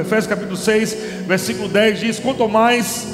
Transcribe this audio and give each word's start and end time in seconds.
Efésios 0.00 0.26
capítulo 0.26 0.56
6, 0.56 0.96
versículo 1.26 1.68
10 1.68 2.00
diz: 2.00 2.18
Quanto 2.18 2.48
mais, 2.48 3.06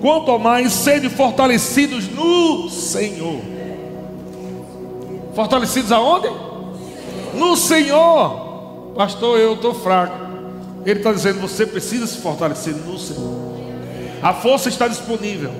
quanto 0.00 0.38
mais 0.38 0.72
sede 0.72 1.08
fortalecidos 1.08 2.08
no 2.08 2.68
Senhor. 2.68 3.40
Fortalecidos 5.34 5.92
aonde? 5.92 6.28
No 7.34 7.56
Senhor. 7.56 8.92
Pastor, 8.96 9.38
eu 9.38 9.54
estou 9.54 9.74
fraco. 9.74 10.16
Ele 10.84 11.00
está 11.00 11.12
dizendo: 11.12 11.40
você 11.40 11.66
precisa 11.66 12.06
se 12.06 12.18
fortalecer 12.18 12.74
no 12.74 12.98
Senhor. 12.98 13.58
A 14.22 14.32
força 14.32 14.68
está 14.68 14.88
disponível. 14.88 15.52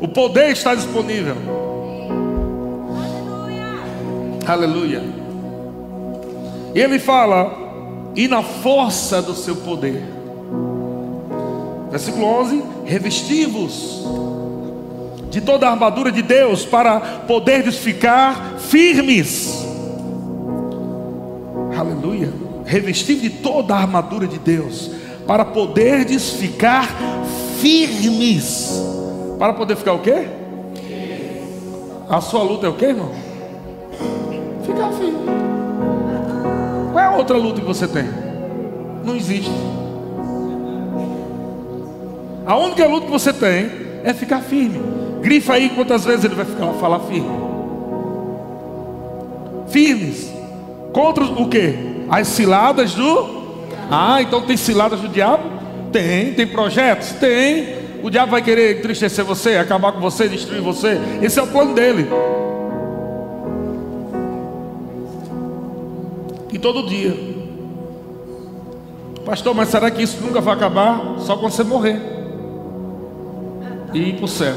O 0.00 0.08
poder 0.08 0.50
está 0.50 0.74
disponível. 0.74 1.36
Aleluia. 4.46 5.02
E 6.74 6.80
ele 6.80 6.98
fala: 6.98 7.59
e 8.14 8.28
na 8.28 8.42
força 8.42 9.20
do 9.22 9.34
seu 9.34 9.56
poder. 9.56 10.02
Versículo 11.90 12.24
11: 12.24 12.62
Revestivos 12.84 14.04
de 15.30 15.40
toda 15.40 15.68
a 15.68 15.70
armadura 15.70 16.10
de 16.10 16.22
Deus 16.22 16.64
para 16.64 17.00
poderes 17.00 17.76
ficar 17.76 18.58
firmes. 18.58 19.64
Aleluia. 21.78 22.32
Revestido 22.64 23.22
de 23.22 23.30
toda 23.30 23.74
a 23.74 23.78
armadura 23.78 24.26
de 24.26 24.38
Deus 24.38 24.90
para 25.26 25.44
poderes 25.44 26.30
ficar 26.30 26.88
firmes. 27.60 28.70
Para 29.38 29.52
poder 29.52 29.76
ficar 29.76 29.92
o 29.92 30.00
quê? 30.00 30.26
A 32.08 32.20
sua 32.20 32.42
luta 32.42 32.66
é 32.66 32.68
o 32.68 32.74
quê, 32.74 32.86
irmão? 32.86 33.12
Ficar 34.66 34.92
firme. 34.92 35.39
A 37.10 37.16
outra 37.16 37.36
luta 37.36 37.60
que 37.60 37.66
você 37.66 37.88
tem? 37.88 38.08
Não 39.04 39.16
existe. 39.16 39.50
A 42.46 42.56
única 42.56 42.86
luta 42.86 43.06
que 43.06 43.12
você 43.12 43.32
tem 43.32 43.70
é 44.04 44.14
ficar 44.14 44.40
firme. 44.40 44.80
Grifa 45.20 45.54
aí 45.54 45.70
quantas 45.70 46.04
vezes 46.04 46.24
ele 46.24 46.34
vai 46.34 46.44
ficar, 46.44 46.72
falar 46.74 47.00
firme. 47.00 47.30
Firmes. 49.68 50.32
Contra 50.92 51.24
o 51.24 51.48
que? 51.48 52.06
As 52.08 52.28
ciladas 52.28 52.94
do 52.94 53.40
ah, 53.90 54.22
então 54.22 54.42
tem 54.42 54.56
ciladas 54.56 55.00
do 55.00 55.08
diabo? 55.08 55.42
Tem. 55.90 56.32
Tem 56.32 56.46
projetos? 56.46 57.10
Tem. 57.12 57.80
O 58.04 58.08
diabo 58.08 58.30
vai 58.30 58.40
querer 58.40 58.78
entristecer 58.78 59.24
você, 59.24 59.56
acabar 59.56 59.90
com 59.92 60.00
você, 60.00 60.28
destruir 60.28 60.62
você. 60.62 60.96
Esse 61.20 61.40
é 61.40 61.42
o 61.42 61.48
plano 61.48 61.74
dele. 61.74 62.08
E 66.52 66.58
todo 66.58 66.86
dia. 66.86 67.16
Pastor, 69.24 69.54
mas 69.54 69.68
será 69.68 69.90
que 69.90 70.02
isso 70.02 70.20
nunca 70.20 70.40
vai 70.40 70.54
acabar? 70.54 71.16
Só 71.18 71.36
quando 71.36 71.52
você 71.52 71.62
morrer 71.62 72.00
e 73.92 74.10
ir 74.10 74.16
para 74.16 74.24
o 74.24 74.28
céu. 74.28 74.54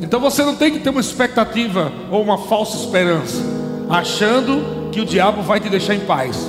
Então 0.00 0.20
você 0.20 0.44
não 0.44 0.54
tem 0.54 0.72
que 0.72 0.80
ter 0.80 0.90
uma 0.90 1.00
expectativa 1.00 1.90
ou 2.10 2.22
uma 2.22 2.38
falsa 2.38 2.76
esperança, 2.76 3.42
achando 3.88 4.90
que 4.90 5.00
o 5.00 5.06
diabo 5.06 5.42
vai 5.42 5.60
te 5.60 5.68
deixar 5.68 5.94
em 5.94 6.00
paz. 6.00 6.46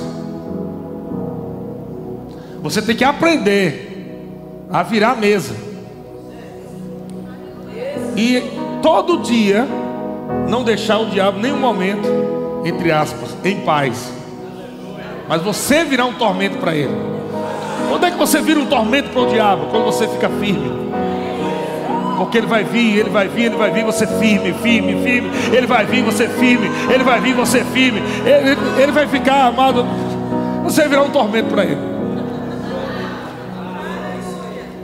Você 2.62 2.82
tem 2.82 2.96
que 2.96 3.04
aprender 3.04 4.66
a 4.70 4.82
virar 4.82 5.12
a 5.12 5.16
mesa. 5.16 5.54
E 8.16 8.42
todo 8.82 9.22
dia 9.22 9.66
não 10.48 10.64
deixar 10.64 10.98
o 10.98 11.06
diabo 11.06 11.38
nenhum 11.38 11.58
momento, 11.58 12.06
entre 12.64 12.90
aspas, 12.92 13.36
em 13.44 13.60
paz. 13.60 14.12
Mas 15.28 15.42
você 15.42 15.84
virar 15.84 16.06
um 16.06 16.14
tormento 16.14 16.58
para 16.58 16.74
ele. 16.74 16.94
Quando 17.88 18.04
é 18.04 18.10
que 18.10 18.16
você 18.16 18.40
vira 18.40 18.58
um 18.60 18.66
tormento 18.66 19.10
para 19.10 19.22
o 19.22 19.26
diabo? 19.26 19.66
Quando 19.70 19.84
você 19.84 20.06
fica 20.08 20.28
firme. 20.28 20.88
Porque 22.16 22.38
ele 22.38 22.46
vai 22.46 22.64
vir, 22.64 22.98
ele 22.98 23.10
vai 23.10 23.28
vir, 23.28 23.44
ele 23.44 23.56
vai 23.56 23.70
vir, 23.70 23.84
você 23.84 24.06
firme, 24.06 24.52
firme, 24.54 25.02
firme. 25.02 25.30
Ele 25.52 25.66
vai 25.66 25.86
vir, 25.86 26.02
você 26.02 26.28
firme. 26.28 26.68
Ele 26.92 27.04
vai 27.04 27.20
vir, 27.20 27.34
você 27.34 27.64
firme. 27.64 28.02
Ele, 28.24 28.82
ele 28.82 28.92
vai 28.92 29.06
ficar 29.06 29.46
amado. 29.46 29.86
Você 30.64 30.88
virar 30.88 31.02
um 31.02 31.10
tormento 31.10 31.48
para 31.50 31.64
ele. 31.64 31.97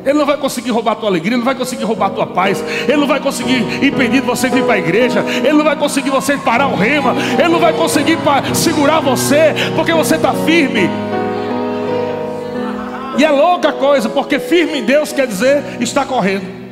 Ele 0.04 0.18
não 0.18 0.26
vai 0.26 0.36
conseguir 0.36 0.70
roubar 0.70 0.92
a 0.92 0.96
tua 0.96 1.08
alegria, 1.08 1.30
ele 1.30 1.38
não 1.38 1.44
vai 1.44 1.54
conseguir 1.54 1.84
roubar 1.84 2.06
a 2.06 2.10
tua 2.10 2.26
paz, 2.26 2.62
ele 2.86 2.96
não 2.96 3.06
vai 3.06 3.20
conseguir 3.20 3.84
impedir 3.84 4.20
você 4.20 4.48
de 4.48 4.56
vir 4.56 4.64
para 4.64 4.74
a 4.74 4.78
igreja, 4.78 5.24
ele 5.42 5.54
não 5.54 5.64
vai 5.64 5.76
conseguir 5.76 6.10
você 6.10 6.36
parar 6.36 6.68
o 6.68 6.76
rema, 6.76 7.14
ele 7.38 7.48
não 7.48 7.58
vai 7.58 7.72
conseguir 7.72 8.18
segurar 8.54 9.00
você, 9.00 9.54
porque 9.74 9.92
você 9.92 10.16
está 10.16 10.32
firme. 10.32 10.90
E 13.16 13.24
é 13.24 13.30
louca 13.30 13.72
coisa, 13.72 14.08
porque 14.08 14.38
firme 14.38 14.80
em 14.80 14.84
Deus 14.84 15.12
quer 15.12 15.26
dizer 15.26 15.62
está 15.80 16.04
correndo. 16.04 16.63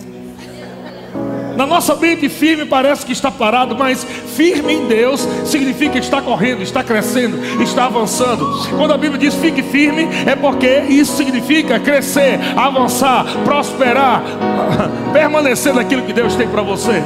Na 1.56 1.66
nossa 1.66 1.94
mente, 1.94 2.28
firme 2.28 2.64
parece 2.64 3.04
que 3.04 3.12
está 3.12 3.30
parado, 3.30 3.76
mas 3.76 4.04
firme 4.04 4.74
em 4.74 4.86
Deus 4.86 5.26
significa 5.44 5.98
estar 5.98 6.22
correndo, 6.22 6.62
está 6.62 6.82
crescendo, 6.82 7.38
está 7.62 7.84
avançando. 7.84 8.46
Quando 8.76 8.92
a 8.92 8.98
Bíblia 8.98 9.18
diz 9.18 9.34
fique 9.34 9.62
firme, 9.62 10.08
é 10.26 10.34
porque 10.34 10.84
isso 10.88 11.16
significa 11.16 11.78
crescer, 11.78 12.38
avançar, 12.56 13.26
prosperar, 13.44 14.22
permanecer 15.12 15.74
naquilo 15.74 16.02
que 16.02 16.12
Deus 16.12 16.34
tem 16.34 16.48
para 16.48 16.62
você. 16.62 17.02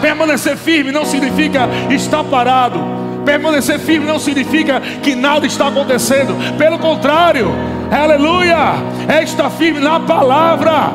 Permanecer 0.00 0.56
firme 0.56 0.92
não 0.92 1.04
significa 1.04 1.68
estar 1.90 2.22
parado. 2.24 2.78
Permanecer 3.24 3.78
firme 3.80 4.06
não 4.06 4.20
significa 4.20 4.80
que 5.02 5.16
nada 5.16 5.46
está 5.46 5.66
acontecendo. 5.68 6.36
Pelo 6.56 6.78
contrário, 6.78 7.48
aleluia, 7.90 8.74
é 9.08 9.22
estar 9.24 9.50
firme 9.50 9.80
na 9.80 9.98
palavra. 9.98 10.92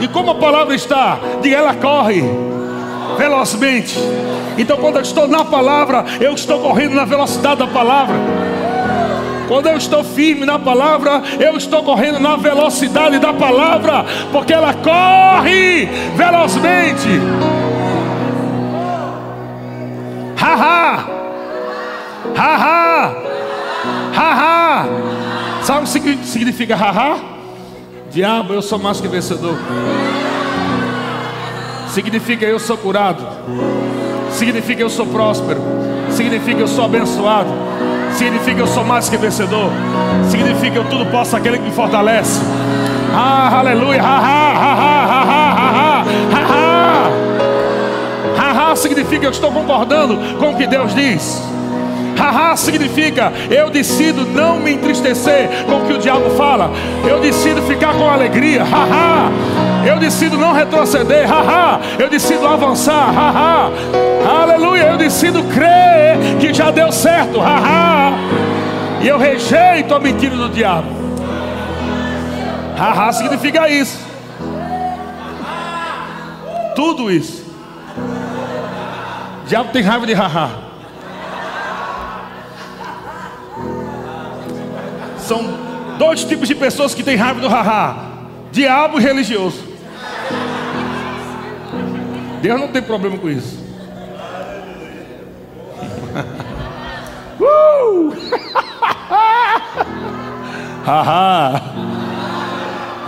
E 0.00 0.08
como 0.08 0.30
a 0.30 0.34
palavra 0.34 0.74
está, 0.74 1.18
de 1.42 1.52
ela 1.52 1.74
corre 1.74 2.22
velozmente. 3.16 3.98
Então, 4.56 4.76
quando 4.76 4.96
eu 4.96 5.02
estou 5.02 5.26
na 5.26 5.44
palavra, 5.44 6.04
eu 6.20 6.32
estou 6.32 6.60
correndo 6.60 6.94
na 6.94 7.04
velocidade 7.04 7.58
da 7.58 7.66
palavra. 7.66 8.16
Quando 9.48 9.66
eu 9.66 9.76
estou 9.76 10.04
firme 10.04 10.44
na 10.44 10.58
palavra, 10.58 11.22
eu 11.40 11.56
estou 11.56 11.82
correndo 11.82 12.20
na 12.20 12.36
velocidade 12.36 13.18
da 13.18 13.32
palavra, 13.32 14.04
porque 14.30 14.52
ela 14.52 14.74
corre 14.74 15.86
velozmente. 16.14 17.08
Haha! 20.36 21.06
Haha! 22.36 23.16
Haha! 24.14 24.86
Sabe 25.62 25.88
o 25.88 26.02
que 26.02 26.26
significa 26.26 26.76
haha? 26.76 27.37
Diabo, 28.10 28.54
eu 28.54 28.62
sou 28.62 28.78
mais 28.78 29.00
que 29.00 29.08
vencedor. 29.08 29.54
Significa 31.88 32.46
eu 32.46 32.58
sou 32.58 32.76
curado. 32.78 33.22
Significa 34.30 34.80
eu 34.82 34.88
sou 34.88 35.06
próspero. 35.06 35.60
Significa 36.10 36.60
eu 36.60 36.66
sou 36.66 36.86
abençoado. 36.86 37.50
Significa 38.14 38.60
eu 38.60 38.66
sou 38.66 38.84
mais 38.84 39.08
que 39.08 39.16
vencedor. 39.16 39.70
Significa 40.30 40.78
eu 40.78 40.84
tudo 40.84 41.04
posso 41.06 41.36
aquele 41.36 41.58
que 41.58 41.64
me 41.64 41.70
fortalece. 41.70 42.40
Ah, 43.14 43.58
aleluia. 43.58 44.02
Ha, 44.02 44.06
ha, 44.06 44.52
ha, 44.52 44.72
ha, 44.72 45.04
ha, 45.12 45.52
ha, 45.52 46.04
ha, 46.32 46.46
ha. 46.48 46.68
Ha, 48.38 48.70
ha 48.70 48.76
significa 48.76 49.26
eu 49.26 49.30
estou 49.30 49.52
concordando 49.52 50.38
com 50.38 50.52
o 50.52 50.56
que 50.56 50.66
Deus 50.66 50.94
diz. 50.94 51.42
Haha 52.28 52.54
significa 52.56 53.32
eu 53.50 53.70
decido 53.70 54.26
não 54.26 54.60
me 54.60 54.74
entristecer 54.74 55.48
com 55.64 55.78
o 55.78 55.86
que 55.86 55.94
o 55.94 55.98
diabo 55.98 56.28
fala. 56.36 56.70
Eu 57.08 57.20
decido 57.20 57.62
ficar 57.62 57.94
com 57.94 58.06
alegria. 58.08 58.64
Haha. 58.64 59.30
Eu 59.86 59.98
decido 59.98 60.36
não 60.36 60.52
retroceder. 60.52 61.26
Haha. 61.26 61.80
Eu 61.98 62.10
decido 62.10 62.46
avançar. 62.46 63.10
Haha. 63.14 63.70
Aleluia. 64.42 64.82
Eu 64.82 64.98
decido 64.98 65.42
crer 65.44 66.18
que 66.38 66.52
já 66.52 66.70
deu 66.70 66.92
certo. 66.92 67.40
Haha. 67.40 68.12
E 69.00 69.08
eu 69.08 69.18
rejeito 69.18 69.94
a 69.94 69.98
mentira 69.98 70.36
do 70.36 70.50
diabo. 70.50 70.88
Haha 72.76 73.10
significa 73.12 73.70
isso. 73.70 74.06
Tudo 76.76 77.10
isso. 77.10 77.42
O 79.44 79.48
diabo 79.48 79.72
tem 79.72 79.82
raiva 79.82 80.06
de 80.06 80.12
haha. 80.12 80.67
São 85.28 85.44
dois 85.98 86.24
tipos 86.24 86.48
de 86.48 86.54
pessoas 86.54 86.94
que 86.94 87.02
têm 87.02 87.14
raiva 87.14 87.38
do 87.38 87.48
haha: 87.48 87.96
diabo 88.50 88.98
e 88.98 89.02
religioso. 89.02 89.62
Deus 92.40 92.58
não 92.58 92.68
tem 92.68 92.80
problema 92.80 93.18
com 93.18 93.28
isso. 93.28 93.58
uh! 97.38 98.10
haha. 100.86 101.62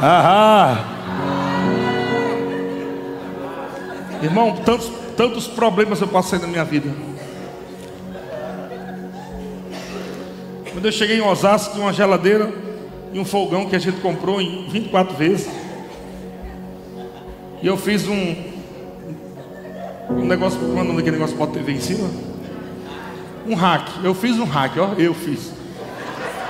Haha. 0.00 0.84
Irmão, 4.22 4.56
tantos, 4.56 4.92
tantos 5.16 5.46
problemas 5.46 6.02
eu 6.02 6.08
passei 6.08 6.38
na 6.38 6.46
minha 6.46 6.64
vida. 6.64 7.09
Quando 10.72 10.84
eu 10.84 10.92
cheguei 10.92 11.18
em 11.18 11.20
Osasco, 11.20 11.76
uma 11.78 11.92
geladeira 11.92 12.52
e 13.12 13.18
um 13.18 13.24
fogão 13.24 13.68
que 13.68 13.74
a 13.74 13.78
gente 13.78 14.00
comprou 14.00 14.40
em 14.40 14.68
24 14.68 15.16
vezes. 15.16 15.50
E 17.60 17.66
eu 17.66 17.76
fiz 17.76 18.06
um, 18.06 18.36
um 20.10 20.24
negócio, 20.24 20.60
quando 20.72 20.92
aquele 20.92 21.16
negócio 21.16 21.36
pode 21.36 21.52
TV 21.52 21.72
em 21.72 21.80
cima? 21.80 22.08
Um 23.46 23.54
hack. 23.54 23.88
Eu 24.04 24.14
fiz 24.14 24.38
um 24.38 24.44
hack, 24.44 24.76
ó, 24.78 24.94
eu 24.96 25.12
fiz. 25.12 25.52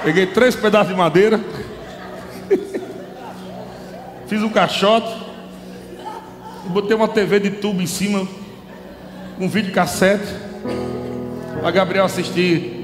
Peguei 0.04 0.26
três 0.26 0.54
pedaços 0.54 0.88
de 0.88 0.94
madeira, 0.94 1.40
fiz 4.28 4.42
um 4.42 4.50
caixote, 4.50 5.14
botei 6.66 6.94
uma 6.94 7.08
TV 7.08 7.40
de 7.40 7.50
tubo 7.52 7.80
em 7.80 7.86
cima, 7.86 8.28
um 9.38 9.48
vídeo 9.48 9.72
cassete, 9.72 10.34
para 11.60 11.70
Gabriel 11.70 12.04
assistir 12.04 12.79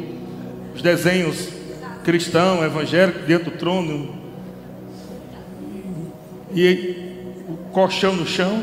os 0.76 0.82
desenhos 0.82 1.49
cristão, 2.05 2.62
evangélico, 2.62 3.26
dentro 3.26 3.50
do 3.50 3.58
trono. 3.58 4.14
E 6.55 7.25
o 7.49 7.56
colchão 7.73 8.14
no 8.14 8.25
chão. 8.25 8.62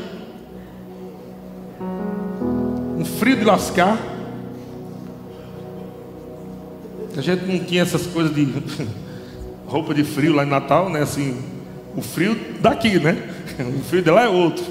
Um 2.98 3.04
frio 3.04 3.36
de 3.36 3.44
lascar. 3.44 3.98
A 7.18 7.22
gente 7.22 7.46
não 7.46 7.60
tinha 7.60 7.82
essas 7.82 8.08
coisas 8.08 8.34
de 8.34 8.48
roupa 9.68 9.94
de 9.94 10.06
frio 10.06 10.34
lá 10.34 10.46
em 10.46 10.50
Natal, 10.50 10.90
né? 10.90 11.02
Assim, 11.02 11.38
o 11.98 12.02
frio 12.02 12.38
daqui, 12.62 13.00
né? 13.00 13.18
O 13.60 13.84
frio 13.84 14.02
de 14.02 14.10
lá 14.10 14.24
é 14.24 14.30
outro. 14.30 14.64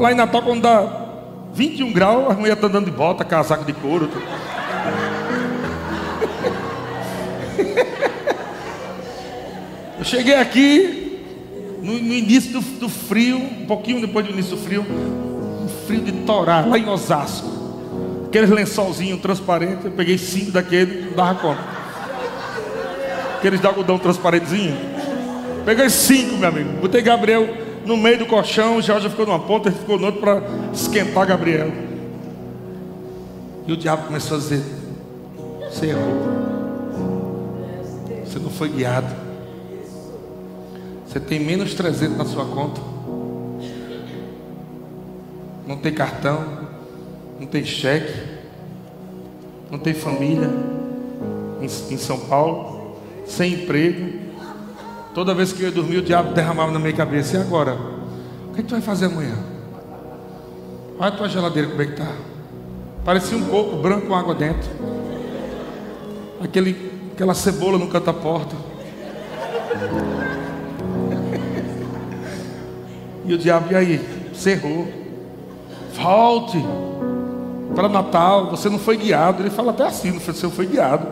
Lá 0.00 0.12
em 0.12 0.14
Natal, 0.14 0.42
quando 0.42 0.62
dá 0.62 1.06
21 1.54 1.92
graus, 1.92 2.30
a 2.30 2.34
mulher 2.34 2.54
está 2.54 2.66
andando 2.66 2.86
de 2.86 2.90
bota, 2.90 3.24
casaco 3.24 3.64
de 3.64 3.72
couro. 3.72 4.10
Eu 9.98 10.04
cheguei 10.04 10.34
aqui 10.34 11.20
no, 11.82 11.92
no 11.92 12.14
início 12.14 12.52
do, 12.52 12.60
do, 12.60 12.88
frio, 12.88 13.36
um 13.36 13.66
pouquinho 13.66 14.00
depois 14.00 14.24
do 14.24 14.32
início 14.32 14.56
do 14.56 14.62
frio, 14.62 14.82
um 14.82 15.68
frio 15.86 16.00
de 16.00 16.12
torar, 16.24 16.66
lá 16.66 16.78
em 16.78 16.88
Osasco. 16.88 17.48
Aqueles 18.26 18.48
lençolzinhos 18.48 19.20
transparentes, 19.20 19.84
eu 19.84 19.90
peguei 19.90 20.16
cinco 20.16 20.52
daquele, 20.52 21.06
não 21.06 21.12
dava 21.12 21.38
conta. 21.38 21.60
Aqueles 23.36 23.60
de 23.60 23.66
algodão 23.66 23.98
transparentezinho. 23.98 24.76
Peguei 25.64 25.90
cinco, 25.90 26.36
meu 26.36 26.48
amigo. 26.48 26.70
Botei 26.80 27.02
Gabriel 27.02 27.48
no 27.84 27.96
meio 27.96 28.18
do 28.18 28.26
colchão, 28.26 28.80
Jorge 28.80 29.08
ficou 29.08 29.26
numa 29.26 29.40
ponta, 29.40 29.68
ele 29.68 29.76
ficou 29.76 29.98
no 29.98 30.06
outro 30.06 30.20
para 30.20 30.42
esquentar 30.72 31.26
Gabriel. 31.26 31.70
E 33.66 33.72
o 33.72 33.76
diabo 33.76 34.06
começou 34.06 34.36
a 34.36 34.40
dizer: 34.40 34.62
Você 35.70 35.86
errou. 35.86 36.59
Você 38.30 38.38
não 38.38 38.48
foi 38.50 38.68
guiado. 38.68 39.12
Você 41.04 41.18
tem 41.18 41.40
menos 41.40 41.74
300 41.74 42.16
na 42.16 42.24
sua 42.24 42.44
conta. 42.44 42.80
Não 45.66 45.76
tem 45.78 45.92
cartão. 45.92 46.68
Não 47.40 47.46
tem 47.48 47.64
cheque. 47.64 48.22
Não 49.68 49.80
tem 49.80 49.94
família. 49.94 50.48
Em, 51.60 51.64
em 51.64 51.98
São 51.98 52.20
Paulo. 52.20 53.00
Sem 53.26 53.54
emprego. 53.54 54.20
Toda 55.12 55.34
vez 55.34 55.52
que 55.52 55.62
eu 55.62 55.66
ia 55.68 55.74
dormir, 55.74 55.96
o 55.96 56.02
diabo 56.02 56.32
derramava 56.32 56.70
na 56.70 56.78
minha 56.78 56.92
cabeça. 56.92 57.36
E 57.36 57.40
agora? 57.40 57.76
O 58.48 58.54
que, 58.54 58.60
é 58.60 58.62
tu 58.62 58.70
vai 58.70 58.80
fazer 58.80 59.06
amanhã? 59.06 59.34
Olha 61.00 61.08
a 61.08 61.16
tua 61.16 61.28
geladeira 61.28 61.68
como 61.68 61.82
é 61.82 61.86
que 61.86 61.92
está. 61.92 62.12
Parecia 63.04 63.36
um 63.36 63.46
coco 63.46 63.76
branco 63.78 64.06
com 64.06 64.14
água 64.14 64.36
dentro. 64.36 64.70
Aquele, 66.40 66.99
aquela 67.20 67.34
cebola 67.34 67.76
no 67.76 67.86
canto 67.86 68.06
da 68.06 68.14
porta. 68.14 68.56
E 73.26 73.34
o 73.34 73.36
diabo, 73.36 73.70
e 73.72 73.76
aí? 73.76 74.30
Cerrou. 74.32 74.88
Volte 75.92 76.64
para 77.74 77.90
Natal. 77.90 78.50
Você 78.50 78.70
não 78.70 78.78
foi 78.78 78.96
guiado. 78.96 79.42
Ele 79.42 79.50
fala 79.50 79.70
até 79.70 79.84
assim: 79.84 80.12
você 80.12 80.48
foi 80.48 80.64
guiado. 80.64 81.08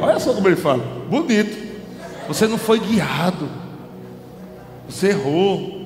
Olha 0.00 0.20
só 0.20 0.32
como 0.32 0.46
ele 0.46 0.54
fala. 0.54 0.84
Bonito. 1.08 1.70
Você 2.28 2.46
não 2.46 2.56
foi 2.56 2.78
guiado. 2.78 3.48
Você 4.88 5.08
errou. 5.08 5.80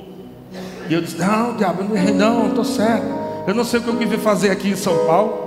E 0.90 0.92
eu 0.92 1.00
disse: 1.00 1.16
Não, 1.16 1.56
diabo, 1.56 1.81
eu 1.81 1.88
não 1.88 1.96
errei, 1.96 2.12
não, 2.12 2.48
estou 2.48 2.64
certo. 2.64 3.06
Eu 3.46 3.54
não 3.54 3.64
sei 3.64 3.81
o 3.81 3.82
que 3.82 3.88
eu 3.88 3.96
quis 3.96 4.22
fazer 4.22 4.50
aqui 4.50 4.69
em 4.69 4.76
São 4.76 5.06
Paulo. 5.06 5.42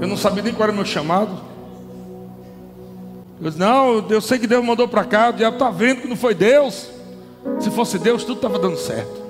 Eu 0.00 0.06
não 0.06 0.16
sabia 0.16 0.44
nem 0.44 0.54
qual 0.54 0.68
era 0.68 0.72
o 0.72 0.76
meu 0.76 0.84
chamado. 0.84 1.51
Eu 3.42 3.50
disse: 3.50 3.58
Não, 3.58 4.06
eu 4.08 4.20
sei 4.20 4.38
que 4.38 4.46
Deus 4.46 4.64
mandou 4.64 4.86
para 4.86 5.04
cá. 5.04 5.30
O 5.30 5.32
diabo 5.32 5.56
está 5.56 5.68
vendo 5.68 6.02
que 6.02 6.08
não 6.08 6.16
foi 6.16 6.32
Deus. 6.32 6.86
Se 7.58 7.70
fosse 7.70 7.98
Deus, 7.98 8.22
tudo 8.22 8.36
estava 8.36 8.56
dando 8.56 8.76
certo. 8.76 9.20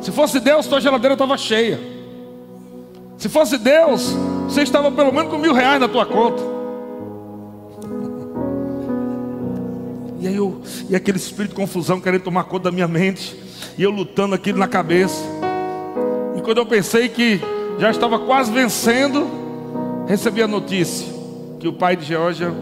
Se 0.00 0.10
fosse 0.10 0.40
Deus, 0.40 0.66
tua 0.66 0.80
geladeira 0.80 1.12
estava 1.12 1.36
cheia. 1.36 1.78
Se 3.18 3.28
fosse 3.28 3.58
Deus, 3.58 4.14
você 4.44 4.62
estava 4.62 4.90
pelo 4.90 5.12
menos 5.12 5.30
com 5.30 5.38
mil 5.38 5.52
reais 5.52 5.78
na 5.78 5.88
tua 5.88 6.06
conta. 6.06 6.42
E 10.20 10.26
aí 10.26 10.36
eu, 10.36 10.62
e 10.88 10.96
aquele 10.96 11.18
espírito 11.18 11.50
de 11.50 11.56
confusão 11.56 12.00
querendo 12.00 12.22
tomar 12.22 12.44
conta 12.44 12.64
da 12.64 12.72
minha 12.72 12.88
mente, 12.88 13.38
e 13.76 13.82
eu 13.82 13.90
lutando 13.90 14.34
aquilo 14.34 14.58
na 14.58 14.66
cabeça. 14.66 15.22
E 16.34 16.40
quando 16.40 16.56
eu 16.56 16.64
pensei 16.64 17.10
que 17.10 17.42
já 17.78 17.90
estava 17.90 18.18
quase 18.18 18.50
vencendo, 18.50 19.28
recebi 20.08 20.40
a 20.40 20.48
notícia 20.48 21.13
que 21.64 21.68
o 21.68 21.72
pai 21.72 21.96
de 21.96 22.04
Georgia 22.04 22.52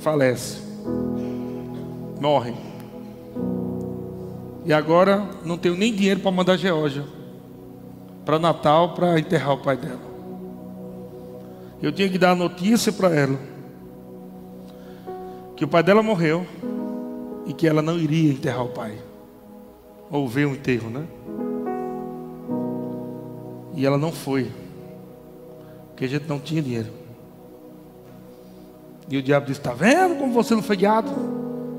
falece, 0.00 0.60
morre. 2.20 2.52
E 4.62 4.74
agora 4.74 5.26
não 5.42 5.56
tenho 5.56 5.74
nem 5.74 5.90
dinheiro 5.90 6.20
para 6.20 6.30
mandar 6.30 6.52
a 6.52 6.56
Geórgia 6.58 7.02
para 8.22 8.38
Natal 8.38 8.92
para 8.92 9.18
enterrar 9.18 9.54
o 9.54 9.62
pai 9.62 9.78
dela. 9.78 10.02
Eu 11.80 11.90
tinha 11.92 12.10
que 12.10 12.18
dar 12.18 12.32
a 12.32 12.34
notícia 12.34 12.92
para 12.92 13.08
ela 13.08 13.38
que 15.56 15.64
o 15.64 15.68
pai 15.68 15.82
dela 15.82 16.02
morreu 16.02 16.46
e 17.46 17.54
que 17.54 17.66
ela 17.66 17.80
não 17.80 17.98
iria 17.98 18.30
enterrar 18.30 18.66
o 18.66 18.68
pai 18.68 18.98
ou 20.10 20.28
ver 20.28 20.46
o 20.46 20.52
enterro, 20.52 20.90
né? 20.90 21.06
E 23.74 23.86
ela 23.86 23.96
não 23.96 24.12
foi, 24.12 24.52
porque 25.88 26.04
a 26.04 26.08
gente 26.08 26.28
não 26.28 26.38
tinha 26.38 26.60
dinheiro. 26.60 26.99
E 29.10 29.18
o 29.18 29.22
diabo 29.22 29.46
disse: 29.46 29.58
Está 29.58 29.72
vendo 29.72 30.16
como 30.16 30.32
você 30.32 30.54
não 30.54 30.62
foi 30.62 30.76
guiado? 30.76 31.10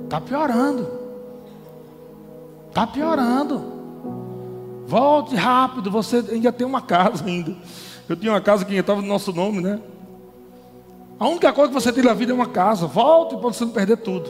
Está 0.04 0.20
piorando. 0.20 0.88
Está 2.68 2.86
piorando. 2.86 3.82
Volte 4.86 5.36
rápido, 5.36 5.90
você 5.90 6.18
ainda 6.30 6.52
tem 6.52 6.68
uma 6.68 6.82
casa 6.82 7.26
ainda. 7.26 7.56
Eu 8.10 8.16
tinha 8.18 8.34
uma 8.34 8.42
casa 8.42 8.66
que 8.66 8.76
estava 8.76 9.02
no 9.02 9.08
nosso 9.08 9.32
nome, 9.32 9.62
né? 9.62 9.80
A 11.18 11.28
única 11.30 11.54
coisa 11.54 11.72
que 11.72 11.80
você 11.80 11.94
tem 11.94 12.04
na 12.04 12.14
vida 12.14 12.34
é 12.34 12.36
uma 12.36 12.48
casa. 12.48 12.88
Volte 12.88 13.38
para 13.38 13.54
você 13.54 13.64
não 13.64 13.72
perder 13.72 13.98
tudo. 13.98 14.30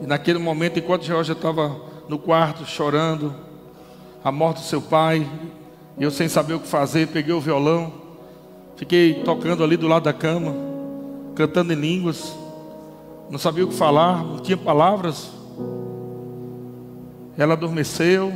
E 0.00 0.06
naquele 0.06 0.38
momento, 0.38 0.78
enquanto 0.78 1.04
Jorge 1.04 1.32
estava 1.32 1.76
no 2.08 2.18
quarto 2.18 2.64
chorando, 2.64 3.34
a 4.24 4.32
morte 4.32 4.60
do 4.60 4.66
seu 4.66 4.80
pai, 4.80 5.28
eu 5.98 6.10
sem 6.10 6.28
saber 6.28 6.54
o 6.54 6.60
que 6.60 6.68
fazer, 6.68 7.08
peguei 7.08 7.34
o 7.34 7.40
violão, 7.40 8.07
fiquei 8.78 9.22
tocando 9.22 9.62
ali 9.62 9.76
do 9.76 9.86
lado 9.86 10.04
da 10.04 10.14
cama, 10.14 10.54
cantando 11.34 11.74
em 11.74 11.76
línguas 11.76 12.34
não 13.30 13.38
sabia 13.38 13.64
o 13.64 13.68
que 13.68 13.74
falar, 13.74 14.24
não 14.24 14.38
tinha 14.38 14.56
palavras. 14.56 15.30
Ela 17.36 17.52
adormeceu, 17.52 18.32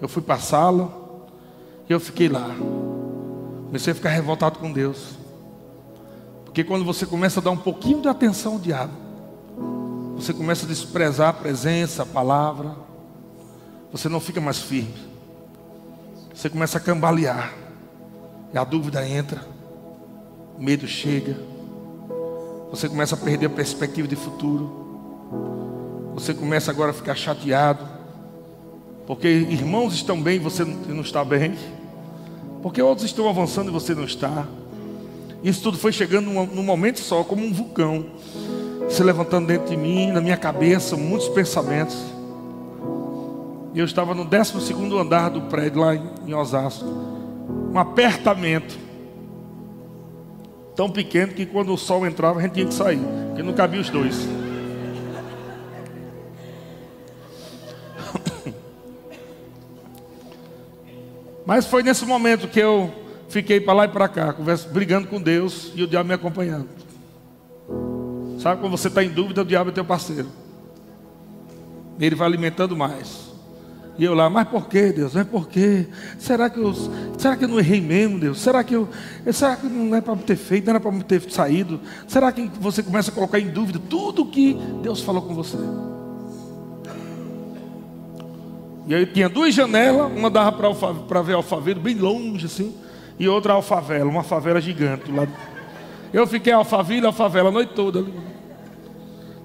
eu 0.00 0.08
fui 0.08 0.22
para 0.22 0.36
a 0.36 0.38
sala 0.38 1.28
e 1.88 1.92
eu 1.92 1.98
fiquei 1.98 2.28
lá. 2.28 2.48
Comecei 3.66 3.92
a 3.92 3.96
ficar 3.96 4.10
revoltado 4.10 4.58
com 4.58 4.72
Deus. 4.72 5.18
Porque 6.44 6.62
quando 6.62 6.84
você 6.84 7.04
começa 7.04 7.40
a 7.40 7.42
dar 7.42 7.50
um 7.50 7.56
pouquinho 7.56 8.00
de 8.00 8.08
atenção 8.08 8.54
ao 8.54 8.58
diabo, 8.58 8.92
você 10.16 10.32
começa 10.32 10.64
a 10.64 10.68
desprezar 10.68 11.28
a 11.28 11.32
presença, 11.32 12.02
a 12.02 12.06
palavra, 12.06 12.74
você 13.92 14.08
não 14.08 14.20
fica 14.20 14.40
mais 14.40 14.58
firme. 14.58 14.94
Você 16.32 16.48
começa 16.48 16.78
a 16.78 16.80
cambalear. 16.80 17.52
E 18.52 18.58
a 18.58 18.64
dúvida 18.64 19.06
entra, 19.06 19.44
o 20.60 20.62
medo 20.62 20.86
chega. 20.86 21.34
Você 22.70 22.86
começa 22.86 23.14
a 23.14 23.18
perder 23.18 23.46
a 23.46 23.50
perspectiva 23.50 24.06
de 24.06 24.14
futuro. 24.14 26.12
Você 26.12 26.34
começa 26.34 26.70
agora 26.70 26.90
a 26.90 26.94
ficar 26.94 27.14
chateado. 27.14 27.88
Porque 29.06 29.26
irmãos 29.26 29.94
estão 29.94 30.20
bem 30.20 30.36
e 30.36 30.38
você 30.38 30.62
não 30.62 31.00
está 31.00 31.24
bem. 31.24 31.54
Porque 32.62 32.82
outros 32.82 33.06
estão 33.06 33.26
avançando 33.26 33.68
e 33.68 33.72
você 33.72 33.94
não 33.94 34.04
está. 34.04 34.46
Isso 35.42 35.62
tudo 35.62 35.78
foi 35.78 35.92
chegando 35.92 36.26
num, 36.30 36.62
momento 36.62 37.00
só, 37.00 37.24
como 37.24 37.42
um 37.42 37.54
vulcão. 37.54 38.04
Se 38.90 39.02
levantando 39.02 39.46
dentro 39.46 39.70
de 39.70 39.78
mim, 39.78 40.12
na 40.12 40.20
minha 40.20 40.36
cabeça, 40.36 40.94
muitos 40.94 41.30
pensamentos. 41.30 41.96
E 43.72 43.78
eu 43.78 43.86
estava 43.86 44.14
no 44.14 44.26
12 44.26 44.74
andar 45.00 45.30
do 45.30 45.40
prédio 45.42 45.80
lá 45.80 45.94
em 45.94 46.34
Osasco. 46.34 46.84
Um 47.72 47.78
apertamento. 47.78 48.89
Tão 50.74 50.90
pequeno 50.90 51.32
que 51.32 51.44
quando 51.46 51.72
o 51.72 51.76
sol 51.76 52.06
entrava 52.06 52.38
a 52.38 52.42
gente 52.42 52.52
tinha 52.52 52.66
que 52.66 52.74
sair. 52.74 53.00
Porque 53.28 53.42
não 53.42 53.52
cabia 53.52 53.80
os 53.80 53.90
dois. 53.90 54.28
Mas 61.44 61.66
foi 61.66 61.82
nesse 61.82 62.04
momento 62.06 62.48
que 62.48 62.60
eu 62.60 62.92
fiquei 63.28 63.60
para 63.60 63.72
lá 63.72 63.84
e 63.84 63.88
para 63.88 64.08
cá, 64.08 64.34
brigando 64.72 65.08
com 65.08 65.20
Deus 65.20 65.72
e 65.74 65.82
o 65.82 65.86
diabo 65.86 66.08
me 66.08 66.14
acompanhando. 66.14 66.68
Sabe 68.38 68.60
quando 68.60 68.72
você 68.72 68.88
está 68.88 69.04
em 69.04 69.10
dúvida, 69.10 69.42
o 69.42 69.44
diabo 69.44 69.70
é 69.70 69.72
teu 69.72 69.84
parceiro. 69.84 70.28
Ele 71.98 72.14
vai 72.14 72.26
alimentando 72.26 72.76
mais. 72.76 73.29
E 73.98 74.04
eu 74.04 74.14
lá, 74.14 74.30
mas 74.30 74.48
por 74.48 74.66
que, 74.66 74.92
Deus? 74.92 75.14
Mas 75.14 75.26
por 75.26 75.48
quê? 75.48 75.86
Será 76.18 76.48
que 76.48 76.58
eu, 76.58 76.72
será 77.18 77.36
que 77.36 77.44
eu 77.44 77.48
não 77.48 77.58
errei 77.58 77.80
mesmo, 77.80 78.18
Deus? 78.18 78.40
Será 78.40 78.64
que 78.64 78.74
eu, 78.74 78.88
será 79.30 79.56
que 79.56 79.66
não 79.66 79.94
é 79.94 80.00
para 80.00 80.16
ter 80.16 80.36
feito, 80.36 80.64
não 80.64 80.70
era 80.70 80.80
para 80.80 80.92
ter 81.02 81.30
saído? 81.30 81.80
Será 82.08 82.32
que 82.32 82.50
você 82.58 82.82
começa 82.82 83.10
a 83.10 83.14
colocar 83.14 83.38
em 83.38 83.48
dúvida 83.48 83.78
tudo 83.90 84.24
que 84.24 84.56
Deus 84.82 85.02
falou 85.02 85.22
com 85.22 85.34
você? 85.34 85.58
E 88.86 88.94
aí 88.94 89.06
tinha 89.06 89.28
duas 89.28 89.54
janelas, 89.54 90.10
uma 90.16 90.30
dava 90.30 90.50
para 91.06 91.22
ver 91.22 91.34
Alphaville 91.34 91.78
bem 91.78 91.94
longe 91.94 92.46
assim, 92.46 92.74
e 93.18 93.28
outra 93.28 93.52
Alfavela, 93.52 94.10
uma 94.10 94.22
favela 94.22 94.60
gigante 94.60 95.12
lá. 95.12 95.28
Eu 96.12 96.26
fiquei 96.26 96.52
Alphaville, 96.52 97.06
Alfavela 97.06 97.50
a 97.50 97.52
noite 97.52 97.74
toda 97.74 98.00
ali. 98.00 98.12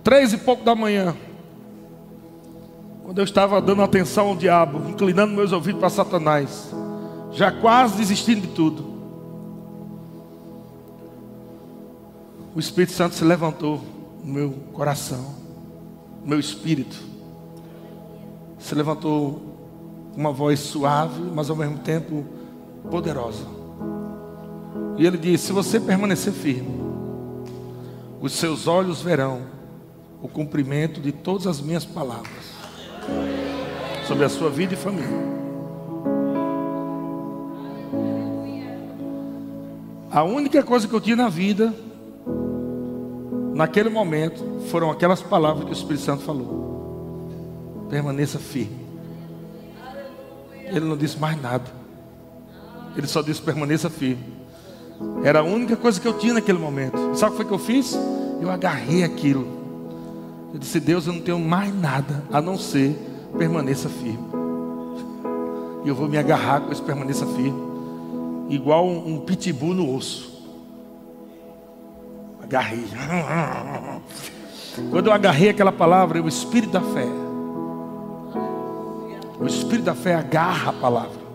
Três 0.04 0.34
e 0.34 0.38
pouco 0.38 0.64
da 0.64 0.74
manhã. 0.74 1.16
Quando 3.06 3.20
eu 3.20 3.24
estava 3.24 3.62
dando 3.62 3.84
atenção 3.84 4.30
ao 4.30 4.36
diabo, 4.36 4.90
inclinando 4.90 5.32
meus 5.32 5.52
ouvidos 5.52 5.80
para 5.80 5.92
Satanás, 5.92 6.74
já 7.32 7.52
quase 7.52 7.98
desistindo 7.98 8.42
de 8.42 8.48
tudo. 8.48 8.84
O 12.56 12.60
Espírito 12.60 12.94
Santo 12.94 13.14
se 13.14 13.24
levantou 13.24 13.80
no 14.24 14.34
meu 14.34 14.52
coração, 14.74 15.36
no 16.24 16.30
meu 16.30 16.40
espírito. 16.40 16.98
Se 18.58 18.74
levantou 18.74 19.40
uma 20.18 20.32
voz 20.32 20.60
suave, 20.62 21.22
mas 21.32 21.52
ao 21.52 21.56
mesmo 21.56 21.78
tempo 21.78 22.26
poderosa. 22.90 23.46
E 24.98 25.06
ele 25.06 25.20
disse: 25.20 25.46
Se 25.46 25.54
você 25.54 25.80
permanecer 25.80 26.34
firme, 26.34 26.82
os 28.20 28.32
seus 28.34 28.66
olhos 28.66 29.04
verão 29.04 29.42
o 30.24 30.28
cumprimento 30.28 31.00
de 31.00 31.12
todas 31.12 31.46
as 31.46 31.62
minhas 31.62 31.86
palavras 31.86 32.55
sobre 34.08 34.26
a 34.26 34.30
sua 34.30 34.50
vida 34.50 34.74
e 34.74 34.78
família. 34.78 35.36
A 40.12 40.24
única 40.24 40.64
coisa 40.64 40.88
que 40.88 40.94
eu 40.94 41.02
tinha 41.02 41.16
na 41.16 41.28
vida, 41.28 41.74
naquele 43.54 43.90
momento, 43.90 44.62
foram 44.70 44.90
aquelas 44.90 45.22
palavras 45.22 45.66
que 45.66 45.72
o 45.72 45.74
Espírito 45.74 46.04
Santo 46.04 46.24
falou. 46.24 47.88
Permaneça 47.90 48.40
firme. 48.40 48.86
Ele 50.64 50.86
não 50.86 50.96
disse 50.96 51.20
mais 51.20 51.42
nada. 51.42 51.66
Ele 52.96 53.08
só 53.08 53.22
disse: 53.22 53.42
permaneça 53.42 53.90
firme. 53.90 54.24
Era 55.24 55.40
a 55.40 55.44
única 55.44 55.76
coisa 55.76 56.00
que 56.00 56.08
eu 56.08 56.18
tinha 56.18 56.36
naquele 56.36 56.60
momento. 56.60 56.98
Sabe 57.16 57.34
o 57.34 57.38
que 57.38 57.44
foi 57.44 57.46
que 57.46 57.54
eu 57.54 57.60
fiz? 57.60 57.98
Eu 58.42 58.50
agarrei 58.50 59.04
aquilo. 59.04 59.65
Eu 60.56 60.60
disse: 60.60 60.80
Deus, 60.80 61.06
eu 61.06 61.12
não 61.12 61.20
tenho 61.20 61.38
mais 61.38 61.76
nada 61.76 62.24
a 62.32 62.42
não 62.42 62.58
ser 62.58 62.98
permaneça 63.38 63.90
firme. 63.90 64.26
E 65.84 65.90
eu 65.90 65.94
vou 65.94 66.08
me 66.08 66.18
agarrar 66.18 66.62
com 66.62 66.72
esse 66.72 66.82
permaneça 66.82 67.26
firme, 67.26 67.62
igual 68.50 68.88
um, 68.88 69.16
um 69.16 69.20
pitbull 69.20 69.74
no 69.74 69.94
osso. 69.94 70.34
Agarrei. 72.42 72.86
Quando 74.90 75.08
eu 75.08 75.14
agarrei 75.14 75.50
aquela 75.50 75.74
palavra, 75.74 76.24
o 76.24 76.28
espírito 76.30 76.72
da 76.72 76.82
fé. 76.82 77.08
O 79.38 79.46
espírito 79.46 79.84
da 79.84 79.94
fé 79.94 80.16
agarra 80.16 80.70
a 80.70 80.74
palavra. 80.74 81.26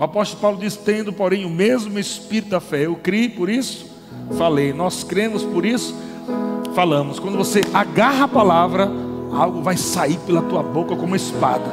O 0.00 0.02
apóstolo 0.02 0.40
Paulo 0.40 0.58
diz: 0.58 0.74
tendo, 0.74 1.12
porém, 1.12 1.44
o 1.44 1.50
mesmo 1.50 1.96
espírito 1.96 2.48
da 2.48 2.58
fé. 2.58 2.86
Eu 2.86 2.96
criei 2.96 3.28
por 3.28 3.48
isso, 3.48 3.86
falei. 4.36 4.72
Nós 4.72 5.04
cremos 5.04 5.44
por 5.44 5.64
isso, 5.64 5.94
falamos. 6.76 7.18
Quando 7.18 7.38
você 7.38 7.62
agarra 7.72 8.26
a 8.26 8.28
palavra, 8.28 8.86
algo 9.32 9.62
vai 9.62 9.78
sair 9.78 10.18
pela 10.26 10.42
tua 10.42 10.62
boca 10.62 10.94
como 10.94 11.16
espada. 11.16 11.64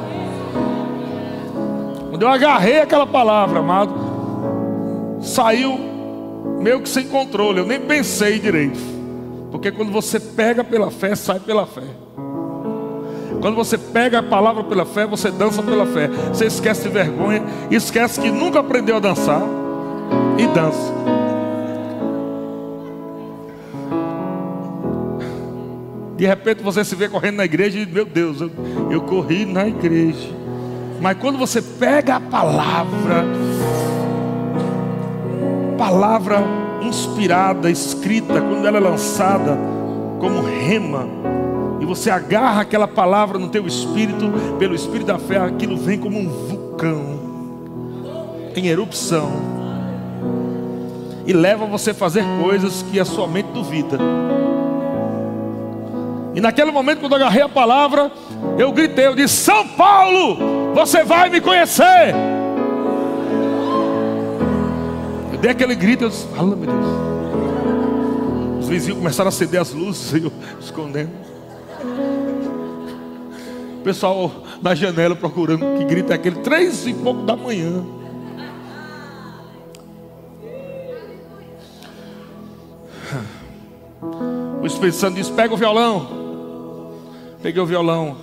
Quando 2.08 2.22
eu 2.22 2.28
agarrei 2.28 2.80
aquela 2.80 3.06
palavra, 3.06 3.58
amado, 3.58 3.92
saiu 5.20 5.78
meio 6.58 6.80
que 6.80 6.88
sem 6.88 7.06
controle. 7.06 7.58
Eu 7.58 7.66
nem 7.66 7.80
pensei 7.80 8.38
direito. 8.38 8.80
Porque 9.50 9.70
quando 9.70 9.92
você 9.92 10.18
pega 10.18 10.64
pela 10.64 10.90
fé, 10.90 11.14
sai 11.14 11.38
pela 11.38 11.66
fé. 11.66 11.82
Quando 13.42 13.56
você 13.56 13.76
pega 13.76 14.20
a 14.20 14.22
palavra 14.22 14.64
pela 14.64 14.86
fé, 14.86 15.06
você 15.06 15.30
dança 15.30 15.62
pela 15.62 15.84
fé. 15.84 16.08
Você 16.32 16.46
esquece 16.46 16.84
de 16.84 16.88
vergonha, 16.88 17.42
esquece 17.70 18.18
que 18.18 18.30
nunca 18.30 18.60
aprendeu 18.60 18.96
a 18.96 19.00
dançar 19.00 19.42
e 20.38 20.46
dança. 20.46 21.13
De 26.16 26.26
repente 26.26 26.62
você 26.62 26.84
se 26.84 26.94
vê 26.94 27.08
correndo 27.08 27.36
na 27.36 27.44
igreja 27.44 27.78
e 27.78 27.86
Meu 27.86 28.04
Deus, 28.04 28.40
eu, 28.40 28.50
eu 28.90 29.00
corri 29.02 29.44
na 29.44 29.66
igreja. 29.66 30.28
Mas 31.00 31.18
quando 31.18 31.38
você 31.38 31.60
pega 31.60 32.16
a 32.16 32.20
palavra, 32.20 33.24
palavra 35.76 36.42
inspirada, 36.80 37.70
escrita, 37.70 38.40
quando 38.40 38.66
ela 38.66 38.78
é 38.78 38.80
lançada 38.80 39.58
como 40.20 40.42
rema, 40.42 41.06
e 41.80 41.84
você 41.84 42.10
agarra 42.10 42.62
aquela 42.62 42.88
palavra 42.88 43.38
no 43.38 43.48
teu 43.48 43.66
espírito, 43.66 44.32
pelo 44.58 44.74
espírito 44.74 45.08
da 45.08 45.18
fé, 45.18 45.36
aquilo 45.38 45.76
vem 45.76 45.98
como 45.98 46.18
um 46.18 46.28
vulcão 46.28 47.14
em 48.56 48.68
erupção 48.68 49.54
e 51.26 51.32
leva 51.32 51.66
você 51.66 51.90
a 51.90 51.94
fazer 51.94 52.24
coisas 52.42 52.82
que 52.90 53.00
a 53.00 53.04
sua 53.04 53.26
mente 53.26 53.48
duvida. 53.52 53.98
E 56.34 56.40
naquele 56.40 56.72
momento, 56.72 56.98
quando 56.98 57.12
eu 57.12 57.16
agarrei 57.18 57.42
a 57.42 57.48
palavra, 57.48 58.10
eu 58.58 58.72
gritei, 58.72 59.06
eu 59.06 59.14
disse: 59.14 59.36
São 59.36 59.68
Paulo, 59.68 60.74
você 60.74 61.04
vai 61.04 61.30
me 61.30 61.40
conhecer. 61.40 62.12
Eu 65.32 65.38
dei 65.38 65.52
aquele 65.52 65.76
grito, 65.76 66.04
eu 66.04 66.08
disse: 66.08 66.26
Fala, 66.28 66.56
meu 66.56 66.66
Deus. 66.66 66.86
Os 68.60 68.68
vizinhos 68.68 68.98
começaram 68.98 69.28
a 69.28 69.30
acender 69.30 69.60
as 69.60 69.72
luzes, 69.72 70.12
e 70.12 70.24
eu 70.24 70.32
escondendo. 70.60 71.12
O 73.78 73.84
pessoal 73.84 74.32
na 74.60 74.74
janela 74.74 75.14
procurando 75.14 75.78
que 75.78 75.84
grita 75.84 76.14
é 76.14 76.16
aquele 76.16 76.36
três 76.36 76.84
e 76.86 76.94
pouco 76.94 77.22
da 77.22 77.36
manhã. 77.36 77.84
O 84.60 84.66
Espírito 84.66 84.96
Santo 84.96 85.14
diz: 85.14 85.30
pega 85.30 85.54
o 85.54 85.56
violão. 85.56 86.23
Peguei 87.44 87.60
o 87.60 87.66
violão. 87.66 88.16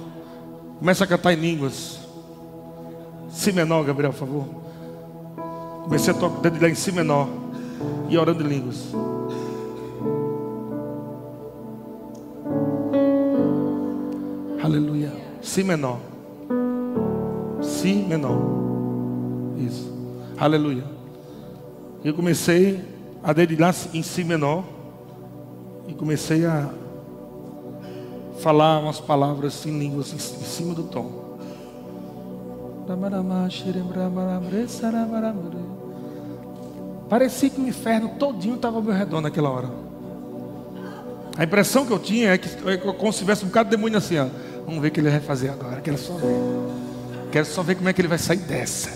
Começa 0.80 1.04
a 1.04 1.08
cantar 1.08 1.32
em 1.34 1.36
línguas. 1.36 2.00
Si 3.30 3.52
menor, 3.52 3.86
Gabriel, 3.86 4.12
por 4.12 4.18
favor. 4.18 4.46
Comecei 5.84 6.12
a 6.12 6.18
tocar 6.18 6.42
dedilhar 6.42 6.72
em 6.72 6.74
si 6.74 6.92
menor. 6.92 7.30
E 8.10 8.18
orando 8.18 8.44
em 8.44 8.48
línguas. 8.48 8.88
Aleluia. 14.64 15.14
Si 15.40 15.64
menor. 15.64 16.00
Si 17.62 17.94
menor. 17.94 18.42
Isso. 19.56 19.94
Aleluia. 20.36 20.84
Eu 22.04 22.16
comecei 22.16 22.84
a 23.22 23.32
dedilhar 23.34 23.76
em 23.94 24.02
si 24.02 24.24
menor. 24.24 24.64
E 25.88 25.94
comecei 25.94 26.44
a 26.44 26.81
falar 28.42 28.80
umas 28.80 29.00
palavras 29.00 29.66
em 29.66 29.78
línguas 29.78 30.12
em 30.14 30.18
cima 30.18 30.74
do 30.74 30.84
tom. 30.84 31.22
Parecia 37.08 37.50
que 37.50 37.62
o 37.62 37.68
inferno 37.68 38.10
todinho 38.18 38.56
estava 38.56 38.78
ao 38.78 38.82
meu 38.82 38.94
redor 38.94 39.22
naquela 39.22 39.50
hora. 39.50 39.70
A 41.38 41.44
impressão 41.44 41.86
que 41.86 41.92
eu 41.92 42.00
tinha 42.00 42.34
é 42.34 42.38
que 42.38 42.50
é 42.68 42.78
como 42.78 43.14
se 43.14 43.20
tivesse 43.20 43.46
um 43.46 43.48
bocado 43.48 43.70
de 43.70 43.76
demônio 43.76 43.98
assim, 43.98 44.18
ó. 44.18 44.28
Vamos 44.66 44.82
ver 44.82 44.90
o 44.90 44.92
que 44.92 45.00
ele 45.00 45.10
vai 45.10 45.20
fazer 45.20 45.50
agora. 45.50 45.82
Quero 45.82 45.98
só 45.98 46.14
ver. 46.14 46.36
Quero 47.32 47.46
só 47.46 47.64
ver 47.64 47.76
como 47.76 47.90
é 47.90 47.94
que 47.94 48.02
ele 48.02 48.08
vai 48.08 48.18
sair 48.18 48.40
dessa. 48.40 48.90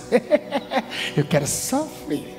eu 1.16 1.24
quero 1.24 1.48
só 1.48 1.88
ver. 2.08 2.36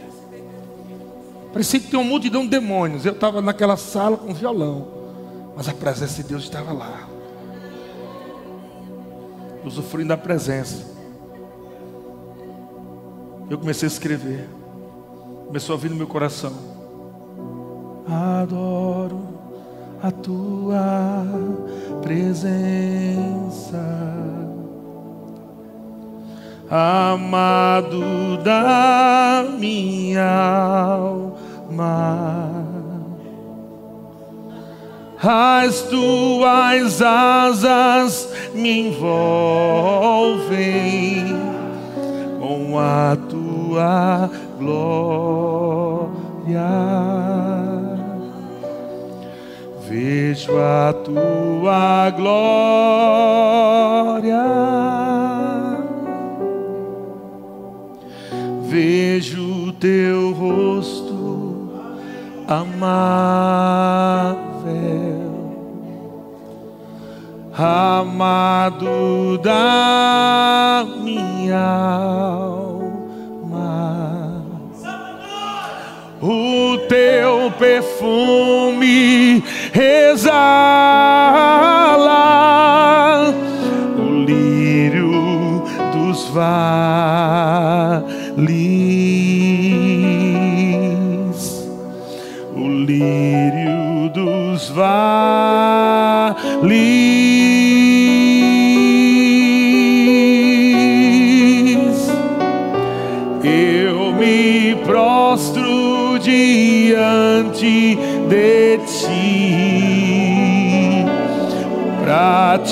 Parecia 1.53 1.81
que 1.81 1.87
tinha 1.89 2.01
uma 2.01 2.09
multidão 2.09 2.43
de 2.43 2.49
demônios. 2.49 3.07
Eu 3.07 3.13
estava 3.13 3.41
naquela 3.41 3.77
sala 3.77 4.17
com 4.17 4.35
violão. 4.35 4.96
Mas 5.57 5.69
a 5.69 5.73
presença 5.73 6.23
de 6.23 6.29
Deus 6.29 6.43
estava 6.43 6.73
lá. 6.73 7.09
usufruindo 9.65 10.11
da 10.11 10.17
presença. 10.17 10.95
Eu 13.51 13.59
comecei 13.59 13.89
a 13.89 13.91
escrever. 13.91 14.49
Começou 15.47 15.75
a 15.75 15.79
vir 15.79 15.91
no 15.91 15.97
meu 15.97 16.07
coração. 16.07 16.53
Adoro 18.07 19.21
a 20.03 20.11
tua 20.11 21.25
presença. 22.03 23.83
Amado 26.69 28.37
da 28.43 29.47
minha 29.59 30.29
alma 30.99 32.66
as 35.23 35.83
tuas 35.83 37.01
asas 37.01 38.29
me 38.55 38.89
envolvem 38.89 39.07
com 42.39 42.79
a 42.79 43.17
tua 43.29 44.31
glória. 44.59 46.17
Vejo 49.89 50.59
a 50.59 50.93
tua 50.93 52.11
glória. 52.11 52.37
Vejo 58.69 59.69
o 59.69 59.73
teu 59.73 60.33
rosto 60.33 61.71
amar 62.47 64.46
amado 67.59 69.39
da 69.39 70.87
minha 71.03 71.59
alma. 72.37 73.17
O 76.21 76.79
teu 76.89 77.51
perfume 77.59 79.43
exala 79.75 80.55
o 83.99 84.03
lírio 84.25 85.65
dos 85.93 86.29
vales, 86.29 87.56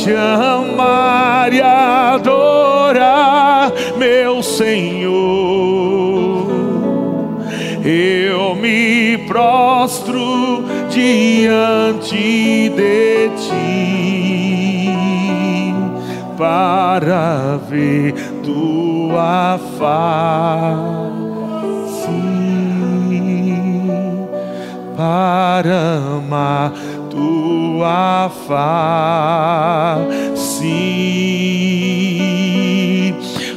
te 0.04 0.14
amar 0.14 1.50
e 1.50 1.62
adorar, 1.62 2.92
meu 3.96 4.42
Senhor. 4.42 5.14
Eu 7.82 8.54
me 8.54 9.16
prostro 9.26 10.64
diante 10.90 12.68
de 12.68 13.30
ti 13.38 14.92
para 16.36 17.58
ver 17.66 18.12
tua 18.42 19.58
face. 19.78 21.14
para 24.96 25.98
amar 26.18 26.72
tua 27.74 28.30
face, 28.46 28.94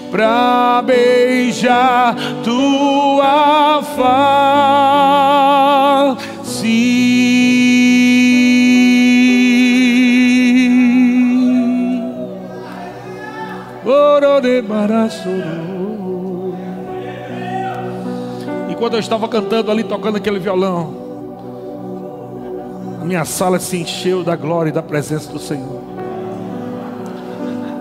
para 0.10 0.82
beijar 0.84 2.16
tua 2.44 3.84
face. 3.96 4.58
E 18.70 18.76
quando 18.76 18.94
eu 18.96 19.00
estava 19.00 19.28
cantando 19.28 19.70
ali, 19.72 19.84
tocando 19.84 20.18
aquele 20.18 20.40
violão, 20.40 21.07
minha 23.08 23.24
sala 23.24 23.58
se 23.58 23.78
encheu 23.78 24.22
da 24.22 24.36
glória 24.36 24.70
e 24.70 24.74
da 24.74 24.84
presença 24.84 25.32
do 25.32 25.40
Senhor. 25.40 25.82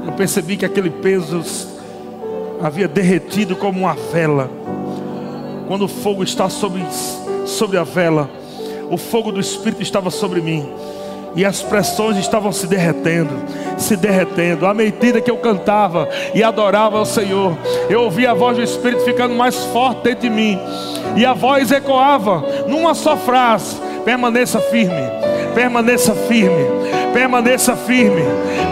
Eu 0.07 0.13
percebi 0.13 0.57
que 0.57 0.65
aquele 0.65 0.89
peso 0.89 1.43
havia 2.63 2.87
derretido 2.87 3.57
como 3.57 3.81
uma 3.81 3.95
vela. 3.95 4.49
Quando 5.67 5.87
o 5.87 5.89
fogo 5.89 6.23
está 6.23 6.49
sobre, 6.49 6.87
sobre 7.45 7.77
a 7.77 7.83
vela, 7.83 8.31
o 8.89 8.97
fogo 8.97 9.33
do 9.33 9.41
Espírito 9.41 9.83
estava 9.83 10.11
sobre 10.11 10.41
mim. 10.41 10.73
E 11.35 11.45
as 11.45 11.61
pressões 11.61 12.17
estavam 12.17 12.53
se 12.53 12.69
derretendo, 12.69 13.35
se 13.77 13.97
derretendo. 13.97 14.65
À 14.65 14.73
medida 14.73 15.21
que 15.21 15.31
eu 15.31 15.37
cantava 15.39 16.09
e 16.35 16.43
adorava 16.43 16.99
ao 16.99 17.05
Senhor, 17.05 17.59
eu 17.91 18.03
ouvia 18.03 18.31
a 18.31 18.35
voz 18.35 18.57
do 18.57 18.63
Espírito 18.63 19.03
ficando 19.05 19.35
mais 19.35 19.57
forte 19.67 20.05
dentro 20.05 20.23
de 20.23 20.31
mim. 20.31 20.57
E 21.17 21.27
a 21.27 21.35
voz 21.35 21.73
ecoava 21.73 22.45
numa 22.69 22.95
só 22.95 23.17
frase: 23.17 23.86
Permaneça 24.07 24.61
firme, 24.61 25.03
permaneça 25.53 26.15
firme, 26.15 26.65
permaneça 27.13 27.75
firme, 27.75 28.23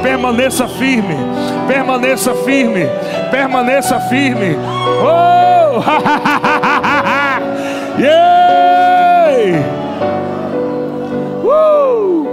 permaneça 0.00 0.68
firme, 0.68 1.16
permaneça 1.66 2.32
firme, 2.36 2.86
permaneça 3.32 3.98
firme. 4.02 4.56
Oh! 5.02 5.82
yeah! 8.00 9.58
Uh! 11.42 12.28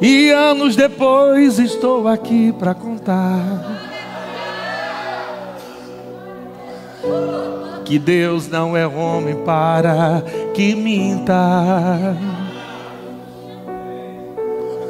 e 0.00 0.30
anos 0.30 0.74
depois 0.74 1.58
estou 1.58 2.08
aqui 2.08 2.50
para 2.58 2.74
contar 2.74 3.75
que 7.84 7.98
Deus 7.98 8.48
não 8.48 8.76
é 8.76 8.86
homem 8.86 9.36
para 9.44 10.22
que 10.54 10.74
minta. 10.74 12.16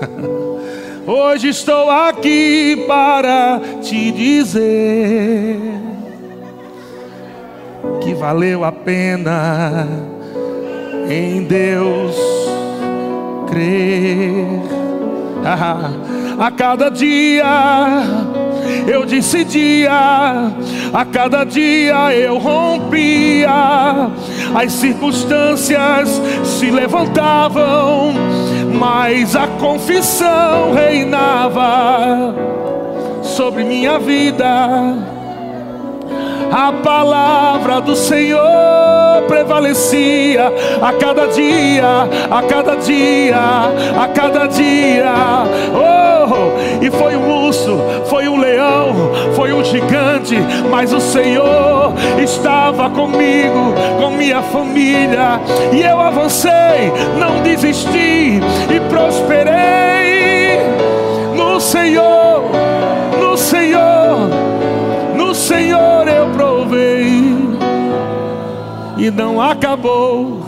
Hoje 1.06 1.48
estou 1.48 1.90
aqui 1.90 2.84
para 2.88 3.60
te 3.82 4.10
dizer 4.10 5.58
que 8.00 8.14
valeu 8.14 8.64
a 8.64 8.72
pena 8.72 9.86
em 11.08 11.44
Deus 11.44 12.16
crer. 13.48 14.66
a 16.38 16.50
cada 16.50 16.90
dia 16.90 17.44
eu 18.86 19.04
decidia, 19.04 19.92
a 20.92 21.04
cada 21.04 21.44
dia 21.44 22.14
eu 22.14 22.38
rompia, 22.38 23.50
as 24.54 24.72
circunstâncias 24.72 26.20
se 26.44 26.70
levantavam, 26.70 28.14
mas 28.78 29.34
a 29.34 29.46
confissão 29.46 30.72
reinava 30.74 32.34
sobre 33.22 33.64
minha 33.64 33.98
vida 33.98 35.15
a 36.50 36.72
palavra 36.72 37.80
do 37.80 37.94
Senhor 37.94 39.22
prevalecia 39.28 40.52
a 40.80 40.92
cada 40.92 41.26
dia, 41.26 42.08
a 42.30 42.42
cada 42.42 42.76
dia, 42.76 43.38
a 44.00 44.08
cada 44.08 44.46
dia. 44.46 45.14
Oh, 45.74 46.84
e 46.84 46.90
foi 46.90 47.16
um 47.16 47.46
urso, 47.46 47.78
foi 48.06 48.28
um 48.28 48.38
leão, 48.38 49.12
foi 49.34 49.52
um 49.52 49.64
gigante, 49.64 50.36
mas 50.70 50.92
o 50.92 51.00
Senhor 51.00 51.92
estava 52.22 52.90
comigo, 52.90 53.74
com 53.98 54.10
minha 54.10 54.42
família, 54.42 55.40
e 55.72 55.82
eu 55.82 56.00
avancei, 56.00 56.92
não 57.18 57.42
desisti 57.42 58.40
e 58.74 58.80
prosperei 58.88 60.58
no 61.34 61.60
Senhor, 61.60 62.42
no 63.20 63.36
Senhor, 63.36 64.28
Senhor 65.46 65.86
e 68.98 69.10
não 69.12 69.40
acabou. 69.40 70.40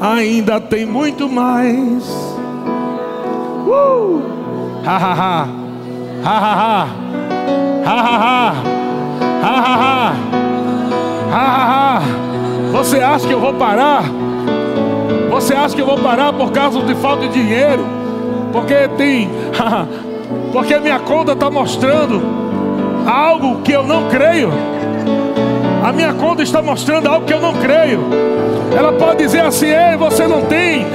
ainda 0.00 0.60
tem 0.60 0.84
muito 0.84 1.28
mais. 1.28 2.04
Uh! 3.66 4.20
Ha 4.84 4.96
ha 4.96 5.14
ha. 5.14 5.48
Ha 6.24 6.38
ha 6.38 6.54
ha. 6.54 6.88
Ha 7.84 8.00
ha 8.00 8.16
ha. 8.18 8.54
Ha 9.42 9.54
ha 9.60 9.74
ha. 9.76 10.12
Ha 11.30 11.38
ha 11.38 11.98
ha. 11.98 12.02
Você 12.72 12.98
acha 12.98 13.28
que 13.28 13.32
eu 13.32 13.40
vou 13.40 13.54
parar? 13.54 14.02
Você 15.30 15.54
acha 15.54 15.76
que 15.76 15.82
eu 15.82 15.86
vou 15.86 15.98
parar 15.98 16.32
por 16.32 16.50
causa 16.50 16.80
de 16.80 16.96
falta 16.96 17.28
de 17.28 17.32
dinheiro? 17.32 17.86
Porque 18.52 18.88
tem. 18.96 19.30
Porque 20.52 20.78
minha 20.80 20.98
conta 20.98 21.32
está 21.32 21.48
mostrando 21.48 22.43
algo 23.06 23.62
que 23.62 23.72
eu 23.72 23.84
não 23.84 24.08
creio. 24.08 24.52
A 25.82 25.92
minha 25.92 26.14
conta 26.14 26.42
está 26.42 26.62
mostrando 26.62 27.08
algo 27.08 27.26
que 27.26 27.34
eu 27.34 27.40
não 27.40 27.54
creio. 27.54 28.00
Ela 28.76 28.92
pode 28.92 29.18
dizer 29.18 29.42
assim: 29.42 29.66
Ei, 29.66 29.96
você 29.96 30.26
não 30.26 30.42
tem 30.42 30.86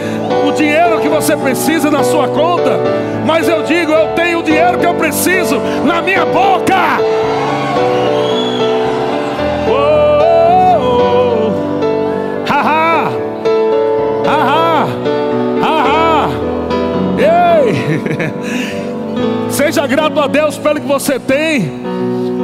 o 0.48 0.52
dinheiro 0.52 1.00
que 1.00 1.08
você 1.08 1.38
precisa 1.38 1.92
na 1.92 2.04
sua 2.04 2.28
conta. 2.28 2.80
Mas 3.26 3.48
eu 3.48 3.64
digo: 3.64 3.92
Eu 3.92 4.08
tenho 4.16 4.40
o 4.40 4.44
dinheiro 4.44 4.78
que 4.78 4.86
eu 4.86 4.96
preciso 4.96 5.60
na 5.86 6.02
minha 6.02 6.26
boca. 6.26 7.00
Seja 19.50 19.86
grato 19.88 20.20
a 20.20 20.28
Deus 20.28 20.58
pelo 20.58 20.80
que 20.80 20.88
você 20.88 21.20
tem 21.20 21.99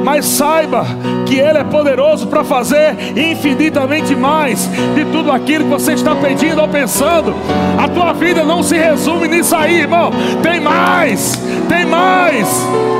mas 0.06 0.24
saiba 0.24 0.86
que 1.26 1.34
Ele 1.34 1.58
é 1.58 1.64
poderoso 1.64 2.28
para 2.28 2.44
fazer 2.44 2.94
infinitamente 3.16 4.14
mais 4.14 4.70
de 4.94 5.04
tudo 5.06 5.32
aquilo 5.32 5.64
que 5.64 5.70
você 5.70 5.94
está 5.94 6.14
pedindo 6.14 6.60
ou 6.60 6.68
pensando. 6.68 7.34
A 7.76 7.88
tua 7.88 8.12
vida 8.12 8.44
não 8.44 8.62
se 8.62 8.76
resume 8.76 9.26
nisso 9.26 9.56
aí, 9.56 9.80
irmão. 9.80 10.12
Tem 10.44 10.60
mais, 10.60 11.34
tem 11.68 11.84
mais, 11.84 12.48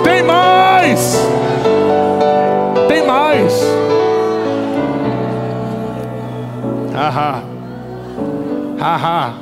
tem 0.02 0.24
mais, 0.24 1.28
tem 2.88 3.06
mais. 3.06 3.52
Haha, 6.92 7.42
haha. 8.80 9.34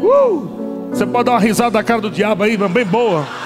Uh! 0.00 0.48
Você 0.92 1.04
pode 1.04 1.24
dar 1.24 1.32
uma 1.32 1.40
risada 1.40 1.72
da 1.72 1.82
cara 1.82 2.00
do 2.00 2.08
diabo 2.08 2.44
aí, 2.44 2.56
bem 2.56 2.84
boa. 2.84 3.39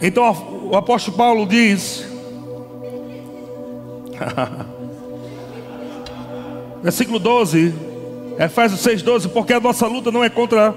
Então 0.00 0.68
o 0.70 0.76
apóstolo 0.76 1.16
Paulo 1.16 1.46
diz, 1.46 2.06
versículo 6.82 7.18
12, 7.18 7.74
Efésios 8.38 8.80
6, 8.80 9.02
12: 9.02 9.28
Porque 9.28 9.52
a 9.52 9.60
nossa 9.60 9.86
luta 9.86 10.10
não 10.10 10.22
é 10.22 10.28
contra 10.28 10.74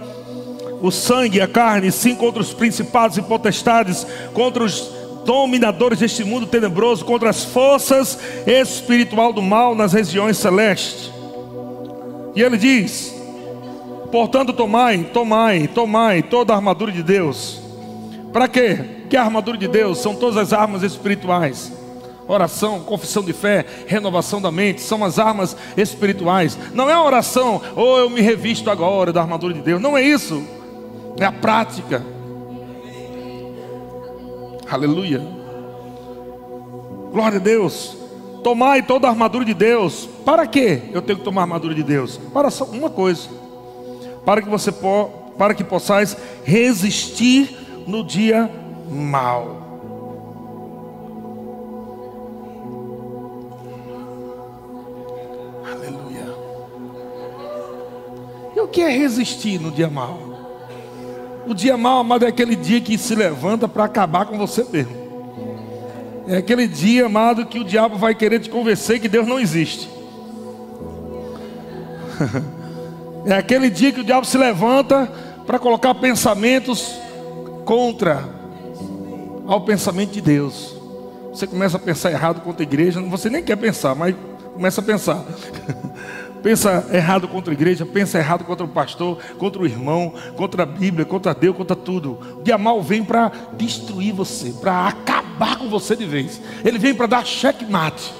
o 0.81 0.91
sangue 0.91 1.41
a 1.41 1.47
carne, 1.47 1.91
sim 1.91 2.15
contra 2.15 2.41
os 2.41 2.53
principados 2.53 3.17
e 3.17 3.21
potestades, 3.21 4.05
contra 4.33 4.63
os 4.63 4.91
dominadores 5.25 5.99
deste 5.99 6.23
mundo 6.23 6.47
tenebroso, 6.47 7.03
contra 7.03 7.29
as 7.29 7.43
forças 7.43 8.17
espiritual 8.47 9.33
do 9.33 9.41
mal 9.41 9.75
nas 9.75 9.93
regiões 9.93 10.37
celestes. 10.37 11.11
E 12.35 12.41
ele 12.41 12.57
diz: 12.57 13.13
Portanto, 14.11 14.53
tomai, 14.53 15.03
tomai, 15.03 15.67
tomai 15.67 16.23
toda 16.23 16.53
a 16.53 16.55
armadura 16.55 16.91
de 16.91 17.03
Deus. 17.03 17.61
Para 18.31 18.47
quê? 18.47 18.98
Que 19.09 19.17
a 19.17 19.23
armadura 19.23 19.57
de 19.57 19.67
Deus 19.67 19.97
são 19.97 20.15
todas 20.15 20.37
as 20.37 20.53
armas 20.53 20.83
espirituais. 20.83 21.71
Oração, 22.27 22.81
confissão 22.81 23.23
de 23.23 23.33
fé, 23.33 23.65
renovação 23.87 24.39
da 24.39 24.51
mente, 24.51 24.81
são 24.81 25.03
as 25.03 25.17
armas 25.17 25.57
espirituais. 25.75 26.55
Não 26.75 26.87
é 26.87 26.93
a 26.93 27.03
oração, 27.03 27.59
ou 27.75 27.95
oh, 27.95 27.97
eu 27.97 28.09
me 28.09 28.21
revisto 28.21 28.69
agora 28.69 29.11
da 29.11 29.19
armadura 29.19 29.51
de 29.51 29.61
Deus. 29.61 29.81
Não 29.81 29.97
é 29.97 30.03
isso. 30.03 30.43
É 31.17 31.25
a 31.25 31.31
prática. 31.31 32.05
Aleluia. 34.69 35.19
Glória 37.11 37.39
a 37.39 37.41
Deus. 37.41 37.97
Tomai 38.43 38.83
toda 38.83 39.07
a 39.07 39.09
armadura 39.09 39.43
de 39.43 39.55
Deus. 39.55 40.07
Para 40.23 40.45
quê? 40.45 40.83
Eu 40.91 41.01
tenho 41.01 41.17
que 41.17 41.25
tomar 41.25 41.41
a 41.41 41.43
armadura 41.45 41.73
de 41.73 41.81
Deus. 41.81 42.19
Para 42.31 42.51
só 42.51 42.65
uma 42.65 42.91
coisa. 42.91 43.27
Para 44.23 44.43
que 44.43 44.49
você 44.49 44.71
para 45.35 45.55
que 45.55 45.63
possais 45.63 46.15
resistir 46.43 47.57
no 47.87 48.03
dia 48.03 48.51
mal. 48.89 49.61
Aleluia. 55.71 56.25
E 58.55 58.59
o 58.59 58.67
que 58.67 58.81
é 58.81 58.89
resistir 58.89 59.59
no 59.59 59.71
dia 59.71 59.89
mal? 59.89 60.17
O 61.47 61.53
dia 61.53 61.77
mal, 61.77 61.99
amado, 61.99 62.25
é 62.25 62.27
aquele 62.27 62.55
dia 62.55 62.81
que 62.81 62.97
se 62.97 63.15
levanta 63.15 63.67
para 63.67 63.85
acabar 63.85 64.25
com 64.25 64.37
você 64.37 64.63
mesmo. 64.71 64.99
É 66.27 66.37
aquele 66.37 66.67
dia, 66.67 67.07
amado, 67.07 67.45
que 67.47 67.59
o 67.59 67.63
diabo 67.63 67.97
vai 67.97 68.13
querer 68.13 68.39
te 68.39 68.49
convencer 68.49 68.99
que 68.99 69.09
Deus 69.09 69.27
não 69.27 69.39
existe. 69.39 69.89
é 73.25 73.33
aquele 73.33 73.69
dia 73.69 73.91
que 73.91 74.01
o 74.01 74.03
diabo 74.03 74.25
se 74.25 74.37
levanta 74.37 75.11
para 75.47 75.57
colocar 75.57 75.95
pensamentos 75.95 76.93
contra 77.65 78.38
ao 79.49 79.61
pensamento 79.61 80.11
de 80.11 80.21
Deus. 80.21 80.75
Você 81.33 81.47
começa 81.47 81.77
a 81.77 81.79
pensar 81.79 82.11
errado 82.11 82.41
contra 82.41 82.61
a 82.61 82.67
igreja, 82.67 83.01
você 83.01 83.31
nem 83.31 83.41
quer 83.43 83.55
pensar, 83.55 83.95
mas 83.95 84.15
começa 84.53 84.79
a 84.79 84.83
pensar. 84.83 85.25
pensa 86.43 86.87
errado 86.93 87.27
contra 87.27 87.51
a 87.51 87.55
igreja, 87.55 87.83
pensa 87.83 88.19
errado 88.19 88.43
contra 88.43 88.63
o 88.63 88.69
pastor, 88.69 89.17
contra 89.39 89.59
o 89.59 89.65
irmão, 89.65 90.13
contra 90.37 90.63
a 90.63 90.65
Bíblia, 90.67 91.03
contra 91.03 91.33
Deus, 91.33 91.57
contra 91.57 91.75
tudo. 91.75 92.19
O 92.39 92.43
dia 92.43 92.59
mal 92.59 92.79
vem 92.83 93.03
para 93.03 93.31
destruir 93.53 94.13
você, 94.13 94.51
para 94.51 94.87
acabar 94.87 95.57
com 95.57 95.67
você 95.67 95.95
de 95.95 96.05
vez. 96.05 96.39
Ele 96.63 96.77
vem 96.77 96.93
para 96.93 97.07
dar 97.07 97.25
checkmate. 97.25 98.13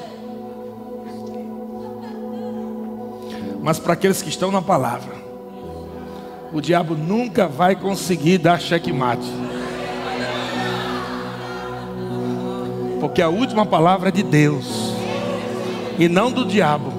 Mas 3.62 3.78
para 3.78 3.94
aqueles 3.94 4.24
que 4.24 4.30
estão 4.30 4.52
na 4.52 4.64
palavra, 4.64 5.14
o 6.52 6.60
diabo 6.60 6.96
nunca 6.96 7.48
vai 7.48 7.76
conseguir 7.76 8.40
dar 8.40 8.60
checkmate. 8.60 9.30
Porque 13.00 13.22
a 13.22 13.30
última 13.30 13.66
palavra 13.66 14.10
é 14.10 14.12
de 14.12 14.24
Deus 14.24 14.94
e 15.98 16.08
não 16.08 16.32
do 16.32 16.46
diabo. 16.46 16.92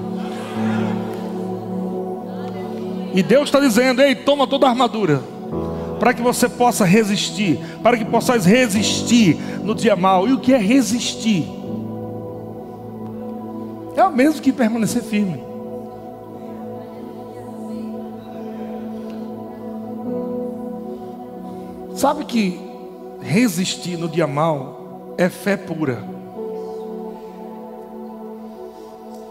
E 3.13 3.21
Deus 3.21 3.45
está 3.45 3.59
dizendo: 3.59 4.01
Ei, 4.01 4.15
toma 4.15 4.47
toda 4.47 4.67
a 4.67 4.69
armadura, 4.69 5.21
para 5.99 6.13
que 6.13 6.21
você 6.21 6.47
possa 6.47 6.85
resistir, 6.85 7.59
para 7.83 7.97
que 7.97 8.05
possais 8.05 8.45
resistir 8.45 9.37
no 9.63 9.75
dia 9.75 9.95
mal. 9.95 10.27
E 10.27 10.33
o 10.33 10.39
que 10.39 10.53
é 10.53 10.57
resistir? 10.57 11.47
É 13.95 14.03
o 14.03 14.11
mesmo 14.11 14.41
que 14.41 14.51
permanecer 14.51 15.03
firme. 15.03 15.43
Sabe 21.95 22.25
que 22.25 22.59
resistir 23.21 23.97
no 23.97 24.09
dia 24.09 24.25
mal 24.25 24.80
é 25.17 25.29
fé 25.29 25.57
pura. 25.57 26.03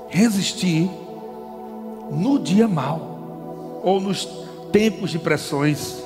Resistir 0.08 0.90
no 2.10 2.38
dia 2.38 2.66
mal, 2.66 3.80
ou 3.82 4.00
nos 4.00 4.26
tempos 4.72 5.10
de 5.10 5.18
pressões, 5.18 6.02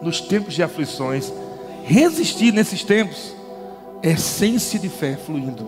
nos 0.00 0.20
tempos 0.20 0.54
de 0.54 0.62
aflições, 0.62 1.32
resistir 1.84 2.52
nesses 2.52 2.84
tempos 2.84 3.34
é 4.02 4.10
essência 4.10 4.78
de 4.78 4.88
fé 4.88 5.16
fluindo. 5.16 5.64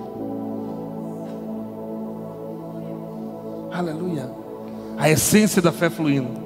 Aleluia. 3.73 4.29
A 4.99 5.09
essência 5.09 5.63
da 5.63 5.71
fé 5.71 5.89
fluindo. 5.89 6.43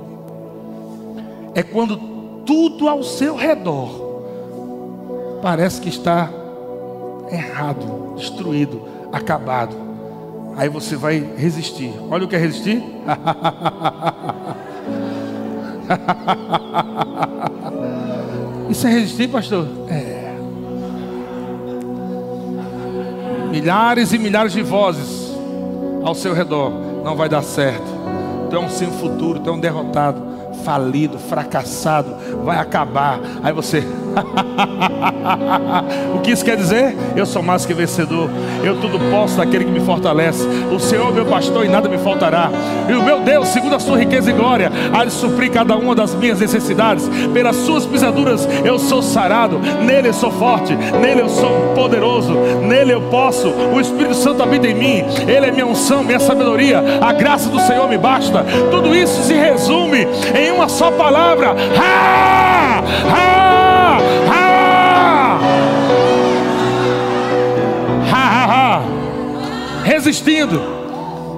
É 1.55 1.63
quando 1.63 1.97
tudo 2.45 2.89
ao 2.89 3.03
seu 3.03 3.37
redor 3.37 4.09
parece 5.43 5.81
que 5.81 5.89
está 5.89 6.31
errado, 7.31 8.15
destruído, 8.17 8.83
acabado. 9.13 9.77
Aí 10.57 10.69
você 10.69 10.97
vai 10.97 11.19
resistir. 11.37 11.93
Olha 12.11 12.25
o 12.25 12.29
que 12.29 12.35
é 12.35 12.39
resistir. 12.39 12.83
Isso 18.69 18.87
é 18.87 18.91
resistir, 18.91 19.29
pastor? 19.29 19.67
É. 19.89 20.35
Milhares 23.51 24.13
e 24.13 24.19
milhares 24.19 24.53
de 24.53 24.63
vozes 24.63 25.33
ao 26.03 26.15
seu 26.15 26.35
redor. 26.35 26.71
Não 27.03 27.17
vai 27.17 27.29
dar 27.29 27.43
certo. 27.43 27.87
Tu 28.51 28.57
é 28.57 28.59
um 28.59 28.69
sem 28.69 28.91
futuro, 28.93 29.41
tu 29.41 29.51
é 29.51 29.53
um 29.53 29.61
derrotado. 29.61 30.27
falido, 30.65 31.19
fracassado, 31.19 32.17
vai 32.45 32.59
acabar. 32.59 33.21
Aí 33.43 33.53
você, 33.53 33.83
o 36.15 36.21
que 36.21 36.31
isso 36.33 36.45
quer 36.45 36.57
dizer? 36.57 36.97
Eu 37.17 37.27
sou 37.27 37.43
mais 37.43 37.65
que 37.67 37.75
vencedor. 37.75 38.31
Eu 38.63 38.81
tudo 38.81 38.99
posso 39.11 39.37
daquele 39.37 39.65
que 39.65 39.71
me 39.71 39.81
fortalece. 39.81 40.47
O 40.73 40.79
Senhor 40.79 41.09
é 41.09 41.13
meu 41.13 41.27
pastor 41.27 41.65
e 41.65 41.69
nada 41.69 41.89
me 41.89 41.99
faltará. 41.99 42.51
E 42.89 42.93
o 42.93 43.03
meu 43.03 43.21
Deus, 43.21 43.49
segundo 43.49 43.77
a 43.77 43.81
sua 43.81 43.99
riqueza 43.99 44.31
e 44.31 44.33
glória, 44.33 44.71
há 44.93 45.05
de 45.05 45.13
suprir 45.13 45.51
cada 45.51 45.77
uma 45.77 45.95
das 45.95 46.15
minhas 46.15 46.41
necessidades. 46.41 47.09
Pelas 47.33 47.57
suas 47.57 47.87
pisaduras 47.87 48.49
eu 48.65 48.79
sou 48.79 49.03
sarado. 49.03 49.59
Nele 49.59 50.09
eu 50.09 50.15
sou 50.15 50.31
forte. 50.31 50.75
Nele 50.75 51.23
eu 51.23 51.29
sou 51.29 51.73
poderoso. 51.75 52.35
Nele 52.63 52.93
eu 52.93 53.03
posso. 53.03 53.49
O 53.49 53.81
Espírito 53.81 54.15
Santo 54.15 54.43
habita 54.43 54.67
em 54.67 54.75
mim. 54.75 55.05
Ele 55.27 55.47
é 55.47 55.51
minha 55.51 55.67
unção, 55.67 56.03
minha 56.03 56.21
sabedoria. 56.21 56.83
A 57.01 57.13
graça 57.13 57.49
do 57.49 57.61
Senhor 57.61 57.89
me 57.89 57.99
basta. 57.99 58.45
Tudo 58.71 58.95
isso 58.95 59.23
se 59.23 59.35
resume 59.35 60.07
em 60.37 60.51
uma 60.51 60.69
só 60.69 60.91
palavra. 60.91 61.55
Ha! 61.77 62.83
Ha! 63.13 63.58
Resistindo. 69.99 70.63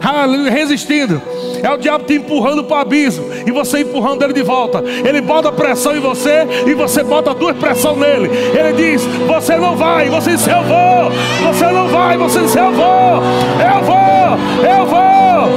Aleluia, 0.02 0.50
resistindo. 0.50 1.20
É 1.62 1.70
o 1.70 1.78
diabo 1.78 2.04
te 2.04 2.12
empurrando 2.12 2.62
para 2.62 2.76
o 2.76 2.80
abismo 2.80 3.24
e 3.46 3.50
você 3.50 3.80
empurrando 3.80 4.22
ele 4.22 4.34
de 4.34 4.42
volta. 4.42 4.84
Ele 4.86 5.22
bota 5.22 5.50
pressão 5.50 5.96
em 5.96 6.00
você 6.00 6.46
e 6.66 6.74
você 6.74 7.02
bota 7.02 7.32
duas 7.32 7.56
pressão 7.56 7.96
nele. 7.96 8.28
Ele 8.28 8.72
diz: 8.74 9.02
Você 9.26 9.56
não 9.56 9.76
vai. 9.76 10.10
Você 10.10 10.32
diz: 10.32 10.46
Eu 10.46 10.62
vou. 10.62 11.10
Você 11.50 11.64
não 11.70 11.88
vai. 11.88 12.18
Você 12.18 12.40
diz: 12.40 12.54
Eu 12.54 12.70
vou. 12.70 13.22
Eu 13.64 13.82
vou. 13.82 14.38
Eu 14.68 14.86
vou. 14.86 15.48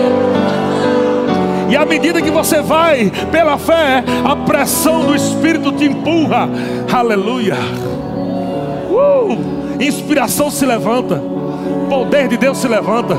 E 1.70 1.76
à 1.76 1.86
medida 1.86 2.22
que 2.22 2.32
você 2.32 2.62
vai 2.62 3.12
pela 3.34 3.58
fé, 3.58 4.02
a 4.24 4.34
pressão 4.38 5.04
do 5.04 5.14
Espírito 5.14 5.74
te 5.74 5.84
empurra. 5.84 6.50
Aleluia. 6.90 7.58
Uh! 8.90 9.38
Inspiração 9.82 10.50
se 10.50 10.66
levanta. 10.66 11.33
Poder 11.94 12.28
de 12.28 12.38
Deus 12.38 12.58
se 12.58 12.68
levanta. 12.68 13.16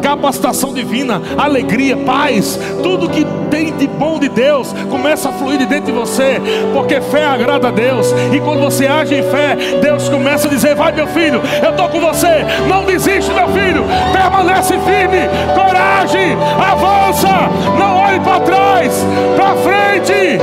Capacitação 0.00 0.72
divina, 0.72 1.20
alegria, 1.36 1.96
paz, 1.96 2.56
tudo 2.80 3.08
que 3.08 3.26
tem 3.50 3.76
de 3.76 3.88
bom 3.88 4.20
de 4.20 4.28
Deus 4.28 4.72
começa 4.88 5.28
a 5.28 5.32
fluir 5.32 5.58
de 5.58 5.66
dentro 5.66 5.86
de 5.86 5.98
você, 5.98 6.40
porque 6.72 7.00
fé 7.00 7.26
agrada 7.26 7.66
a 7.66 7.70
Deus, 7.72 8.14
e 8.32 8.38
quando 8.38 8.60
você 8.60 8.86
age 8.86 9.16
em 9.16 9.22
fé, 9.24 9.56
Deus 9.82 10.08
começa 10.08 10.46
a 10.46 10.50
dizer: 10.50 10.76
Vai, 10.76 10.92
meu 10.92 11.08
filho, 11.08 11.42
eu 11.60 11.70
estou 11.70 11.88
com 11.88 12.00
você, 12.00 12.46
não 12.68 12.84
desiste, 12.84 13.32
meu 13.32 13.48
filho, 13.48 13.84
permanece 14.12 14.74
firme, 14.74 15.28
coragem, 15.56 16.36
avança, 16.56 17.50
não 17.76 17.96
olhe 17.96 18.20
para 18.20 18.40
trás, 18.40 19.04
para 19.36 19.56
frente. 19.56 20.38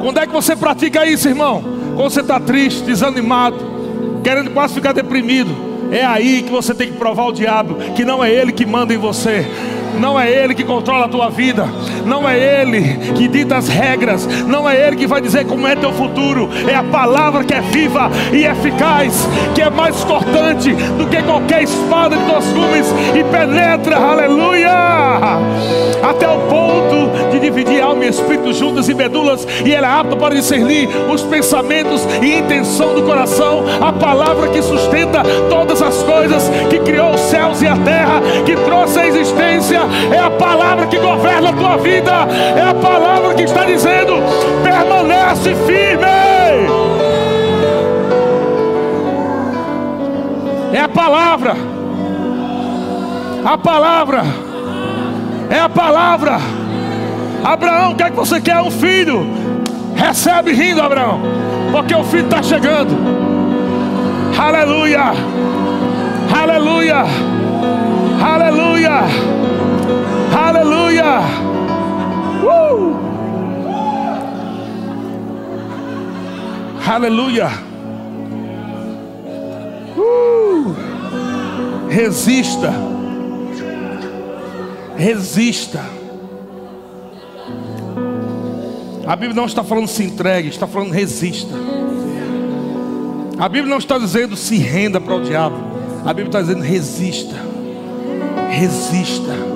Quando 0.00 0.18
é 0.18 0.26
que 0.26 0.32
você 0.32 0.56
pratica 0.56 1.06
isso, 1.06 1.28
irmão? 1.28 1.62
Quando 1.94 2.10
você 2.10 2.20
está 2.20 2.40
triste, 2.40 2.82
desanimado, 2.82 3.58
querendo 4.24 4.50
quase 4.50 4.74
ficar 4.74 4.92
deprimido, 4.92 5.50
é 5.92 6.04
aí 6.04 6.42
que 6.42 6.50
você 6.50 6.74
tem 6.74 6.90
que 6.90 6.98
provar 6.98 7.26
o 7.26 7.32
diabo 7.32 7.76
que 7.94 8.04
não 8.04 8.24
é 8.24 8.30
ele 8.32 8.52
que 8.52 8.64
manda 8.64 8.94
em 8.94 8.96
você, 8.96 9.46
não 9.98 10.18
é 10.18 10.30
Ele 10.30 10.54
que 10.54 10.64
controla 10.64 11.06
a 11.06 11.08
tua 11.08 11.28
vida, 11.30 11.66
não 12.04 12.28
é 12.28 12.38
Ele 12.38 13.12
que 13.14 13.28
dita 13.28 13.56
as 13.56 13.68
regras, 13.68 14.26
não 14.46 14.68
é 14.68 14.86
Ele 14.86 14.96
que 14.96 15.06
vai 15.06 15.20
dizer 15.20 15.46
como 15.46 15.66
é 15.66 15.74
teu 15.74 15.92
futuro, 15.92 16.48
é 16.68 16.74
a 16.74 16.82
palavra 16.82 17.44
que 17.44 17.54
é 17.54 17.60
viva 17.60 18.10
e 18.32 18.44
eficaz, 18.44 19.26
que 19.54 19.62
é 19.62 19.70
mais 19.70 20.02
cortante 20.04 20.72
do 20.72 21.06
que 21.06 21.22
qualquer 21.22 21.62
espada 21.62 22.16
de 22.16 22.24
dois 22.24 22.46
gumes 22.46 22.86
e 23.18 23.24
penetra, 23.24 23.96
aleluia, 23.96 24.70
até 26.02 26.28
o 26.28 26.38
ponto 26.40 27.30
de 27.30 27.40
dividir 27.40 27.80
alma 27.80 28.04
e 28.04 28.08
espírito 28.08 28.52
juntas 28.52 28.88
e 28.88 28.94
medulas, 28.94 29.46
e 29.64 29.72
ela 29.72 29.86
é 29.86 30.00
apta 30.00 30.16
para 30.16 30.34
discernir 30.34 30.88
os 31.10 31.22
pensamentos 31.22 32.06
e 32.22 32.38
intenção 32.38 32.94
do 32.94 33.02
coração, 33.02 33.64
a 33.80 33.92
palavra 33.92 34.48
que 34.48 34.62
sustenta 34.62 35.22
todas 35.48 35.82
as 35.82 36.02
coisas, 36.02 36.50
que 36.68 36.78
criou 36.80 37.14
os 37.14 37.20
céus 37.20 37.62
e 37.62 37.66
a 37.66 37.76
terra, 37.76 38.20
que 38.44 38.56
trouxe 38.56 38.98
a 38.98 39.06
existência 39.06 39.79
é 40.12 40.18
a 40.18 40.30
palavra 40.30 40.86
que 40.86 40.98
governa 40.98 41.50
a 41.50 41.52
tua 41.52 41.76
vida, 41.76 42.12
é 42.56 42.62
a 42.62 42.74
palavra 42.74 43.34
que 43.34 43.42
está 43.42 43.64
dizendo: 43.64 44.14
permanece 44.62 45.54
firme. 45.66 46.10
É 50.72 50.80
a 50.80 50.88
palavra, 50.88 51.56
a 53.44 53.58
palavra, 53.58 54.22
é 55.50 55.58
a 55.58 55.68
palavra. 55.68 56.38
Abraão, 57.42 57.94
quer 57.94 58.10
que 58.10 58.16
você 58.16 58.40
quer 58.40 58.60
um 58.60 58.70
filho? 58.70 59.26
Recebe 59.96 60.52
rindo, 60.52 60.80
Abraão, 60.80 61.20
porque 61.72 61.94
o 61.94 62.04
filho 62.04 62.24
está 62.24 62.42
chegando. 62.42 62.96
Aleluia, 64.38 65.12
aleluia, 66.32 67.04
aleluia. 68.22 69.39
Aleluia! 70.32 71.20
Uh! 72.44 72.96
Aleluia! 76.86 77.50
Uh! 79.96 80.74
Resista. 81.88 82.72
Resista. 84.96 85.80
A 89.06 89.16
Bíblia 89.16 89.34
não 89.34 89.46
está 89.46 89.64
falando 89.64 89.88
se 89.88 90.04
entregue, 90.04 90.48
está 90.48 90.68
falando 90.68 90.92
resista. 90.92 91.54
A 93.38 93.48
Bíblia 93.48 93.70
não 93.70 93.78
está 93.78 93.98
dizendo 93.98 94.36
se 94.36 94.56
renda 94.58 95.00
para 95.00 95.16
o 95.16 95.22
diabo. 95.22 95.56
A 96.04 96.12
Bíblia 96.12 96.26
está 96.26 96.40
dizendo 96.42 96.62
resista. 96.62 97.34
Resista. 98.50 99.49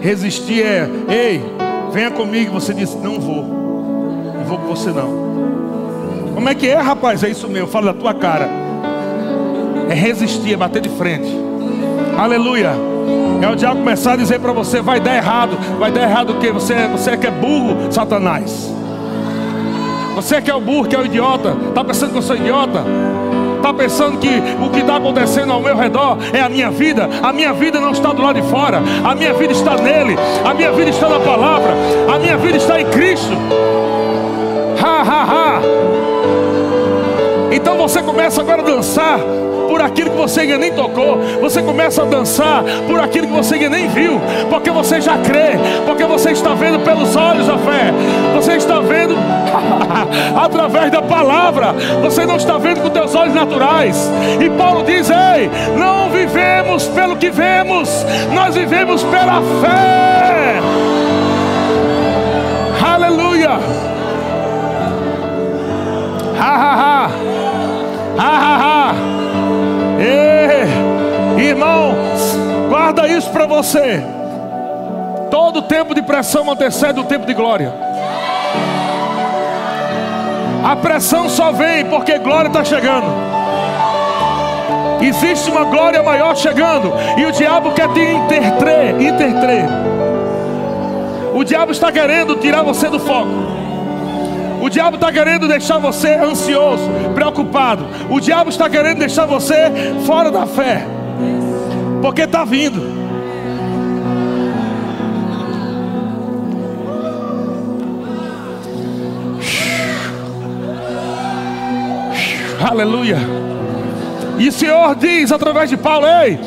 Resistir 0.00 0.62
é, 0.62 0.88
ei, 1.08 1.44
venha 1.92 2.10
comigo. 2.10 2.52
Você 2.52 2.72
disse, 2.72 2.96
não 2.96 3.18
vou. 3.20 3.42
Não 4.34 4.44
vou 4.44 4.58
com 4.58 4.66
você 4.66 4.90
não. 4.90 5.28
Como 6.34 6.48
é 6.48 6.54
que 6.54 6.68
é, 6.68 6.76
rapaz? 6.76 7.22
É 7.24 7.28
isso 7.28 7.48
mesmo, 7.48 7.68
fala 7.68 7.92
da 7.92 7.98
tua 7.98 8.14
cara. 8.14 8.48
É 9.88 9.94
resistir, 9.94 10.54
é 10.54 10.56
bater 10.56 10.80
de 10.80 10.88
frente. 10.88 11.28
Aleluia. 12.16 12.72
É 13.40 13.48
o 13.48 13.54
diabo 13.54 13.80
começar 13.80 14.12
a 14.12 14.16
dizer 14.16 14.40
para 14.40 14.52
você, 14.52 14.80
vai 14.80 15.00
dar 15.00 15.16
errado. 15.16 15.56
Vai 15.78 15.90
dar 15.90 16.02
errado 16.02 16.30
o 16.30 16.38
quê? 16.38 16.50
Você, 16.52 16.74
você 16.88 17.10
é 17.10 17.16
que 17.16 17.26
é 17.26 17.30
burro, 17.30 17.90
Satanás. 17.90 18.72
Você 20.14 20.36
é 20.36 20.40
que 20.40 20.50
é 20.50 20.54
o 20.54 20.60
burro, 20.60 20.88
que 20.88 20.96
é 20.96 20.98
o 20.98 21.06
idiota. 21.06 21.56
Está 21.68 21.84
pensando 21.84 22.10
que 22.10 22.18
eu 22.18 22.22
sou 22.22 22.36
idiota? 22.36 22.84
Está 23.58 23.74
pensando 23.74 24.18
que 24.18 24.30
o 24.64 24.70
que 24.70 24.80
está 24.80 24.96
acontecendo 24.96 25.52
ao 25.52 25.60
meu 25.60 25.76
redor 25.76 26.16
é 26.32 26.40
a 26.40 26.48
minha 26.48 26.70
vida? 26.70 27.08
A 27.22 27.32
minha 27.32 27.52
vida 27.52 27.80
não 27.80 27.90
está 27.90 28.12
do 28.12 28.22
lado 28.22 28.40
de 28.40 28.48
fora. 28.48 28.80
A 29.04 29.14
minha 29.14 29.34
vida 29.34 29.52
está 29.52 29.76
nele. 29.76 30.16
A 30.44 30.54
minha 30.54 30.72
vida 30.72 30.90
está 30.90 31.08
na 31.08 31.20
palavra. 31.20 31.72
A 32.14 32.18
minha 32.18 32.36
vida 32.36 32.56
está 32.56 32.80
em 32.80 32.86
Cristo. 32.86 33.36
Ha, 34.82 35.02
ha, 35.02 35.24
ha. 35.24 35.60
Então 37.52 37.76
você 37.76 38.00
começa 38.00 38.40
agora 38.40 38.62
a 38.62 38.64
dançar 38.64 39.18
por 39.68 39.82
aquilo 39.82 40.10
que 40.10 40.16
você 40.16 40.40
ainda 40.40 40.58
nem 40.58 40.72
tocou. 40.72 41.18
Você 41.40 41.60
começa 41.62 42.02
a 42.02 42.04
dançar 42.04 42.62
por 42.86 43.00
aquilo 43.00 43.26
que 43.26 43.32
você 43.32 43.56
ainda 43.56 43.70
nem 43.70 43.88
viu, 43.88 44.20
porque 44.48 44.70
você 44.70 45.00
já 45.00 45.18
crê, 45.18 45.58
porque 45.84 46.04
você 46.04 46.30
está 46.30 46.54
vendo 46.54 46.78
pelos 46.84 47.14
olhos 47.16 47.46
da 47.46 47.58
fé. 47.58 47.92
Você 48.34 48.52
está 48.54 48.80
vendo 48.80 49.14
através 50.44 50.90
da 50.90 51.02
palavra. 51.02 51.74
Você 52.02 52.26
não 52.26 52.36
está 52.36 52.58
vendo 52.58 52.82
com 52.82 52.90
teus 52.90 53.14
olhos 53.14 53.34
naturais. 53.34 54.10
E 54.40 54.50
Paulo 54.50 54.84
diz: 54.84 55.10
"Ei, 55.10 55.50
não 55.76 56.10
vivemos 56.10 56.86
pelo 56.88 57.16
que 57.16 57.30
vemos, 57.30 57.88
nós 58.32 58.54
vivemos 58.54 59.02
pela 59.04 59.40
fé." 59.60 60.58
Aleluia. 62.94 63.50
Ha 66.38 66.54
ha 66.54 66.74
ha. 66.74 67.10
Ha 68.18 68.38
ha 68.38 68.56
ha. 68.62 68.94
Ei, 70.00 71.48
irmão, 71.48 71.94
guarda 72.68 73.08
isso 73.08 73.30
para 73.30 73.46
você. 73.46 74.02
Todo 75.30 75.62
tempo 75.62 75.94
de 75.94 76.02
pressão 76.02 76.50
antecede 76.50 77.00
o 77.00 77.04
tempo 77.04 77.26
de 77.26 77.34
glória. 77.34 77.87
A 80.68 80.76
pressão 80.76 81.30
só 81.30 81.50
vem 81.50 81.86
porque 81.86 82.18
glória 82.18 82.48
está 82.48 82.62
chegando. 82.62 83.06
Existe 85.00 85.50
uma 85.50 85.64
glória 85.64 86.02
maior 86.02 86.36
chegando. 86.36 86.92
E 87.16 87.24
o 87.24 87.32
diabo 87.32 87.72
quer 87.72 87.88
te 87.94 88.02
intertrer, 88.02 89.00
intertrer. 89.00 89.64
O 91.34 91.42
diabo 91.42 91.72
está 91.72 91.90
querendo 91.90 92.36
tirar 92.36 92.62
você 92.62 92.90
do 92.90 93.00
foco. 93.00 93.30
O 94.60 94.68
diabo 94.68 94.96
está 94.96 95.10
querendo 95.10 95.48
deixar 95.48 95.78
você 95.78 96.12
ansioso, 96.16 96.84
preocupado. 97.14 97.86
O 98.10 98.20
diabo 98.20 98.50
está 98.50 98.68
querendo 98.68 98.98
deixar 98.98 99.24
você 99.24 99.72
fora 100.04 100.30
da 100.30 100.44
fé. 100.44 100.86
Porque 102.02 102.20
está 102.24 102.44
vindo. 102.44 102.97
Aleluia. 112.68 113.16
E 114.38 114.46
o 114.46 114.52
Senhor 114.52 114.94
diz 114.94 115.32
através 115.32 115.70
de 115.70 115.76
Paulo: 115.78 116.06
Ei, 116.06 116.38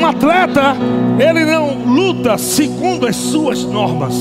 um 0.00 0.06
atleta, 0.06 0.76
ele 1.18 1.44
não 1.44 1.74
luta 1.84 2.38
segundo 2.38 3.08
as 3.08 3.16
suas 3.16 3.64
normas. 3.64 4.14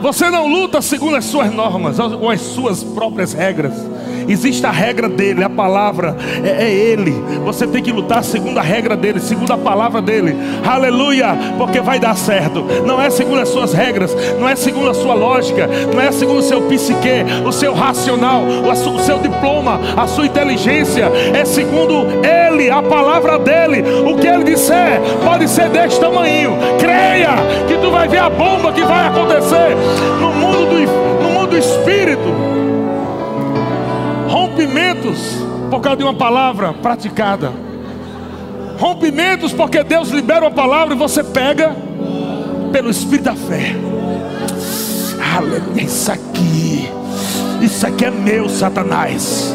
Você 0.00 0.28
não 0.28 0.48
luta 0.48 0.82
segundo 0.82 1.14
as 1.14 1.24
suas 1.24 1.54
normas 1.54 2.00
ou 2.00 2.28
as 2.28 2.40
suas 2.40 2.82
próprias 2.82 3.32
regras. 3.32 3.91
Existe 4.28 4.64
a 4.66 4.70
regra 4.70 5.08
dele, 5.08 5.42
a 5.44 5.50
palavra 5.50 6.16
é, 6.44 6.64
é, 6.64 6.70
ele. 6.70 7.12
Você 7.44 7.66
tem 7.66 7.82
que 7.82 7.92
lutar 7.92 8.22
segundo 8.22 8.58
a 8.58 8.62
regra 8.62 8.96
dele, 8.96 9.20
segundo 9.20 9.52
a 9.52 9.58
palavra 9.58 10.00
dele. 10.00 10.36
Aleluia, 10.64 11.36
porque 11.58 11.80
vai 11.80 11.98
dar 11.98 12.16
certo. 12.16 12.64
Não 12.86 13.00
é 13.00 13.10
segundo 13.10 13.40
as 13.40 13.48
suas 13.48 13.72
regras, 13.72 14.14
não 14.38 14.48
é 14.48 14.56
segundo 14.56 14.90
a 14.90 14.94
sua 14.94 15.14
lógica, 15.14 15.68
não 15.92 16.00
é 16.00 16.10
segundo 16.12 16.38
o 16.38 16.42
seu 16.42 16.62
psique, 16.62 17.24
o 17.44 17.52
seu 17.52 17.74
racional, 17.74 18.42
o 18.44 19.00
seu 19.00 19.18
diploma, 19.18 19.80
a 19.96 20.06
sua 20.06 20.26
inteligência. 20.26 21.10
É 21.34 21.44
segundo 21.44 22.06
ele, 22.24 22.70
a 22.70 22.82
palavra 22.82 23.38
dele. 23.38 23.82
O 24.06 24.16
que 24.16 24.26
ele 24.26 24.44
disser 24.44 25.00
pode 25.24 25.48
ser 25.48 25.68
deste 25.68 26.00
tamanho. 26.00 26.56
Creia 26.78 27.30
que 27.66 27.78
tu 27.78 27.90
vai 27.90 28.08
ver 28.08 28.18
a 28.18 28.30
bomba 28.30 28.72
que 28.72 28.82
vai 28.82 29.06
acontecer 29.06 29.76
no 30.20 30.32
mundo 30.32 30.66
do, 30.66 31.22
no 31.22 31.30
mundo 31.30 31.50
do 31.50 31.58
espírito 31.58 32.51
rompimentos 34.72 35.18
por 35.70 35.80
causa 35.80 35.98
de 35.98 36.02
uma 36.02 36.14
palavra 36.14 36.72
praticada. 36.72 37.52
Rompimentos 38.78 39.52
porque 39.52 39.84
Deus 39.84 40.08
libera 40.08 40.40
uma 40.40 40.50
palavra 40.50 40.94
e 40.94 40.98
você 40.98 41.22
pega 41.22 41.76
pelo 42.72 42.90
Espírito 42.90 43.24
da 43.24 43.34
fé. 43.34 43.76
Aleluia, 45.36 45.82
isso 45.82 46.10
aqui, 46.10 46.88
isso 47.60 47.86
aqui 47.86 48.06
é 48.06 48.10
meu, 48.10 48.48
Satanás. 48.48 49.54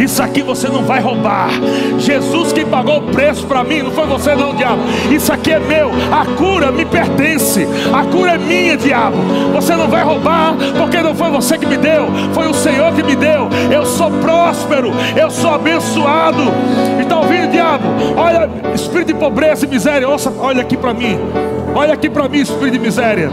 Isso 0.00 0.22
aqui 0.22 0.42
você 0.42 0.66
não 0.68 0.82
vai 0.82 0.98
roubar. 0.98 1.50
Jesus 1.98 2.52
que 2.54 2.64
pagou 2.64 2.98
o 2.98 3.02
preço 3.02 3.46
para 3.46 3.62
mim, 3.62 3.82
não 3.82 3.90
foi 3.90 4.06
você 4.06 4.34
não, 4.34 4.54
diabo. 4.54 4.80
Isso 5.10 5.30
aqui 5.30 5.52
é 5.52 5.58
meu. 5.58 5.90
A 6.10 6.24
cura 6.36 6.72
me 6.72 6.86
pertence. 6.86 7.68
A 7.92 8.02
cura 8.04 8.32
é 8.32 8.38
minha, 8.38 8.78
diabo. 8.78 9.18
Você 9.52 9.76
não 9.76 9.88
vai 9.88 10.02
roubar, 10.02 10.54
porque 10.78 11.02
não 11.02 11.14
foi 11.14 11.30
você 11.30 11.58
que 11.58 11.66
me 11.66 11.76
deu, 11.76 12.08
foi 12.32 12.48
o 12.48 12.54
Senhor 12.54 12.94
que 12.94 13.02
me 13.02 13.14
deu. 13.14 13.48
Eu 13.70 13.84
sou 13.84 14.10
próspero, 14.10 14.90
eu 15.14 15.30
sou 15.30 15.52
abençoado. 15.52 16.44
Está 16.98 17.18
ouvindo, 17.18 17.50
diabo? 17.50 17.84
Olha, 18.16 18.48
espírito 18.74 19.08
de 19.08 19.14
pobreza 19.14 19.66
e 19.66 19.68
miséria, 19.68 20.08
ouça, 20.08 20.32
olha 20.38 20.62
aqui 20.62 20.78
para 20.78 20.94
mim. 20.94 21.18
Olha 21.74 21.92
aqui 21.92 22.08
para 22.08 22.26
mim, 22.26 22.38
espírito 22.38 22.72
de 22.72 22.78
miséria. 22.78 23.30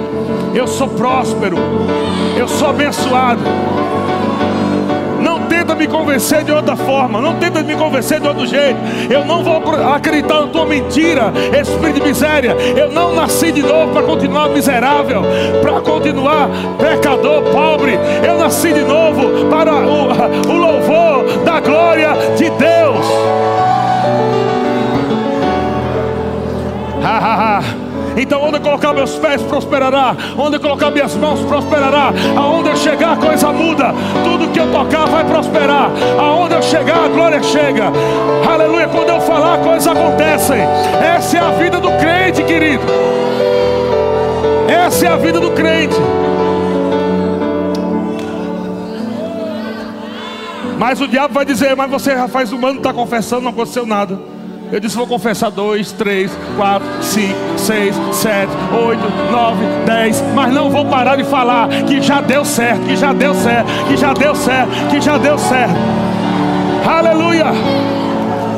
Eu 0.53 0.67
sou 0.67 0.89
próspero. 0.89 1.57
Eu 2.37 2.47
sou 2.47 2.69
abençoado 2.69 3.41
me 5.77 5.87
convencer 5.87 6.43
de 6.43 6.51
outra 6.51 6.75
forma, 6.75 7.21
não 7.21 7.35
tenta 7.35 7.61
me 7.61 7.75
convencer 7.75 8.19
de 8.19 8.27
outro 8.27 8.45
jeito. 8.45 8.79
Eu 9.09 9.23
não 9.23 9.43
vou 9.43 9.57
acreditar 9.93 10.41
na 10.41 10.47
tua 10.47 10.65
mentira, 10.65 11.31
espírito 11.59 11.99
de 11.99 12.07
miséria. 12.07 12.55
Eu 12.75 12.91
não 12.91 13.13
nasci 13.13 13.51
de 13.51 13.61
novo 13.61 13.93
para 13.93 14.03
continuar 14.03 14.49
miserável, 14.49 15.21
para 15.61 15.79
continuar 15.81 16.49
pecador, 16.77 17.43
pobre. 17.43 17.97
Eu 18.25 18.37
nasci 18.37 18.73
de 18.73 18.83
novo 18.83 19.45
para 19.49 19.73
o, 19.73 20.07
o 20.49 20.57
louvor 20.57 21.43
da 21.45 21.59
glória 21.59 22.09
de 22.35 22.49
Deus. 22.49 23.05
Ha 27.03 27.17
ha 27.17 27.59
ha. 27.59 27.86
Então, 28.17 28.43
onde 28.43 28.57
eu 28.57 28.61
colocar 28.61 28.93
meus 28.93 29.15
pés, 29.15 29.41
prosperará. 29.43 30.15
Onde 30.35 30.55
eu 30.55 30.59
colocar 30.59 30.89
minhas 30.89 31.15
mãos, 31.15 31.39
prosperará. 31.41 32.11
Aonde 32.35 32.69
eu 32.69 32.75
chegar, 32.75 33.13
a 33.13 33.15
coisa 33.15 33.53
muda. 33.53 33.93
Tudo 34.23 34.51
que 34.51 34.59
eu 34.59 34.71
tocar 34.71 35.05
vai 35.05 35.23
prosperar. 35.23 35.91
Aonde 36.17 36.55
eu 36.55 36.61
chegar, 36.63 37.05
a 37.05 37.07
glória 37.07 37.43
chega. 37.43 37.91
Aleluia. 38.51 38.87
Quando 38.87 39.09
eu 39.09 39.21
falar, 39.21 39.59
coisas 39.59 39.87
acontecem. 39.87 40.61
Essa 41.15 41.37
é 41.37 41.39
a 41.41 41.51
vida 41.51 41.79
do 41.79 41.91
crente, 41.91 42.43
querido. 42.43 42.83
Essa 44.67 45.05
é 45.05 45.09
a 45.09 45.17
vida 45.17 45.39
do 45.39 45.51
crente. 45.51 45.95
Mas 50.79 51.01
o 51.01 51.07
diabo 51.07 51.33
vai 51.33 51.45
dizer: 51.45 51.75
Mas 51.75 51.89
você 51.89 52.15
já 52.15 52.27
faz 52.27 52.51
um 52.51 52.65
ano 52.65 52.77
está 52.77 52.91
confessando, 52.91 53.43
não 53.43 53.51
aconteceu 53.51 53.85
nada. 53.85 54.36
Eu 54.71 54.79
disse: 54.79 54.97
Vou 54.97 55.07
confessar 55.07 55.49
dois, 55.49 55.91
três, 55.91 56.31
quatro, 56.55 56.87
cinco, 57.01 57.37
seis, 57.57 57.95
sete, 58.11 58.51
oito, 58.73 59.31
nove, 59.31 59.63
dez. 59.85 60.21
Mas 60.35 60.53
não 60.53 60.69
vou 60.69 60.85
parar 60.85 61.15
de 61.15 61.23
falar 61.23 61.69
que 61.83 62.01
já 62.01 62.21
deu 62.21 62.43
certo, 62.43 62.81
que 62.85 62.95
já 62.95 63.13
deu 63.13 63.33
certo, 63.33 63.67
que 63.87 63.97
já 63.97 64.13
deu 64.13 64.35
certo, 64.35 64.69
que 64.89 65.01
já 65.01 65.17
deu 65.17 65.37
certo. 65.37 65.75
Aleluia, 66.85 67.45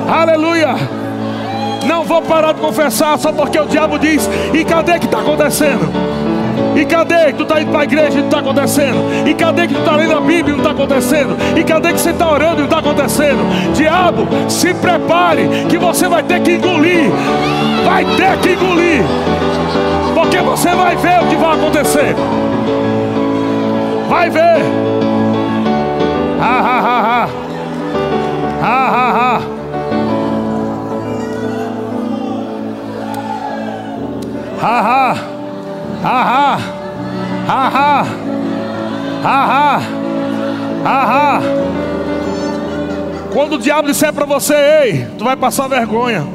aleluia. 0.07 0.75
Não 1.87 2.03
vou 2.03 2.21
parar 2.21 2.53
de 2.53 2.61
confessar 2.61 3.17
só 3.19 3.31
porque 3.31 3.59
o 3.59 3.65
diabo 3.65 3.99
diz: 3.99 4.27
E 4.53 4.65
cadê 4.65 4.97
que 4.99 5.05
está 5.05 5.19
acontecendo? 5.19 6.08
E 6.75 6.85
cadê 6.85 7.25
que 7.27 7.33
tu 7.33 7.43
está 7.43 7.61
indo 7.61 7.71
para 7.71 7.81
a 7.81 7.83
igreja 7.83 8.17
e 8.17 8.21
não 8.21 8.25
está 8.25 8.39
acontecendo? 8.39 9.27
E 9.27 9.33
cadê 9.33 9.67
que 9.67 9.73
tu 9.73 9.79
está 9.79 9.95
lendo 9.95 10.13
a 10.15 10.21
Bíblia 10.21 10.53
e 10.53 10.57
não 10.57 10.59
está 10.59 10.71
acontecendo? 10.71 11.37
E 11.57 11.63
cadê 11.63 11.93
que 11.93 11.99
você 11.99 12.11
está 12.11 12.31
orando 12.31 12.55
e 12.55 12.57
não 12.59 12.65
está 12.65 12.79
acontecendo? 12.79 13.73
Diabo, 13.73 14.27
se 14.49 14.73
prepare 14.73 15.65
que 15.67 15.77
você 15.77 16.07
vai 16.07 16.23
ter 16.23 16.39
que 16.41 16.53
engolir. 16.53 17.11
Vai 17.85 18.05
ter 18.05 18.37
que 18.37 18.53
engolir. 18.53 19.03
Porque 20.13 20.37
você 20.39 20.69
vai 20.69 20.95
ver 20.95 21.21
o 21.21 21.27
que 21.27 21.35
vai 21.35 21.55
acontecer. 21.55 22.15
Vai 24.07 24.29
ver. 24.29 24.61
Ha 26.41 26.59
ha 26.59 26.79
ha 26.79 27.01
ha. 27.01 27.29
Ha 28.61 28.87
ha 28.89 29.11
ha. 29.11 29.59
Ha. 34.61 35.28
Ahá, 36.03 36.57
ahá, 37.47 38.05
ahá, 39.23 39.81
ahá. 40.85 41.41
Quando 43.33 43.53
o 43.55 43.59
diabo 43.59 43.87
disser 43.87 44.13
para 44.13 44.25
você, 44.25 44.53
ei, 44.53 45.07
tu 45.17 45.23
vai 45.25 45.35
passar 45.35 45.67
vergonha. 45.67 46.25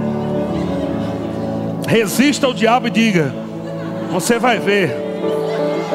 Resista 1.86 2.46
ao 2.46 2.52
diabo 2.52 2.88
e 2.88 2.90
diga: 2.90 3.34
Você 4.12 4.38
vai 4.38 4.58
ver, 4.58 4.94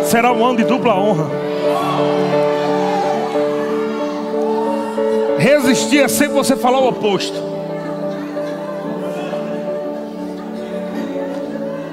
será 0.04 0.32
um 0.32 0.46
ano 0.46 0.58
de 0.58 0.64
dupla 0.64 0.96
honra. 0.96 1.28
Resistir 5.38 6.00
é 6.00 6.08
sempre 6.08 6.34
você 6.34 6.56
falar 6.56 6.80
o 6.80 6.90
oposto. 6.90 7.49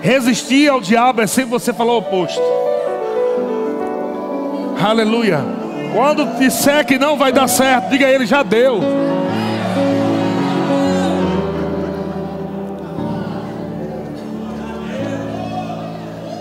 Resistir 0.07 0.71
ao 0.71 0.81
diabo 0.81 1.21
é 1.21 1.27
sempre 1.27 1.51
você 1.51 1.73
falar 1.73 1.95
o 1.95 1.99
oposto. 1.99 2.41
Aleluia. 4.81 5.41
Quando 5.93 6.39
disser 6.39 6.87
que 6.87 6.97
não 6.97 7.17
vai 7.17 7.33
dar 7.33 7.49
certo, 7.49 7.91
diga 7.91 8.07
a 8.07 8.11
ele: 8.13 8.25
já 8.25 8.45
deu. 8.45 8.79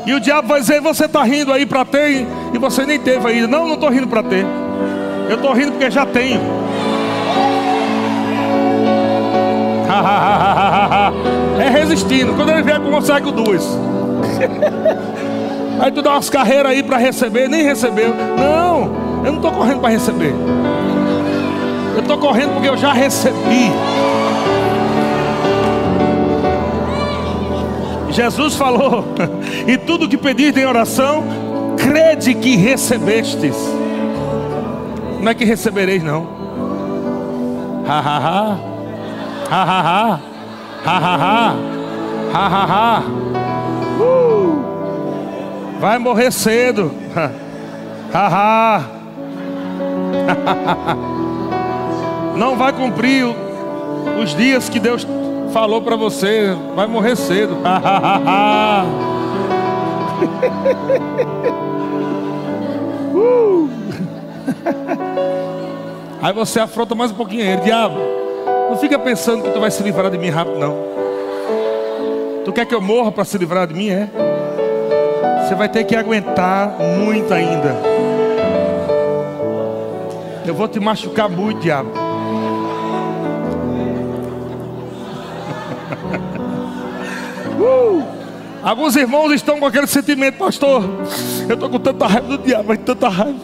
E 0.05 0.13
o 0.13 0.19
diabo 0.19 0.47
vai 0.47 0.59
dizer: 0.59 0.79
você 0.79 1.05
está 1.05 1.23
rindo 1.23 1.51
aí 1.51 1.65
para 1.65 1.83
ter 1.83 2.27
e 2.53 2.57
você 2.59 2.85
nem 2.85 2.99
teve 2.99 3.27
ainda. 3.27 3.47
Não, 3.47 3.65
não 3.65 3.73
estou 3.73 3.89
rindo 3.89 4.05
para 4.05 4.21
ter. 4.21 4.45
Eu 5.27 5.37
estou 5.37 5.53
rindo 5.53 5.71
porque 5.71 5.89
já 5.89 6.05
tenho. 6.05 6.39
é 11.59 11.69
resistindo. 11.69 12.33
Quando 12.33 12.51
ele 12.51 12.63
vier, 12.63 12.79
consegue 12.79 13.31
duas. 13.31 13.65
Aí 15.79 15.91
tu 15.91 16.01
dá 16.01 16.11
umas 16.11 16.29
carreiras 16.29 16.71
aí 16.71 16.81
para 16.81 16.97
receber, 16.97 17.49
nem 17.49 17.63
recebeu. 17.63 18.15
Não, 18.15 18.95
eu 19.25 19.31
não 19.31 19.35
estou 19.35 19.51
correndo 19.51 19.81
para 19.81 19.89
receber. 19.89 20.33
Eu 21.93 21.99
estou 21.99 22.17
correndo 22.17 22.53
porque 22.53 22.69
eu 22.69 22.77
já 22.77 22.93
recebi. 22.93 23.71
Jesus 28.09 28.55
falou: 28.55 29.03
E 29.67 29.77
tudo 29.77 30.07
que 30.07 30.17
pediste 30.17 30.61
em 30.61 30.65
oração, 30.65 31.25
crede 31.77 32.33
que 32.35 32.55
recebestes. 32.55 33.55
Não 35.19 35.31
é 35.31 35.33
que 35.33 35.43
recebereis, 35.43 36.01
não. 36.01 36.25
Ha 37.87 37.99
ha 37.99 38.17
ha. 38.17 38.57
Ha 39.49 39.63
ha 39.63 39.81
ha. 39.81 40.34
Ha 40.85 40.97
ha 40.99 41.17
ha. 41.17 41.55
Ha 42.31 42.47
ha 42.47 42.65
ha. 42.65 43.03
Uh. 43.99 44.63
Vai 45.79 45.97
morrer 45.97 46.31
cedo. 46.31 46.91
Ha 48.13 48.27
ha. 48.27 48.83
não 52.37 52.55
vai 52.55 52.71
cumprir 52.71 53.25
os 54.21 54.35
dias 54.35 54.69
que 54.69 54.79
Deus 54.79 55.07
falou 55.51 55.81
para 55.81 55.95
você, 55.95 56.55
vai 56.75 56.85
morrer 56.85 57.15
cedo. 57.15 57.55
uh. 63.15 63.67
Aí 66.21 66.33
você 66.33 66.59
afronta 66.59 66.93
mais 66.93 67.09
um 67.11 67.15
pouquinho 67.15 67.41
ele, 67.41 67.61
diabo. 67.61 68.24
Não 68.69 68.77
fica 68.77 68.97
pensando 68.99 69.43
que 69.43 69.51
tu 69.51 69.59
vai 69.59 69.71
se 69.71 69.81
livrar 69.83 70.09
de 70.09 70.17
mim 70.17 70.29
rápido, 70.29 70.57
não. 70.59 70.75
Tu 72.43 72.51
quer 72.51 72.65
que 72.65 72.75
eu 72.75 72.81
morra 72.81 73.11
para 73.11 73.25
se 73.25 73.37
livrar 73.37 73.67
de 73.67 73.73
mim? 73.73 73.89
É. 73.89 74.09
Você 75.43 75.55
vai 75.55 75.69
ter 75.69 75.83
que 75.83 75.95
aguentar 75.95 76.75
muito 76.79 77.33
ainda. 77.33 77.75
Eu 80.45 80.53
vou 80.53 80.67
te 80.67 80.79
machucar 80.79 81.27
muito, 81.29 81.61
diabo. 81.61 81.89
uh! 87.59 88.03
Alguns 88.63 88.95
irmãos 88.95 89.31
estão 89.31 89.59
com 89.59 89.65
aquele 89.65 89.87
sentimento, 89.87 90.37
pastor. 90.37 90.83
Eu 91.47 91.53
estou 91.55 91.69
com 91.69 91.79
tanta 91.79 92.05
raiva 92.07 92.27
do 92.27 92.37
diabo, 92.39 92.65
mas 92.67 92.79
tanta 92.79 93.07
raiva. 93.09 93.39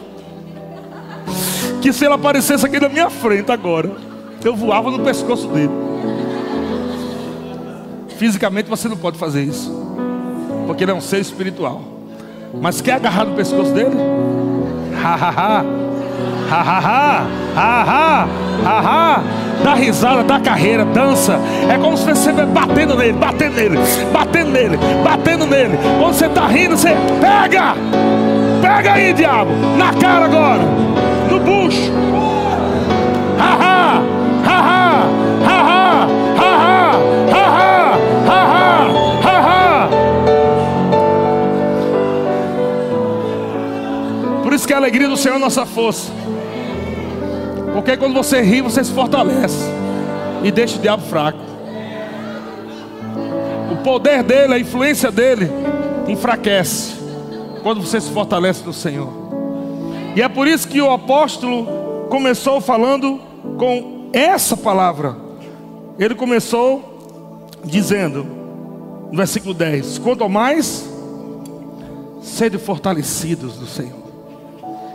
Que 1.80 1.92
se 1.92 2.04
ele 2.04 2.14
aparecesse 2.14 2.64
aqui 2.64 2.78
na 2.78 2.88
minha 2.88 3.10
frente 3.10 3.50
agora, 3.50 3.90
eu 4.48 4.56
voava 4.56 4.90
no 4.90 5.00
pescoço 5.00 5.48
dele. 5.48 5.70
Fisicamente 8.16 8.68
você 8.68 8.88
não 8.88 8.96
pode 8.96 9.18
fazer 9.18 9.42
isso, 9.42 9.70
porque 10.66 10.84
ele 10.84 10.92
é 10.92 10.94
um 10.94 11.00
ser 11.00 11.20
espiritual. 11.20 11.80
Mas 12.60 12.80
quer 12.80 12.94
agarrar 12.94 13.24
no 13.24 13.34
pescoço 13.34 13.72
dele? 13.72 13.96
Ha 15.02 15.14
ha 15.14 15.30
ha, 15.30 15.64
ha 16.50 16.62
ha 16.62 17.26
ha, 17.56 18.28
ha 18.64 18.80
ha. 18.80 19.22
Dá 19.64 19.74
risada, 19.74 20.22
dá 20.24 20.40
carreira, 20.40 20.84
dança. 20.84 21.38
É 21.68 21.78
como 21.78 21.96
se 21.96 22.04
você 22.04 22.12
estivesse 22.12 22.50
batendo 22.50 22.96
nele, 22.96 23.12
batendo 23.12 23.54
nele, 23.54 23.78
batendo 24.12 24.50
nele, 24.50 24.78
batendo 25.04 25.46
nele. 25.46 25.78
Quando 25.98 26.14
você 26.14 26.26
está 26.26 26.46
rindo, 26.46 26.76
você 26.76 26.90
pega, 27.20 27.74
pega 28.60 28.92
aí, 28.92 29.12
diabo, 29.12 29.50
na 29.76 29.92
cara 29.94 30.24
agora, 30.24 30.62
no 31.30 31.40
bucho. 31.40 31.92
Ha, 33.38 33.56
ha 33.60 33.91
alegria 44.82 45.08
do 45.08 45.16
Senhor 45.16 45.36
é 45.36 45.38
nossa 45.38 45.64
força. 45.64 46.10
Porque 47.72 47.96
quando 47.96 48.14
você 48.14 48.42
ri, 48.42 48.60
você 48.60 48.82
se 48.82 48.92
fortalece 48.92 49.64
e 50.42 50.50
deixa 50.50 50.76
o 50.76 50.80
diabo 50.80 51.04
fraco. 51.04 51.38
O 53.70 53.76
poder 53.84 54.22
dele, 54.24 54.54
a 54.54 54.58
influência 54.58 55.10
dele, 55.10 55.48
enfraquece 56.08 56.96
quando 57.62 57.80
você 57.80 58.00
se 58.00 58.10
fortalece 58.10 58.64
no 58.64 58.72
Senhor. 58.72 59.08
E 60.16 60.20
é 60.20 60.28
por 60.28 60.48
isso 60.48 60.66
que 60.66 60.80
o 60.80 60.90
apóstolo 60.90 62.06
começou 62.10 62.60
falando 62.60 63.20
com 63.56 64.10
essa 64.12 64.56
palavra. 64.56 65.16
Ele 65.96 66.14
começou 66.14 67.48
dizendo, 67.64 68.26
no 69.10 69.16
versículo 69.16 69.54
10: 69.54 69.98
Quanto 69.98 70.28
mais, 70.28 70.84
sede 72.20 72.58
fortalecidos 72.58 73.58
no 73.58 73.66
Senhor 73.66 74.01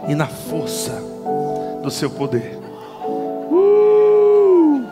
e 0.07 0.15
na 0.15 0.27
força 0.27 1.03
do 1.83 1.91
seu 1.91 2.09
poder. 2.09 2.57
Uh! 3.51 4.83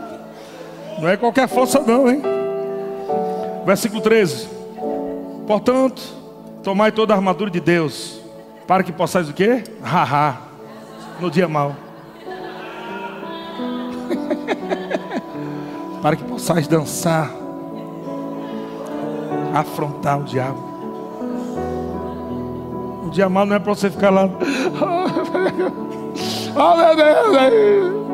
Não 1.00 1.08
é 1.08 1.18
qualquer 1.18 1.48
força, 1.48 1.80
não, 1.80 2.10
hein? 2.10 2.22
Versículo 3.66 4.02
13: 4.02 4.48
Portanto, 5.48 6.02
tomai 6.62 6.92
toda 6.92 7.14
a 7.14 7.18
armadura 7.18 7.50
de 7.50 7.60
Deus, 7.60 8.20
para 8.68 8.84
que 8.84 8.92
possais 8.92 9.30
o 9.30 9.34
quê? 9.34 9.64
Haha, 9.82 10.38
no 11.20 11.32
dia 11.32 11.48
mau. 11.48 11.76
para 16.02 16.16
que 16.16 16.24
possais 16.24 16.68
dançar, 16.68 17.32
afrontar 19.54 20.20
o 20.20 20.24
diabo. 20.24 20.75
O 23.06 23.10
dia 23.12 23.30
mau 23.30 23.46
não 23.46 23.56
é 23.56 23.60
para 23.60 23.74
você 23.74 23.90
ficar 23.90 24.10
lá. 24.10 24.28
Oh 26.56 26.76
meu 26.76 26.96
Deus! 26.96 28.06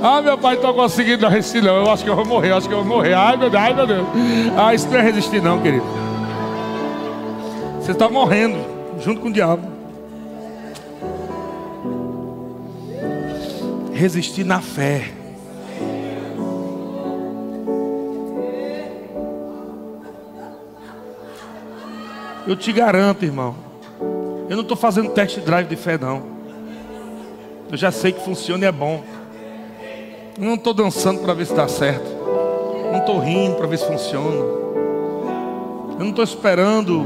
Ah, 0.00 0.22
meu 0.22 0.38
pai, 0.38 0.54
estou 0.54 0.72
conseguindo 0.72 1.26
resistir, 1.28 1.62
não. 1.62 1.76
Eu 1.76 1.90
acho 1.90 2.04
que 2.04 2.10
eu 2.10 2.16
vou 2.16 2.24
morrer, 2.24 2.52
eu 2.52 2.56
acho 2.56 2.68
que 2.68 2.74
eu 2.74 2.84
vou 2.84 2.96
morrer. 2.96 3.14
Ai, 3.14 3.36
meu 3.36 3.50
Deus, 3.50 3.62
ai, 3.62 3.74
meu 3.74 3.86
Deus. 3.86 4.06
Ah, 4.56 4.72
isso 4.72 4.88
não 4.88 4.96
é 4.98 5.02
resistir, 5.02 5.42
não, 5.42 5.60
querido. 5.60 5.84
Você 7.80 7.92
está 7.92 8.08
morrendo 8.08 8.58
junto 9.00 9.20
com 9.20 9.28
o 9.28 9.32
diabo. 9.32 9.66
Resistir 13.92 14.44
na 14.44 14.60
fé. 14.60 15.10
Eu 22.46 22.56
te 22.56 22.72
garanto, 22.72 23.24
irmão. 23.24 23.67
Eu 24.48 24.56
não 24.56 24.62
estou 24.62 24.76
fazendo 24.76 25.10
test 25.10 25.38
drive 25.40 25.68
de 25.68 25.76
fé, 25.76 25.98
não. 25.98 26.22
Eu 27.70 27.76
já 27.76 27.92
sei 27.92 28.12
que 28.12 28.24
funciona 28.24 28.64
e 28.64 28.68
é 28.68 28.72
bom. 28.72 29.04
Eu 30.38 30.44
não 30.44 30.54
estou 30.54 30.72
dançando 30.72 31.20
para 31.20 31.34
ver 31.34 31.46
se 31.46 31.54
dá 31.54 31.68
certo. 31.68 32.08
Não 32.90 33.00
estou 33.00 33.18
rindo 33.18 33.56
para 33.56 33.66
ver 33.66 33.78
se 33.78 33.86
funciona. 33.86 34.36
Eu 34.36 35.98
não 35.98 36.10
estou 36.10 36.24
esperando 36.24 37.00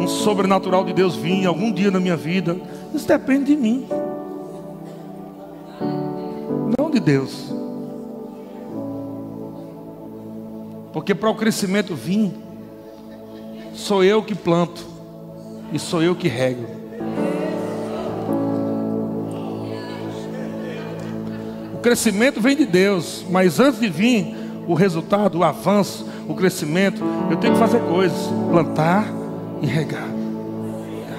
um 0.00 0.08
sobrenatural 0.08 0.84
de 0.84 0.92
Deus 0.92 1.14
vir 1.14 1.46
algum 1.46 1.70
dia 1.70 1.90
na 1.90 2.00
minha 2.00 2.16
vida. 2.16 2.56
Isso 2.92 3.06
depende 3.06 3.54
de 3.54 3.56
mim. 3.56 3.86
Não 6.76 6.90
de 6.90 6.98
Deus. 6.98 7.52
Porque 10.92 11.14
para 11.14 11.30
o 11.30 11.34
crescimento 11.36 11.94
vir, 11.94 12.32
sou 13.72 14.02
eu 14.02 14.20
que 14.22 14.34
planto 14.34 14.91
e 15.72 15.78
sou 15.78 16.02
eu 16.02 16.14
que 16.14 16.28
rego. 16.28 16.66
O 21.74 21.78
crescimento 21.78 22.40
vem 22.40 22.54
de 22.54 22.66
Deus, 22.66 23.24
mas 23.30 23.58
antes 23.58 23.80
de 23.80 23.88
vir 23.88 24.36
o 24.68 24.74
resultado, 24.74 25.38
o 25.38 25.44
avanço, 25.44 26.06
o 26.28 26.34
crescimento, 26.34 27.02
eu 27.30 27.36
tenho 27.36 27.54
que 27.54 27.58
fazer 27.58 27.80
coisas, 27.80 28.18
plantar 28.50 29.06
e 29.60 29.66
regar. 29.66 30.08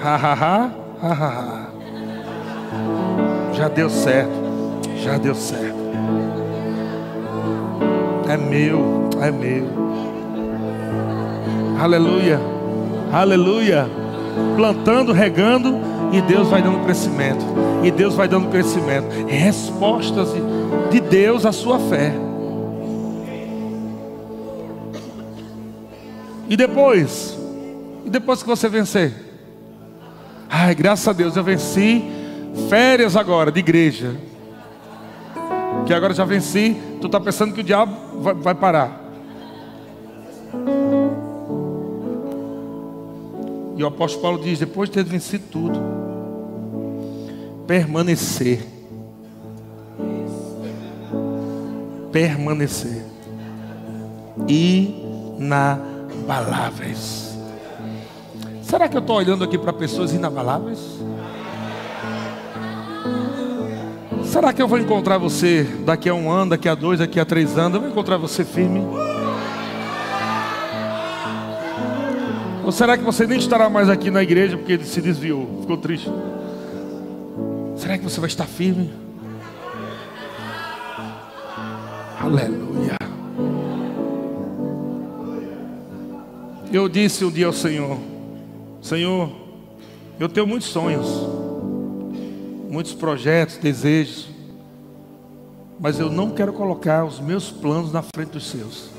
Ha 0.02 0.14
ha 0.14 0.32
ha, 0.32 0.70
ha 1.02 1.12
ha 1.12 1.28
ha. 1.28 1.70
Já 3.52 3.68
deu 3.68 3.90
certo, 3.90 4.32
já 5.02 5.18
deu 5.18 5.34
certo. 5.34 5.84
É 8.28 8.36
meu, 8.36 9.10
é 9.20 9.30
meu. 9.30 9.68
Aleluia, 11.78 12.40
aleluia. 13.12 14.03
Plantando, 14.56 15.12
regando, 15.12 15.78
e 16.12 16.20
Deus 16.22 16.48
vai 16.48 16.62
dando 16.62 16.84
crescimento. 16.84 17.44
E 17.82 17.90
Deus 17.90 18.14
vai 18.14 18.28
dando 18.28 18.48
crescimento. 18.48 19.06
Respostas 19.26 20.28
de 20.90 21.00
Deus 21.00 21.44
à 21.44 21.52
sua 21.52 21.78
fé. 21.78 22.14
E 26.48 26.56
depois? 26.56 27.36
E 28.04 28.10
depois 28.10 28.42
que 28.42 28.48
você 28.48 28.68
vencer? 28.68 29.12
Ai, 30.48 30.74
graças 30.74 31.08
a 31.08 31.12
Deus, 31.12 31.36
eu 31.36 31.42
venci. 31.42 32.04
Férias 32.68 33.16
agora 33.16 33.50
de 33.50 33.58
igreja. 33.58 34.14
Que 35.86 35.92
agora 35.92 36.14
já 36.14 36.24
venci. 36.24 36.76
Tu 37.00 37.06
está 37.06 37.18
pensando 37.18 37.52
que 37.52 37.60
o 37.60 37.64
diabo 37.64 38.20
vai, 38.20 38.34
vai 38.34 38.54
parar. 38.54 39.00
E 43.76 43.82
o 43.82 43.86
apóstolo 43.86 44.22
Paulo 44.22 44.38
diz: 44.38 44.58
depois 44.58 44.88
de 44.88 44.94
ter 44.94 45.04
vencido 45.04 45.44
tudo, 45.50 45.78
permanecer. 47.66 48.64
Permanecer. 52.12 53.04
Inabaláveis. 54.48 57.36
Será 58.62 58.88
que 58.88 58.96
eu 58.96 59.00
estou 59.00 59.16
olhando 59.16 59.44
aqui 59.44 59.58
para 59.58 59.72
pessoas 59.72 60.12
inabaláveis? 60.12 60.78
Será 64.24 64.52
que 64.52 64.60
eu 64.60 64.66
vou 64.66 64.78
encontrar 64.78 65.18
você 65.18 65.62
daqui 65.84 66.08
a 66.08 66.14
um 66.14 66.30
ano, 66.30 66.50
daqui 66.50 66.68
a 66.68 66.74
dois, 66.74 66.98
daqui 66.98 67.20
a 67.20 67.24
três 67.24 67.56
anos? 67.56 67.76
Eu 67.76 67.82
vou 67.82 67.90
encontrar 67.90 68.16
você 68.16 68.44
firme? 68.44 68.80
Ou 72.64 72.72
será 72.72 72.96
que 72.96 73.04
você 73.04 73.26
nem 73.26 73.38
estará 73.38 73.68
mais 73.68 73.90
aqui 73.90 74.10
na 74.10 74.22
igreja 74.22 74.56
porque 74.56 74.72
ele 74.72 74.84
se 74.84 75.00
desviou, 75.02 75.60
ficou 75.60 75.76
triste? 75.76 76.10
Será 77.76 77.98
que 77.98 78.04
você 78.04 78.18
vai 78.18 78.28
estar 78.28 78.46
firme? 78.46 78.90
Aleluia. 82.18 82.96
Eu 86.72 86.88
disse 86.88 87.22
um 87.22 87.30
dia 87.30 87.46
ao 87.46 87.52
Senhor: 87.52 87.98
Senhor, 88.80 89.30
eu 90.18 90.28
tenho 90.28 90.46
muitos 90.46 90.68
sonhos, 90.68 91.06
muitos 92.70 92.94
projetos, 92.94 93.58
desejos, 93.58 94.26
mas 95.78 96.00
eu 96.00 96.10
não 96.10 96.30
quero 96.30 96.54
colocar 96.54 97.04
os 97.04 97.20
meus 97.20 97.50
planos 97.50 97.92
na 97.92 98.00
frente 98.00 98.30
dos 98.30 98.46
seus. 98.48 98.93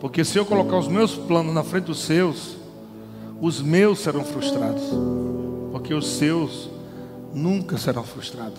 Porque 0.00 0.24
se 0.24 0.38
eu 0.38 0.44
colocar 0.44 0.78
os 0.78 0.88
meus 0.88 1.14
planos 1.14 1.54
na 1.54 1.62
frente 1.62 1.84
dos 1.84 2.00
seus, 2.00 2.56
os 3.40 3.60
meus 3.62 4.00
serão 4.00 4.24
frustrados. 4.24 4.82
Porque 5.72 5.94
os 5.94 6.06
seus 6.06 6.68
nunca 7.32 7.76
serão 7.78 8.04
frustrados. 8.04 8.58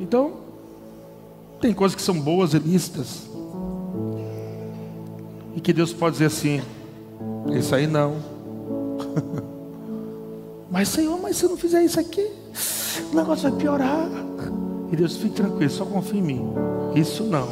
Então, 0.00 0.32
tem 1.60 1.72
coisas 1.72 1.96
que 1.96 2.02
são 2.02 2.20
boas 2.20 2.54
e 2.54 2.58
lícitas. 2.58 3.22
E 5.56 5.60
que 5.60 5.72
Deus 5.72 5.92
pode 5.92 6.14
dizer 6.14 6.26
assim: 6.26 6.60
isso 7.56 7.74
aí 7.74 7.86
não. 7.86 8.16
mas 10.70 10.88
Senhor, 10.88 11.18
mas 11.20 11.36
se 11.36 11.44
eu 11.44 11.50
não 11.50 11.56
fizer 11.56 11.82
isso 11.82 11.98
aqui, 11.98 12.28
o 13.12 13.16
negócio 13.16 13.48
vai 13.48 13.58
piorar. 13.58 14.23
E 14.94 14.96
Deus, 14.96 15.16
fique 15.16 15.34
tranquilo, 15.34 15.68
só 15.72 15.84
confia 15.84 16.20
em 16.20 16.22
mim. 16.22 16.54
Isso 16.94 17.24
não. 17.24 17.48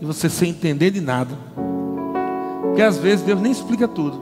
E 0.00 0.04
você 0.06 0.30
sem 0.30 0.48
entender 0.52 0.90
de 0.90 1.02
nada. 1.02 1.36
Porque 2.62 2.80
às 2.80 2.96
vezes 2.96 3.26
Deus 3.26 3.38
nem 3.38 3.52
explica 3.52 3.86
tudo. 3.86 4.18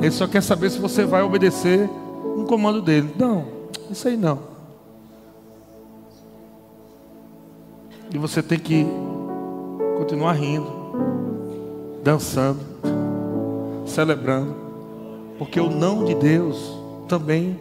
Ele 0.00 0.10
só 0.10 0.26
quer 0.26 0.42
saber 0.42 0.68
se 0.70 0.80
você 0.80 1.04
vai 1.04 1.22
obedecer 1.22 1.88
um 2.36 2.44
comando 2.44 2.82
dele. 2.82 3.14
Não, 3.16 3.44
isso 3.88 4.08
aí 4.08 4.16
não. 4.16 4.40
E 8.12 8.18
você 8.18 8.42
tem 8.42 8.58
que 8.58 8.84
continuar 9.96 10.32
rindo, 10.32 10.66
dançando, 12.02 12.58
celebrando, 13.86 14.67
porque 15.38 15.60
o 15.60 15.70
não 15.70 16.04
de 16.04 16.14
Deus 16.14 16.76
também 17.06 17.58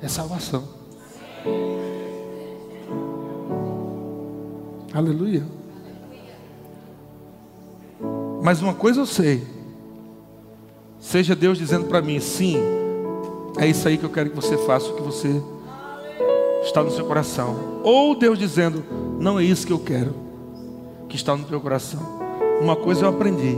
é 0.00 0.08
salvação. 0.08 0.64
Aleluia. 4.94 5.44
Mas 8.42 8.62
uma 8.62 8.72
coisa 8.72 9.00
eu 9.00 9.06
sei. 9.06 9.46
Seja 11.00 11.34
Deus 11.34 11.58
dizendo 11.58 11.86
para 11.86 12.00
mim, 12.00 12.18
sim, 12.20 12.56
é 13.58 13.66
isso 13.66 13.86
aí 13.86 13.98
que 13.98 14.04
eu 14.04 14.10
quero 14.10 14.30
que 14.30 14.36
você 14.36 14.56
faça, 14.56 14.88
o 14.88 14.94
que 14.94 15.02
você 15.02 15.42
está 16.62 16.82
no 16.82 16.90
seu 16.90 17.04
coração. 17.04 17.80
Ou 17.82 18.14
Deus 18.14 18.38
dizendo, 18.38 18.84
não 19.18 19.38
é 19.38 19.44
isso 19.44 19.66
que 19.66 19.72
eu 19.72 19.78
quero, 19.78 20.14
que 21.08 21.16
está 21.16 21.36
no 21.36 21.44
teu 21.44 21.60
coração. 21.60 22.00
Uma 22.60 22.76
coisa 22.76 23.04
eu 23.04 23.10
aprendi, 23.10 23.56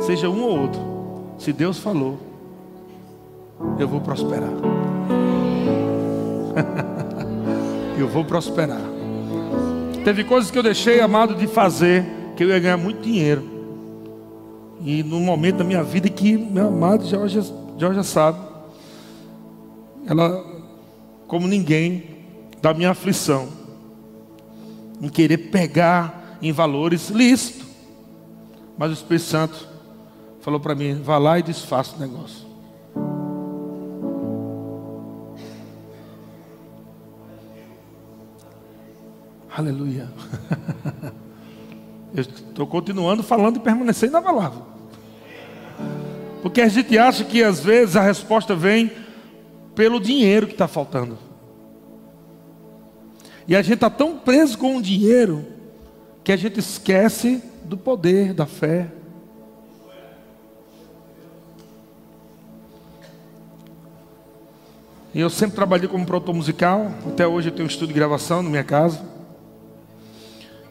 seja 0.00 0.28
um 0.28 0.42
ou 0.42 0.60
outro, 0.60 0.80
se 1.36 1.52
Deus 1.52 1.78
falou, 1.78 2.31
eu 3.78 3.88
vou 3.88 4.00
prosperar. 4.00 4.50
eu 7.98 8.08
vou 8.08 8.24
prosperar. 8.24 8.80
Teve 10.04 10.24
coisas 10.24 10.50
que 10.50 10.58
eu 10.58 10.62
deixei, 10.62 11.00
amado, 11.00 11.34
de 11.34 11.46
fazer, 11.46 12.04
que 12.36 12.42
eu 12.42 12.48
ia 12.48 12.58
ganhar 12.58 12.76
muito 12.76 13.02
dinheiro. 13.02 13.50
E 14.84 15.02
no 15.02 15.20
momento 15.20 15.58
da 15.58 15.64
minha 15.64 15.82
vida 15.82 16.08
que 16.08 16.36
meu 16.36 16.68
amado 16.68 17.06
Jorge, 17.06 17.40
Jorge 17.78 18.04
sabe, 18.04 18.38
ela, 20.06 20.44
como 21.28 21.46
ninguém, 21.46 22.04
da 22.60 22.74
minha 22.74 22.90
aflição, 22.90 23.48
em 25.00 25.08
querer 25.08 25.38
pegar 25.38 26.38
em 26.42 26.50
valores 26.50 27.10
lícitos. 27.10 27.62
Mas 28.76 28.90
o 28.90 28.94
Espírito 28.94 29.24
Santo 29.24 29.68
falou 30.40 30.58
para 30.58 30.74
mim: 30.74 30.94
vá 30.94 31.18
lá 31.18 31.38
e 31.38 31.42
desfaça 31.42 31.94
o 31.96 32.00
negócio. 32.00 32.51
Aleluia. 39.54 40.08
Eu 42.14 42.22
estou 42.22 42.66
continuando 42.66 43.22
falando 43.22 43.56
e 43.56 43.60
permanecendo 43.60 44.12
na 44.12 44.22
palavra. 44.22 44.62
Porque 46.40 46.62
a 46.62 46.68
gente 46.68 46.96
acha 46.98 47.22
que 47.24 47.42
às 47.42 47.60
vezes 47.60 47.94
a 47.94 48.00
resposta 48.00 48.56
vem 48.56 48.90
pelo 49.74 50.00
dinheiro 50.00 50.46
que 50.46 50.54
está 50.54 50.66
faltando. 50.66 51.18
E 53.46 53.54
a 53.54 53.60
gente 53.60 53.74
está 53.74 53.90
tão 53.90 54.16
preso 54.16 54.56
com 54.56 54.76
o 54.76 54.82
dinheiro 54.82 55.44
que 56.24 56.32
a 56.32 56.36
gente 56.36 56.58
esquece 56.58 57.42
do 57.64 57.76
poder 57.76 58.32
da 58.32 58.46
fé. 58.46 58.90
E 65.14 65.20
eu 65.20 65.28
sempre 65.28 65.56
trabalhei 65.56 65.88
como 65.88 66.06
produtor 66.06 66.34
musical, 66.34 66.90
até 67.06 67.26
hoje 67.26 67.48
eu 67.48 67.52
tenho 67.52 67.66
um 67.66 67.70
estúdio 67.70 67.88
de 67.88 67.94
gravação 67.94 68.42
na 68.42 68.48
minha 68.48 68.64
casa. 68.64 69.11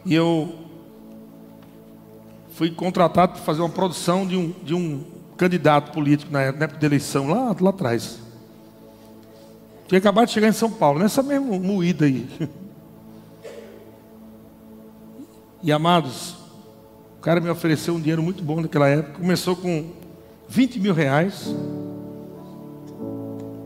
E 0.04 0.14
eu 0.14 0.54
fui 2.50 2.70
contratado 2.70 3.32
para 3.34 3.42
fazer 3.42 3.60
uma 3.60 3.68
produção 3.68 4.26
de 4.26 4.36
um, 4.36 4.52
de 4.62 4.74
um 4.74 5.04
candidato 5.36 5.92
político 5.92 6.32
na 6.32 6.42
época 6.42 6.78
da 6.78 6.86
eleição, 6.86 7.28
lá, 7.28 7.54
lá 7.58 7.70
atrás. 7.70 8.18
Tinha 9.86 9.98
acabado 9.98 10.26
de 10.26 10.32
chegar 10.32 10.48
em 10.48 10.52
São 10.52 10.70
Paulo, 10.70 10.98
nessa 10.98 11.22
mesma 11.22 11.58
moída 11.58 12.04
aí. 12.04 12.28
E 15.64 15.70
amados, 15.70 16.34
o 17.18 17.20
cara 17.20 17.40
me 17.40 17.48
ofereceu 17.48 17.94
um 17.94 18.00
dinheiro 18.00 18.20
muito 18.20 18.42
bom 18.42 18.60
naquela 18.60 18.88
época. 18.88 19.20
Começou 19.20 19.54
com 19.54 19.92
20 20.48 20.80
mil 20.80 20.92
reais. 20.92 21.54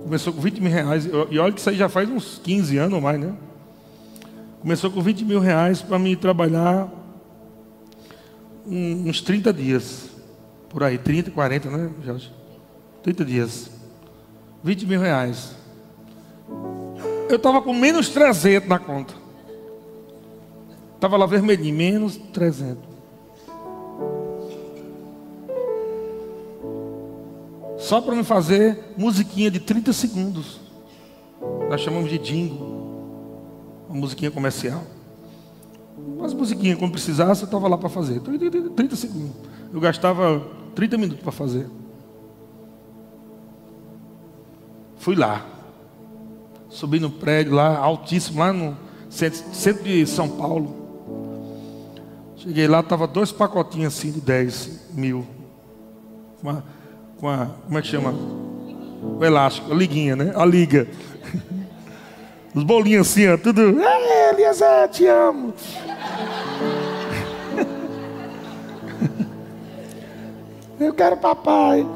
Começou 0.02 0.30
com 0.34 0.40
20 0.42 0.60
mil 0.60 0.70
reais. 0.70 1.08
E 1.30 1.38
olha 1.38 1.52
que 1.52 1.60
isso 1.60 1.70
aí 1.70 1.76
já 1.76 1.88
faz 1.88 2.10
uns 2.10 2.38
15 2.44 2.76
anos 2.76 2.92
ou 2.92 3.00
mais, 3.00 3.18
né? 3.18 3.32
Começou 4.66 4.90
com 4.90 5.00
20 5.00 5.24
mil 5.24 5.38
reais 5.38 5.80
para 5.80 5.96
me 5.96 6.16
trabalhar 6.16 6.90
uns 8.66 9.20
30 9.20 9.52
dias. 9.52 10.08
Por 10.68 10.82
aí, 10.82 10.98
30, 10.98 11.30
40, 11.30 11.70
né, 11.70 11.88
Jorge? 12.04 12.32
30 13.00 13.24
dias. 13.24 13.70
20 14.64 14.86
mil 14.86 15.00
reais. 15.00 15.54
Eu 17.28 17.36
estava 17.36 17.62
com 17.62 17.72
menos 17.72 18.08
300 18.08 18.68
na 18.68 18.80
conta. 18.80 19.14
Estava 20.96 21.16
lá 21.16 21.26
vermelhinho, 21.26 21.72
menos 21.72 22.16
300. 22.32 22.82
Só 27.78 28.00
para 28.00 28.16
me 28.16 28.24
fazer 28.24 28.76
musiquinha 28.96 29.48
de 29.48 29.60
30 29.60 29.92
segundos. 29.92 30.60
Nós 31.70 31.80
chamamos 31.82 32.10
de 32.10 32.18
jingle. 32.18 32.75
Musiquinha 33.96 34.30
comercial. 34.30 34.82
Umas 35.96 36.34
musiquinhas, 36.34 36.78
quando 36.78 36.92
precisasse, 36.92 37.42
eu 37.42 37.46
estava 37.46 37.66
lá 37.68 37.78
para 37.78 37.88
fazer. 37.88 38.20
30 38.20 38.96
segundos. 38.96 39.34
Eu 39.72 39.80
gastava 39.80 40.42
30 40.74 40.98
minutos 40.98 41.22
para 41.22 41.32
fazer. 41.32 41.66
Fui 44.96 45.14
lá. 45.14 45.46
Subi 46.68 47.00
no 47.00 47.10
prédio 47.10 47.54
lá, 47.54 47.78
altíssimo, 47.78 48.40
lá 48.40 48.52
no 48.52 48.76
centro, 49.08 49.42
centro 49.54 49.84
de 49.84 50.06
São 50.06 50.28
Paulo. 50.28 50.86
Cheguei 52.36 52.68
lá, 52.68 52.80
estava 52.80 53.06
dois 53.06 53.32
pacotinhos 53.32 53.96
assim 53.96 54.10
de 54.10 54.20
10 54.20 54.90
mil. 54.92 55.26
Com 56.42 56.50
a, 56.50 56.62
com 57.18 57.28
a, 57.28 57.46
como 57.64 57.78
é 57.78 57.82
que 57.82 57.88
chama? 57.88 58.12
O 58.12 59.24
elástico, 59.24 59.72
a 59.72 59.74
liguinha, 59.74 60.14
né? 60.14 60.32
A 60.36 60.44
liga. 60.44 60.86
Os 62.56 62.64
bolinhos 62.64 63.10
assim, 63.10 63.28
ó, 63.28 63.36
tudo. 63.36 63.60
Ei, 63.78 64.30
Eliezer, 64.30 64.88
te 64.88 65.06
amo. 65.06 65.52
Eu 70.80 70.94
quero 70.94 71.18
papai. 71.18 71.86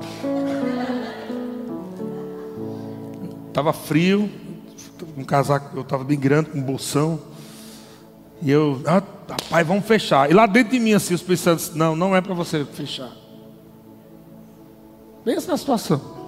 Tava 3.54 3.72
frio, 3.72 4.30
um 5.16 5.24
casaco, 5.24 5.74
eu 5.76 5.82
estava 5.82 6.04
bem 6.04 6.18
grande, 6.18 6.50
com 6.50 6.58
um 6.58 6.62
bolsão. 6.62 7.18
E 8.40 8.50
eu, 8.50 8.80
ah, 8.86 9.02
rapaz, 9.28 9.66
vamos 9.66 9.84
fechar. 9.84 10.30
E 10.30 10.34
lá 10.34 10.46
dentro 10.46 10.72
de 10.72 10.78
mim, 10.78 10.92
assim, 10.92 11.14
os 11.14 11.22
pensando, 11.22 11.61
não, 11.74 11.96
não 11.96 12.14
é 12.14 12.20
para 12.20 12.32
você 12.32 12.64
fechar. 12.64 13.11
Pensa 15.24 15.50
na 15.50 15.56
situação. 15.58 16.19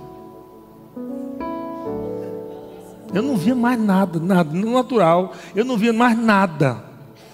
Eu 3.12 3.22
não 3.22 3.36
via 3.36 3.54
mais 3.54 3.78
nada, 3.78 4.18
nada, 4.18 4.50
no 4.52 4.72
natural. 4.72 5.34
Eu 5.54 5.64
não 5.64 5.76
via 5.76 5.92
mais 5.92 6.18
nada. 6.18 6.82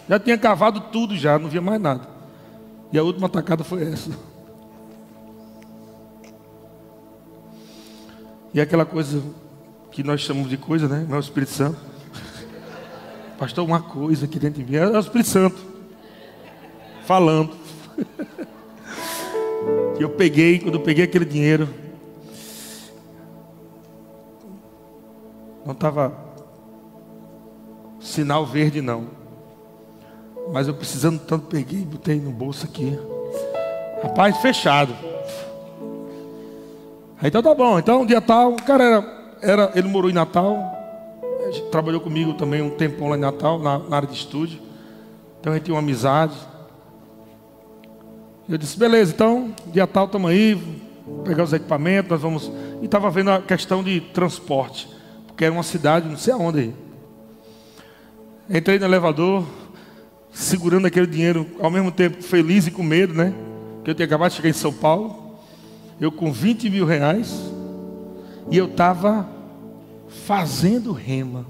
Já 0.08 0.18
tinha 0.18 0.36
cavado 0.36 0.80
tudo 0.80 1.16
já, 1.16 1.38
não 1.38 1.48
via 1.48 1.60
mais 1.60 1.80
nada. 1.80 2.08
E 2.92 2.98
a 2.98 3.02
última 3.02 3.28
tacada 3.28 3.62
foi 3.62 3.92
essa. 3.92 4.10
E 8.52 8.60
aquela 8.60 8.84
coisa 8.84 9.22
que 9.92 10.02
nós 10.02 10.20
chamamos 10.20 10.48
de 10.48 10.56
coisa, 10.56 10.88
né? 10.88 11.04
Não 11.06 11.16
é 11.16 11.18
o 11.18 11.20
Espírito 11.20 11.52
Santo. 11.52 11.78
Pastor, 13.38 13.64
uma 13.64 13.80
coisa 13.80 14.24
aqui 14.24 14.38
dentro 14.38 14.62
de 14.62 14.70
mim. 14.70 14.78
É 14.78 14.88
o 14.88 14.98
Espírito 14.98 15.28
Santo. 15.28 15.58
Falando. 17.04 17.54
E 19.98 20.02
eu 20.02 20.10
peguei, 20.10 20.60
quando 20.60 20.76
eu 20.76 20.80
peguei 20.80 21.02
aquele 21.02 21.24
dinheiro, 21.24 21.68
não 25.68 25.74
estava 25.74 26.16
sinal 28.00 28.46
verde 28.46 28.80
não. 28.80 29.06
Mas 30.50 30.66
eu 30.66 30.72
precisando 30.72 31.20
tanto, 31.20 31.44
peguei 31.44 31.80
e 31.80 31.84
botei 31.84 32.18
no 32.18 32.30
bolso 32.30 32.64
aqui. 32.64 32.98
Rapaz, 34.02 34.38
fechado. 34.38 34.94
Aí 37.20 37.28
então 37.28 37.42
tá 37.42 37.54
bom. 37.54 37.78
Então, 37.78 38.00
um 38.00 38.06
dia 38.06 38.18
tal, 38.22 38.52
o 38.52 38.62
cara 38.62 38.82
era, 38.82 39.38
era 39.42 39.72
ele 39.74 39.88
morou 39.88 40.10
em 40.10 40.14
Natal. 40.14 40.56
Trabalhou 41.70 42.00
comigo 42.00 42.32
também 42.32 42.62
um 42.62 42.70
tempão 42.70 43.10
lá 43.10 43.18
em 43.18 43.20
Natal, 43.20 43.58
na, 43.58 43.78
na 43.78 43.96
área 43.96 44.08
de 44.08 44.14
estúdio. 44.14 44.62
Então 45.38 45.52
a 45.52 45.56
gente 45.56 45.66
tinha 45.66 45.74
uma 45.74 45.82
amizade. 45.82 46.34
Eu 48.48 48.56
disse, 48.56 48.78
beleza, 48.78 49.12
então, 49.12 49.54
dia 49.66 49.86
tal, 49.86 50.06
estamos 50.06 50.30
aí, 50.30 50.58
pegar 51.24 51.42
os 51.42 51.52
equipamentos, 51.52 52.10
nós 52.10 52.22
vamos. 52.22 52.50
E 52.80 52.86
estava 52.86 53.10
vendo 53.10 53.30
a 53.32 53.42
questão 53.42 53.84
de 53.84 54.00
transporte, 54.00 54.96
porque 55.38 55.44
era 55.44 55.54
uma 55.54 55.62
cidade, 55.62 56.08
não 56.08 56.16
sei 56.16 56.32
aonde 56.32 56.58
aí. 56.58 56.74
Entrei 58.50 58.76
no 58.76 58.84
elevador, 58.84 59.46
segurando 60.32 60.88
aquele 60.88 61.06
dinheiro, 61.06 61.46
ao 61.60 61.70
mesmo 61.70 61.92
tempo 61.92 62.20
feliz 62.24 62.66
e 62.66 62.72
com 62.72 62.82
medo, 62.82 63.14
né? 63.14 63.32
Que 63.84 63.90
eu 63.92 63.94
tinha 63.94 64.04
acabado 64.04 64.30
de 64.30 64.36
chegar 64.36 64.48
em 64.48 64.52
São 64.52 64.72
Paulo, 64.72 65.36
eu 66.00 66.10
com 66.10 66.32
20 66.32 66.68
mil 66.68 66.84
reais, 66.84 67.40
e 68.50 68.58
eu 68.58 68.66
estava 68.66 69.28
fazendo 70.26 70.90
rema. 70.90 71.46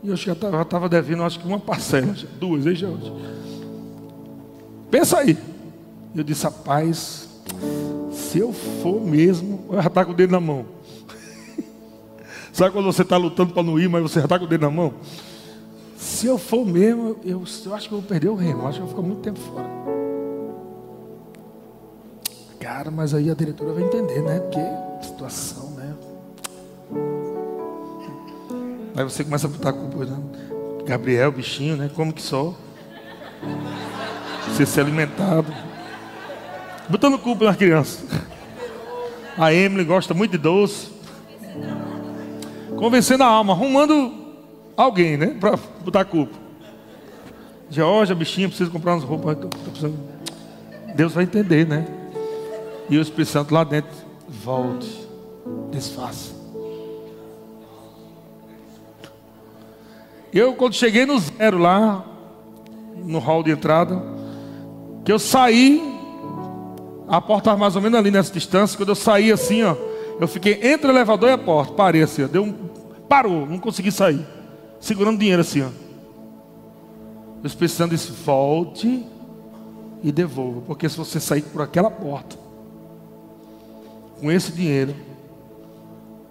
E 0.00 0.10
eu 0.10 0.16
já 0.16 0.32
estava 0.32 0.88
devendo, 0.88 1.24
acho 1.24 1.40
que 1.40 1.48
uma 1.48 1.58
parcela, 1.58 2.14
duas, 2.38 2.66
hein, 2.66 2.76
Jorge? 2.76 3.12
Pensa 4.92 5.18
aí. 5.18 5.36
Eu 6.14 6.22
disse, 6.22 6.44
rapaz, 6.44 7.28
se 8.12 8.38
eu 8.38 8.52
for 8.52 9.04
mesmo, 9.04 9.64
eu 9.70 9.82
já 9.82 9.88
estar 9.88 10.04
com 10.04 10.12
o 10.12 10.14
dedo 10.14 10.30
na 10.30 10.38
mão. 10.38 10.73
Sabe 12.54 12.70
quando 12.70 12.84
você 12.84 13.02
está 13.02 13.16
lutando 13.16 13.52
para 13.52 13.64
não 13.64 13.80
ir, 13.80 13.88
mas 13.88 14.00
você 14.00 14.20
já 14.20 14.26
está 14.26 14.38
com 14.38 14.44
o 14.44 14.48
dedo 14.48 14.60
na 14.60 14.70
mão? 14.70 14.94
Se 15.96 16.28
eu 16.28 16.38
for 16.38 16.64
mesmo, 16.64 17.16
eu, 17.24 17.42
eu 17.66 17.74
acho 17.74 17.88
que 17.88 17.94
eu 17.94 17.98
vou 17.98 18.02
perder 18.02 18.28
o 18.28 18.40
eu 18.40 18.66
acho 18.68 18.78
que 18.78 18.82
eu 18.82 18.86
vou 18.86 18.88
ficar 18.88 19.02
muito 19.02 19.22
tempo 19.22 19.40
fora. 19.40 19.68
Cara, 22.60 22.92
mas 22.92 23.12
aí 23.12 23.28
a 23.28 23.34
diretora 23.34 23.72
vai 23.72 23.82
entender, 23.82 24.22
né? 24.22 24.38
Que 24.52 25.04
situação, 25.04 25.70
né? 25.70 25.96
Aí 28.94 29.02
você 29.02 29.24
começa 29.24 29.48
a 29.48 29.50
botar 29.50 29.70
a 29.70 29.72
culpa, 29.72 30.04
né? 30.04 30.16
Gabriel, 30.86 31.32
bichinho, 31.32 31.76
né? 31.76 31.90
Como 31.92 32.12
que 32.12 32.22
sou? 32.22 32.56
Você 34.46 34.64
ser 34.64 34.82
alimentado. 34.82 35.52
Botando 36.88 37.18
culpa 37.18 37.46
nas 37.46 37.56
crianças. 37.56 38.04
A 39.36 39.52
Emily 39.52 39.82
gosta 39.82 40.14
muito 40.14 40.30
de 40.30 40.38
doce. 40.38 40.93
Convencendo 42.76 43.22
a 43.22 43.26
alma, 43.26 43.52
arrumando 43.52 44.12
alguém, 44.76 45.16
né? 45.16 45.36
Para 45.38 45.58
botar 45.84 46.04
culpa. 46.04 46.36
Georgia, 47.70 48.14
bichinha, 48.14 48.48
precisa 48.48 48.70
comprar 48.70 48.94
umas 48.94 49.04
roupas. 49.04 49.36
Deus 50.94 51.12
vai 51.12 51.24
entender, 51.24 51.66
né? 51.66 51.86
E 52.88 52.98
o 52.98 53.00
Espírito 53.00 53.30
Santo 53.30 53.54
lá 53.54 53.64
dentro, 53.64 53.90
volte, 54.28 55.08
desfaça. 55.70 56.34
Eu, 60.32 60.54
quando 60.54 60.74
cheguei 60.74 61.06
no 61.06 61.18
zero 61.18 61.58
lá, 61.58 62.04
no 62.96 63.18
hall 63.18 63.42
de 63.42 63.52
entrada, 63.52 64.02
que 65.04 65.12
eu 65.12 65.18
saí, 65.18 65.80
a 67.06 67.20
porta 67.20 67.50
estava 67.50 67.58
mais 67.58 67.76
ou 67.76 67.82
menos 67.82 67.98
ali 67.98 68.10
nessa 68.10 68.32
distância. 68.32 68.76
Quando 68.76 68.88
eu 68.90 68.94
saí 68.94 69.30
assim, 69.30 69.62
ó, 69.62 69.76
eu 70.20 70.28
fiquei 70.28 70.60
entre 70.62 70.86
o 70.86 70.90
elevador 70.90 71.28
e 71.28 71.32
a 71.32 71.38
porta. 71.38 71.72
Parei 71.72 72.02
assim, 72.02 72.24
ó, 72.24 72.26
deu 72.26 72.44
um, 72.44 72.52
parou, 73.08 73.46
não 73.46 73.58
consegui 73.58 73.90
sair. 73.90 74.24
Segurando 74.80 75.18
dinheiro 75.18 75.40
assim, 75.40 75.62
ó. 75.62 75.68
O 77.42 77.46
Espírito 77.46 77.74
Santo 77.74 77.96
volte 78.24 79.06
e 80.02 80.12
devolva. 80.12 80.62
Porque 80.62 80.88
se 80.88 80.96
você 80.96 81.20
sair 81.20 81.42
por 81.42 81.62
aquela 81.62 81.90
porta, 81.90 82.36
com 84.20 84.30
esse 84.30 84.52
dinheiro, 84.52 84.94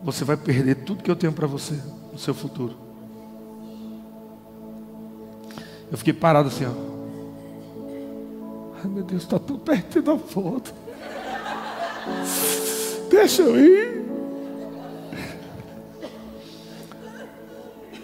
você 0.01 0.23
vai 0.25 0.37
perder 0.37 0.75
tudo 0.75 1.03
que 1.03 1.11
eu 1.11 1.15
tenho 1.15 1.33
para 1.33 1.47
você 1.47 1.79
no 2.11 2.17
seu 2.17 2.33
futuro. 2.33 2.75
Eu 5.91 5.97
fiquei 5.97 6.13
parado 6.13 6.47
assim, 6.47 6.65
ó. 6.65 6.71
Ai 8.83 8.89
meu 8.89 9.03
Deus, 9.03 9.23
está 9.23 9.37
tão 9.37 9.57
perto 9.59 10.01
da 10.01 10.17
foto. 10.17 10.73
Deixa 13.13 13.43
eu 13.43 13.59
ir. 13.59 14.03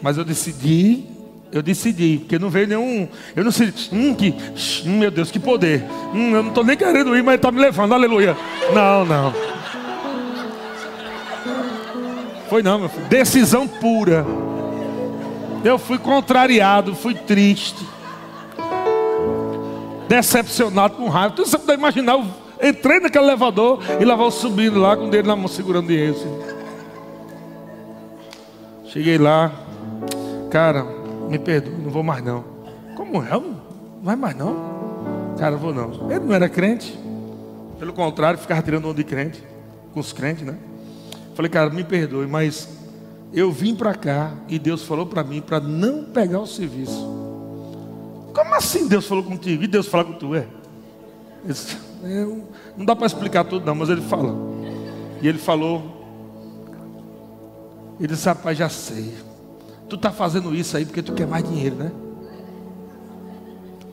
Mas 0.02 0.18
eu 0.18 0.24
decidi, 0.24 1.06
eu 1.52 1.64
decidi, 1.64 2.20
porque 2.20 2.38
não 2.38 2.50
veio 2.50 2.68
nenhum. 2.68 3.08
Eu 3.36 3.44
não 3.44 3.52
sei, 3.52 3.74
hum, 3.92 4.14
que, 4.14 4.36
hum, 4.86 5.00
meu 5.00 5.10
Deus, 5.10 5.32
que 5.32 5.40
poder. 5.40 5.84
Hum, 6.14 6.36
eu 6.36 6.44
não 6.44 6.50
estou 6.50 6.64
nem 6.64 6.78
querendo 6.78 7.18
ir, 7.18 7.24
mas 7.24 7.36
está 7.36 7.52
me 7.52 7.60
levando, 7.60 7.94
aleluia. 7.94 8.38
Não, 8.74 9.04
não. 9.04 9.34
Foi 12.48 12.62
não, 12.62 12.80
meu 12.80 12.90
filho. 12.90 13.08
Decisão 13.08 13.68
pura. 13.68 14.26
Eu 15.64 15.80
fui 15.80 15.98
contrariado, 15.98 16.96
fui 16.96 17.16
triste 17.16 17.84
decepcionado 20.10 20.96
com 20.96 21.08
raiva. 21.08 21.36
Você 21.38 21.58
pode 21.58 21.78
imaginar, 21.78 22.14
eu 22.14 22.26
entrei 22.62 23.00
naquele 23.00 23.26
elevador 23.26 23.80
e 24.00 24.06
lá 24.06 24.16
vou 24.16 24.32
subindo 24.32 24.80
lá 24.80 24.96
com 24.96 25.08
o 25.08 25.10
dedo 25.10 25.28
na 25.28 25.36
mão 25.36 25.48
segurando. 25.48 25.92
Assim. 25.92 26.40
Cheguei 28.86 29.18
lá, 29.18 29.52
cara, 30.50 30.84
me 31.30 31.38
perdoe, 31.38 31.74
não 31.74 31.92
vou 31.92 32.04
mais 32.04 32.24
não. 32.24 32.44
Como 32.96 33.24
é? 33.24 33.30
Não 33.30 33.60
vai 34.02 34.16
mais 34.16 34.36
não? 34.36 35.36
Cara, 35.38 35.56
vou 35.56 35.74
não. 35.74 36.12
Ele 36.12 36.26
não 36.26 36.34
era 36.34 36.50
crente. 36.50 36.98
Pelo 37.78 37.94
contrário, 37.94 38.40
ficava 38.40 38.62
tirando 38.62 38.86
onda 38.86 38.96
de 38.96 39.04
crente, 39.04 39.42
com 39.94 40.00
os 40.00 40.12
crentes, 40.12 40.44
né? 40.44 40.58
Falei, 41.34 41.50
cara, 41.50 41.70
me 41.70 41.84
perdoe, 41.84 42.28
mas 42.28 42.68
eu 43.32 43.52
vim 43.52 43.74
para 43.74 43.94
cá 43.94 44.34
e 44.50 44.60
Deus 44.60 44.84
falou 44.84 45.06
para 45.06 45.24
mim 45.24 45.40
para 45.40 45.60
não 45.60 46.04
pegar 46.04 46.40
o 46.40 46.48
serviço. 46.48 47.08
Como 48.34 48.56
assim 48.56 48.88
Deus 48.88 49.08
falou 49.08 49.24
contigo? 49.24 49.64
E 49.64 49.68
Deus 49.68 49.88
fala 49.88 50.04
com 50.04 50.14
tu, 50.14 50.36
é? 50.36 50.46
Não 52.78 52.86
dá 52.86 52.96
para 52.96 53.06
explicar 53.06 53.44
tudo 53.44 53.66
não, 53.66 53.76
mas 53.76 53.90
ele 53.90 54.02
fala. 54.02 54.36
E 55.22 55.28
ele 55.28 55.38
falou. 55.38 55.98
Ele 58.00 58.08
disse, 58.08 58.28
rapaz, 58.28 58.58
já 58.58 58.70
sei. 58.70 59.14
Tu 59.90 59.96
está 59.96 60.12
fazendo 60.12 60.56
isso 60.56 60.78
aí 60.78 60.86
porque 60.86 61.02
tu 61.02 61.14
quer 61.14 61.28
mais 61.28 61.44
dinheiro, 61.44 61.76
né? 61.76 61.92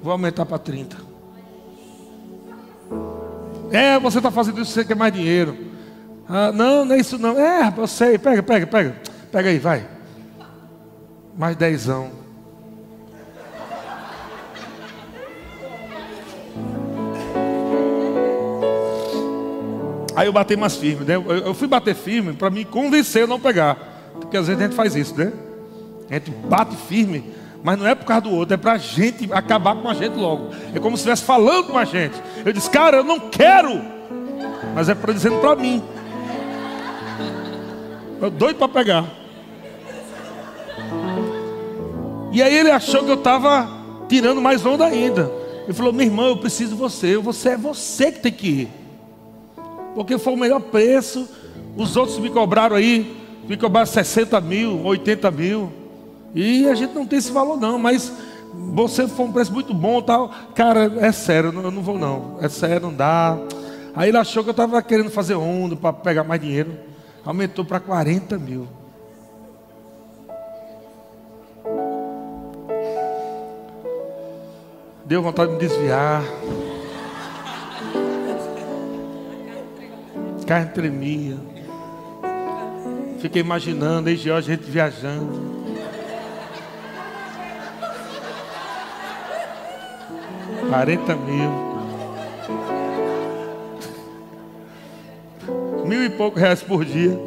Vou 0.02 0.12
aumentar 0.12 0.46
para 0.46 0.58
30. 0.58 0.96
É, 3.72 3.98
você 3.98 4.18
está 4.18 4.30
fazendo 4.30 4.60
isso 4.60 4.70
porque 4.72 4.82
você 4.82 4.84
quer 4.84 4.94
mais 4.94 5.12
dinheiro. 5.12 5.56
Ah, 6.28 6.52
não, 6.52 6.84
não 6.84 6.94
é 6.94 6.98
isso 6.98 7.18
não. 7.18 7.38
É, 7.38 7.72
eu 7.76 7.86
sei. 7.86 8.18
Pega, 8.18 8.42
pega, 8.42 8.66
pega. 8.66 8.96
Pega 9.32 9.48
aí, 9.48 9.58
vai. 9.58 9.88
Mais 11.36 11.56
dezão. 11.56 12.25
Aí 20.16 20.26
eu 20.26 20.32
bati 20.32 20.56
mais 20.56 20.74
firme, 20.74 21.04
né? 21.04 21.14
Eu 21.14 21.52
fui 21.52 21.68
bater 21.68 21.94
firme 21.94 22.32
para 22.32 22.48
me 22.48 22.64
convencer 22.64 23.24
a 23.24 23.26
não 23.26 23.38
pegar. 23.38 23.76
Porque 24.18 24.34
às 24.34 24.46
vezes 24.46 24.62
a 24.62 24.64
gente 24.64 24.74
faz 24.74 24.96
isso, 24.96 25.14
né? 25.14 25.30
A 26.10 26.14
gente 26.14 26.30
bate 26.30 26.74
firme, 26.74 27.34
mas 27.62 27.78
não 27.78 27.86
é 27.86 27.94
por 27.94 28.06
causa 28.06 28.22
do 28.22 28.30
outro, 28.30 28.54
é 28.54 28.56
para 28.56 28.72
a 28.72 28.78
gente 28.78 29.30
acabar 29.30 29.76
com 29.76 29.86
a 29.86 29.92
gente 29.92 30.16
logo. 30.16 30.54
É 30.74 30.78
como 30.78 30.96
se 30.96 31.02
estivesse 31.02 31.22
falando 31.22 31.66
com 31.66 31.76
a 31.76 31.84
gente. 31.84 32.14
Eu 32.46 32.50
disse, 32.50 32.70
cara, 32.70 32.96
eu 32.96 33.04
não 33.04 33.20
quero, 33.28 33.78
mas 34.74 34.88
é 34.88 34.94
para 34.94 35.12
dizendo 35.12 35.38
para 35.38 35.54
mim. 35.54 35.82
Eu 38.18 38.30
doido 38.30 38.56
para 38.56 38.68
pegar. 38.68 39.04
E 42.32 42.42
aí 42.42 42.54
ele 42.54 42.70
achou 42.70 43.04
que 43.04 43.10
eu 43.10 43.16
estava 43.16 43.68
tirando 44.08 44.40
mais 44.40 44.64
onda 44.64 44.86
ainda. 44.86 45.30
Ele 45.64 45.74
falou, 45.74 45.92
meu 45.92 46.06
irmão, 46.06 46.28
eu 46.28 46.38
preciso 46.38 46.74
de 46.74 46.80
você. 46.80 47.18
Você 47.18 47.50
é 47.50 47.56
você 47.58 48.10
que 48.10 48.20
tem 48.20 48.32
que 48.32 48.46
ir 48.46 48.75
porque 49.96 50.18
foi 50.18 50.34
o 50.34 50.36
melhor 50.36 50.60
preço. 50.60 51.26
Os 51.74 51.96
outros 51.96 52.18
me 52.18 52.28
cobraram 52.28 52.76
aí, 52.76 53.16
me 53.48 53.56
cobraram 53.56 53.86
60 53.86 54.38
mil, 54.42 54.84
80 54.84 55.30
mil. 55.30 55.72
E 56.34 56.68
a 56.68 56.74
gente 56.74 56.94
não 56.94 57.06
tem 57.06 57.18
esse 57.18 57.32
valor 57.32 57.58
não, 57.58 57.78
mas 57.78 58.12
você 58.74 59.08
foi 59.08 59.24
um 59.24 59.32
preço 59.32 59.50
muito 59.50 59.72
bom 59.72 60.02
tal. 60.02 60.30
Cara, 60.54 60.92
é 60.98 61.10
sério, 61.12 61.50
eu 61.50 61.70
não 61.70 61.82
vou 61.82 61.98
não. 61.98 62.36
É 62.42 62.48
sério, 62.50 62.82
não 62.82 62.92
dá. 62.92 63.38
Aí 63.94 64.10
ele 64.10 64.18
achou 64.18 64.42
que 64.44 64.50
eu 64.50 64.52
estava 64.52 64.82
querendo 64.82 65.08
fazer 65.08 65.34
onda 65.34 65.74
para 65.74 65.94
pegar 65.94 66.24
mais 66.24 66.42
dinheiro. 66.42 66.76
Aumentou 67.24 67.64
para 67.64 67.80
40 67.80 68.38
mil. 68.38 68.68
Deu 75.06 75.22
vontade 75.22 75.52
de 75.52 75.54
me 75.54 75.60
desviar. 75.66 76.22
Carne 80.46 80.70
tremia. 80.72 81.36
Fiquei 83.18 83.40
imaginando, 83.40 84.08
aí 84.08 84.30
a 84.30 84.40
gente 84.40 84.62
viajando. 84.70 85.56
Quarenta 90.68 91.16
mil. 91.16 91.66
mil 95.86 96.04
e 96.04 96.10
poucos 96.10 96.40
reais 96.40 96.62
por 96.62 96.84
dia. 96.84 97.18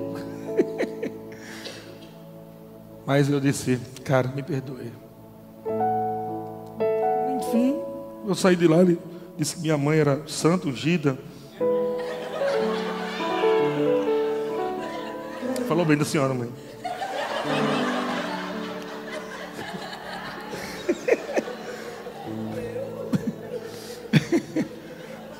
Mas 3.06 3.30
eu 3.30 3.40
disse, 3.40 3.80
cara, 4.04 4.28
me 4.28 4.44
perdoe. 4.44 4.92
Enfim, 7.38 7.82
eu 8.28 8.36
saí 8.36 8.56
de 8.56 8.68
lá, 8.68 8.82
ele 8.82 9.00
disse 9.38 9.56
que 9.56 9.62
minha 9.62 9.78
mãe 9.78 9.98
era 9.98 10.22
santa, 10.28 10.68
ungida. 10.68 11.18
Falou 15.70 15.86
bem 15.86 15.96
da 15.96 16.04
senhora, 16.04 16.34
mãe. 16.34 16.50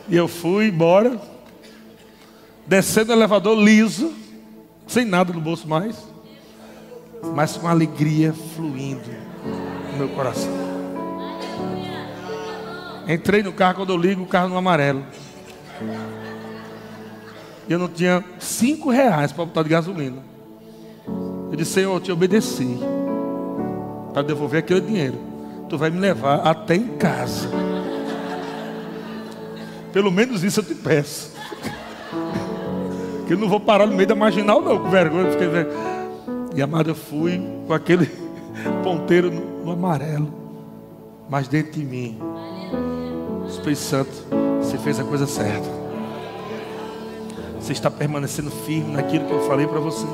e 0.08 0.16
eu 0.16 0.28
fui 0.28 0.68
embora 0.68 1.20
descendo 2.68 3.12
o 3.12 3.16
elevador 3.16 3.58
liso, 3.58 4.14
sem 4.86 5.04
nada 5.04 5.34
no 5.34 5.42
bolso 5.42 5.68
mais, 5.68 5.98
mas 7.34 7.58
com 7.58 7.68
alegria 7.68 8.32
fluindo 8.56 9.10
no 9.94 9.98
meu 9.98 10.10
coração. 10.10 10.54
Entrei 13.08 13.42
no 13.42 13.52
carro, 13.52 13.78
quando 13.78 13.94
eu 13.94 13.98
ligo, 13.98 14.22
o 14.22 14.28
carro 14.28 14.50
no 14.50 14.58
amarelo. 14.58 15.04
E 17.70 17.74
eu 17.74 17.78
não 17.78 17.88
tinha 17.88 18.26
cinco 18.40 18.90
reais 18.90 19.32
para 19.32 19.46
botar 19.46 19.62
de 19.62 19.70
gasolina. 19.70 20.18
Eu 21.52 21.56
disse, 21.56 21.74
Senhor, 21.74 21.94
eu 21.94 22.00
te 22.00 22.12
obedeci 22.12 22.80
para 24.12 24.24
devolver 24.24 24.60
aquele 24.60 24.82
dinheiro. 24.82 25.20
Tu 25.70 25.78
vai 25.78 25.92
me 25.92 26.00
levar 26.00 26.40
até 26.40 26.76
em 26.76 26.98
casa. 26.98 27.48
Pelo 29.94 30.12
menos 30.12 30.44
isso 30.44 30.62
eu 30.62 30.64
te 30.64 30.74
peço. 30.74 31.32
Que 33.28 33.34
eu 33.34 33.38
não 33.38 33.48
vou 33.48 33.60
parar 33.60 33.86
no 33.86 33.96
meio 33.96 34.08
da 34.08 34.16
marginal, 34.16 34.64
não, 34.64 34.80
com 34.80 34.90
vergonha. 34.90 35.32
Fiquei 35.32 35.48
ver... 35.48 35.68
E 36.56 36.62
amado, 36.64 36.90
eu 36.90 36.96
fui 36.96 37.40
com 37.68 37.74
aquele 37.74 38.10
ponteiro 38.84 39.30
no, 39.30 39.66
no 39.66 39.72
amarelo. 39.72 40.34
Mas 41.30 41.48
dentro 41.48 41.74
de 41.74 41.86
mim, 41.86 42.18
o 43.44 43.48
Espírito 43.48 43.82
Santo, 43.82 44.12
você 44.60 44.76
fez 44.80 45.00
a 45.00 45.04
coisa 45.04 45.28
certa. 45.28 45.79
Você 47.70 47.74
está 47.74 47.92
permanecendo 47.92 48.50
firme 48.50 48.94
naquilo 48.94 49.26
que 49.26 49.32
eu 49.32 49.48
falei 49.48 49.68
para 49.68 49.80
você. 49.80 50.08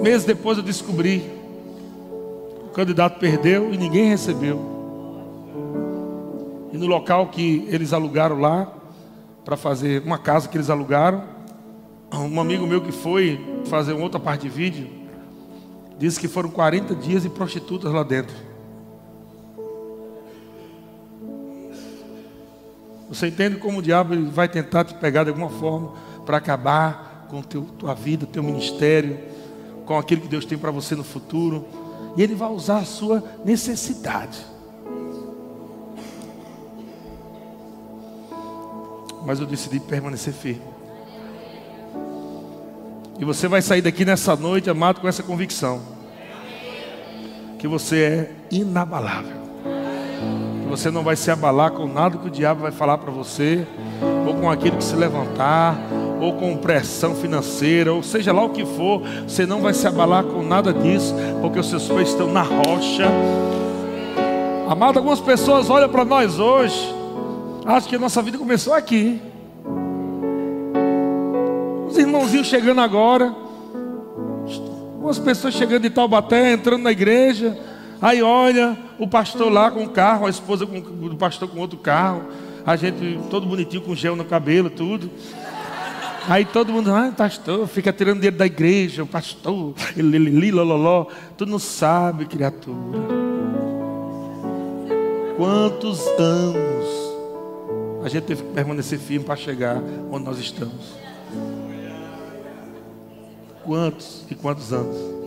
Meses 0.00 0.24
depois 0.24 0.56
eu 0.56 0.62
descobri. 0.62 1.28
O 2.66 2.68
candidato 2.68 3.18
perdeu 3.18 3.74
e 3.74 3.76
ninguém 3.76 4.08
recebeu. 4.08 4.60
E 6.72 6.78
no 6.78 6.86
local 6.86 7.26
que 7.26 7.66
eles 7.68 7.92
alugaram 7.92 8.38
lá, 8.38 8.72
para 9.44 9.56
fazer 9.56 10.00
uma 10.04 10.18
casa 10.18 10.48
que 10.48 10.56
eles 10.56 10.70
alugaram, 10.70 11.24
um 12.12 12.40
amigo 12.40 12.64
meu 12.64 12.80
que 12.80 12.92
foi 12.92 13.64
fazer 13.64 13.92
outra 13.92 14.20
parte 14.20 14.42
de 14.42 14.50
vídeo, 14.50 14.88
disse 15.98 16.20
que 16.20 16.28
foram 16.28 16.48
40 16.48 16.94
dias 16.94 17.24
e 17.24 17.28
prostitutas 17.28 17.92
lá 17.92 18.04
dentro. 18.04 18.36
Você 23.08 23.28
entende 23.28 23.56
como 23.56 23.78
o 23.78 23.82
diabo 23.82 24.14
vai 24.30 24.48
tentar 24.48 24.84
te 24.84 24.94
pegar 24.94 25.24
de 25.24 25.30
alguma 25.30 25.48
forma 25.48 25.92
para 26.26 26.36
acabar 26.36 27.26
com 27.28 27.40
teu, 27.42 27.62
tua 27.62 27.94
vida, 27.94 28.26
teu 28.26 28.42
ministério, 28.42 29.18
com 29.86 29.96
aquilo 29.96 30.22
que 30.22 30.28
Deus 30.28 30.44
tem 30.44 30.58
para 30.58 30.70
você 30.70 30.94
no 30.94 31.04
futuro. 31.04 31.66
E 32.16 32.22
ele 32.22 32.34
vai 32.34 32.50
usar 32.50 32.78
a 32.78 32.84
sua 32.84 33.24
necessidade. 33.44 34.38
Mas 39.24 39.40
eu 39.40 39.46
decidi 39.46 39.80
permanecer 39.80 40.34
firme. 40.34 40.62
E 43.18 43.24
você 43.24 43.48
vai 43.48 43.60
sair 43.60 43.82
daqui 43.82 44.04
nessa 44.04 44.36
noite, 44.36 44.70
amado, 44.70 45.00
com 45.00 45.08
essa 45.08 45.22
convicção: 45.22 45.82
que 47.58 47.66
você 47.66 47.96
é 48.02 48.32
inabalável. 48.50 49.37
Você 50.68 50.90
não 50.90 51.02
vai 51.02 51.16
se 51.16 51.30
abalar 51.30 51.72
com 51.72 51.86
nada 51.86 52.18
que 52.18 52.26
o 52.26 52.30
diabo 52.30 52.62
vai 52.62 52.72
falar 52.72 52.98
para 52.98 53.10
você, 53.10 53.66
ou 54.26 54.34
com 54.34 54.50
aquilo 54.50 54.76
que 54.76 54.84
se 54.84 54.94
levantar, 54.94 55.78
ou 56.20 56.34
com 56.34 56.56
pressão 56.56 57.14
financeira, 57.14 57.92
ou 57.92 58.02
seja 58.02 58.32
lá 58.32 58.42
o 58.44 58.50
que 58.50 58.64
for, 58.64 59.02
você 59.26 59.46
não 59.46 59.60
vai 59.60 59.72
se 59.72 59.86
abalar 59.86 60.24
com 60.24 60.42
nada 60.42 60.72
disso, 60.72 61.14
porque 61.40 61.58
os 61.58 61.68
seus 61.68 61.88
pés 61.88 62.08
estão 62.10 62.30
na 62.30 62.42
rocha. 62.42 63.06
Amado, 64.68 64.98
algumas 64.98 65.20
pessoas 65.20 65.70
olham 65.70 65.88
para 65.88 66.04
nós 66.04 66.38
hoje, 66.38 66.94
acham 67.64 67.88
que 67.88 67.96
a 67.96 67.98
nossa 67.98 68.20
vida 68.20 68.36
começou 68.36 68.74
aqui 68.74 69.20
irmãozinhos 71.98 72.46
chegando 72.46 72.80
agora. 72.80 73.34
Umas 75.00 75.18
pessoas 75.18 75.54
chegando 75.54 75.82
de 75.82 75.90
Taubaté, 75.90 76.52
entrando 76.52 76.82
na 76.82 76.92
igreja. 76.92 77.56
Aí 78.00 78.22
olha 78.22 78.76
o 78.98 79.06
pastor 79.06 79.50
lá 79.50 79.70
com 79.70 79.84
o 79.84 79.88
carro, 79.88 80.26
a 80.26 80.30
esposa 80.30 80.66
com, 80.66 80.80
do 80.80 81.16
pastor 81.16 81.48
com 81.48 81.58
outro 81.58 81.78
carro. 81.78 82.22
A 82.64 82.76
gente 82.76 83.18
todo 83.30 83.46
bonitinho 83.46 83.82
com 83.82 83.94
gel 83.94 84.14
no 84.14 84.24
cabelo, 84.24 84.70
tudo. 84.70 85.10
Aí 86.28 86.44
todo 86.44 86.72
mundo, 86.72 86.92
ah, 86.92 87.12
pastor, 87.16 87.66
fica 87.66 87.92
tirando 87.92 88.16
dinheiro 88.16 88.36
da 88.36 88.44
igreja, 88.44 89.02
o 89.02 89.06
pastor, 89.06 89.74
ele, 89.96 90.50
lololó. 90.50 91.06
Tu 91.36 91.46
não 91.46 91.58
sabe, 91.58 92.26
criatura. 92.26 92.98
Quantos 95.36 96.06
anos 96.18 96.88
a 98.04 98.08
gente 98.08 98.24
teve 98.24 98.42
que 98.42 98.50
permanecer 98.50 98.98
firme 98.98 99.24
para 99.24 99.36
chegar 99.36 99.82
onde 100.10 100.24
nós 100.24 100.38
estamos 100.38 100.98
quantos 103.68 104.24
e 104.30 104.34
quantos 104.34 104.72
anos. 104.72 105.17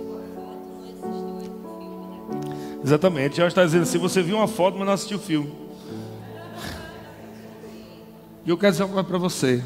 Exatamente, 2.83 3.37
já 3.37 3.47
está 3.47 3.63
dizendo 3.63 3.83
assim: 3.83 3.97
você 3.97 4.21
viu 4.21 4.37
uma 4.37 4.47
foto, 4.47 4.77
mas 4.77 4.87
não 4.87 4.93
assistiu 4.93 5.17
o 5.17 5.21
filme. 5.21 5.51
E 8.45 8.49
eu 8.49 8.57
quero 8.57 8.71
dizer 8.71 8.83
uma 8.83 8.93
coisa 8.93 9.07
para 9.07 9.17
você. 9.17 9.63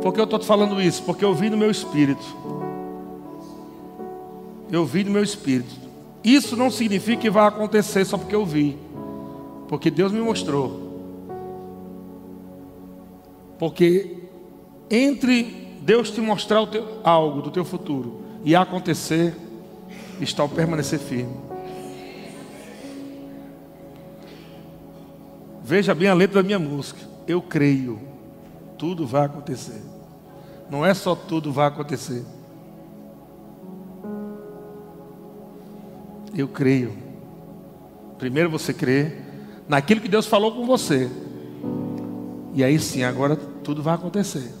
Por 0.00 0.12
que 0.12 0.20
eu 0.20 0.24
estou 0.24 0.38
te 0.38 0.46
falando 0.46 0.80
isso? 0.80 1.02
Porque 1.02 1.24
eu 1.24 1.34
vi 1.34 1.50
no 1.50 1.56
meu 1.56 1.70
espírito. 1.70 2.24
Eu 4.70 4.86
vi 4.86 5.04
no 5.04 5.10
meu 5.10 5.22
espírito. 5.22 5.74
Isso 6.24 6.56
não 6.56 6.70
significa 6.70 7.20
que 7.20 7.30
vai 7.30 7.46
acontecer 7.46 8.04
só 8.04 8.16
porque 8.16 8.34
eu 8.34 8.46
vi. 8.46 8.78
Porque 9.68 9.90
Deus 9.90 10.10
me 10.10 10.20
mostrou. 10.20 10.92
Porque 13.58 14.16
entre 14.90 15.78
Deus 15.82 16.10
te 16.10 16.20
mostrar 16.20 16.66
teu, 16.66 17.00
algo 17.04 17.42
do 17.42 17.50
teu 17.50 17.64
futuro 17.64 18.22
e 18.44 18.56
acontecer, 18.56 19.36
está 20.24 20.44
o 20.44 20.48
permanecer 20.48 20.98
firme. 20.98 21.34
Veja 25.62 25.94
bem 25.94 26.08
a 26.08 26.14
letra 26.14 26.42
da 26.42 26.46
minha 26.46 26.58
música. 26.58 27.00
Eu 27.26 27.40
creio, 27.40 28.00
tudo 28.76 29.06
vai 29.06 29.26
acontecer. 29.26 29.80
Não 30.68 30.84
é 30.84 30.92
só 30.94 31.14
tudo 31.14 31.52
vai 31.52 31.68
acontecer. 31.68 32.24
Eu 36.34 36.48
creio. 36.48 36.96
Primeiro 38.18 38.50
você 38.50 38.72
crê 38.72 39.18
naquilo 39.68 40.00
que 40.00 40.08
Deus 40.08 40.26
falou 40.26 40.52
com 40.52 40.66
você. 40.66 41.10
E 42.54 42.62
aí 42.62 42.78
sim, 42.78 43.02
agora 43.02 43.36
tudo 43.36 43.82
vai 43.82 43.94
acontecer. 43.94 44.52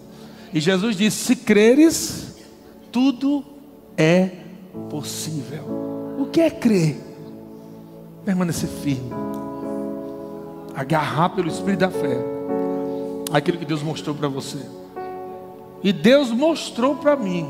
E 0.52 0.60
Jesus 0.60 0.96
disse: 0.96 1.24
Se 1.24 1.36
creres, 1.36 2.36
tudo 2.90 3.44
é 3.96 4.41
possível. 4.90 6.16
O 6.18 6.26
que 6.26 6.40
é 6.40 6.50
crer? 6.50 6.96
Permanecer 8.24 8.68
firme, 8.68 9.10
agarrar 10.74 11.30
pelo 11.30 11.48
Espírito 11.48 11.80
da 11.80 11.90
fé 11.90 12.32
aquilo 13.32 13.58
que 13.58 13.64
Deus 13.64 13.82
mostrou 13.82 14.14
para 14.14 14.28
você. 14.28 14.58
E 15.82 15.92
Deus 15.92 16.30
mostrou 16.30 16.94
para 16.96 17.16
mim 17.16 17.46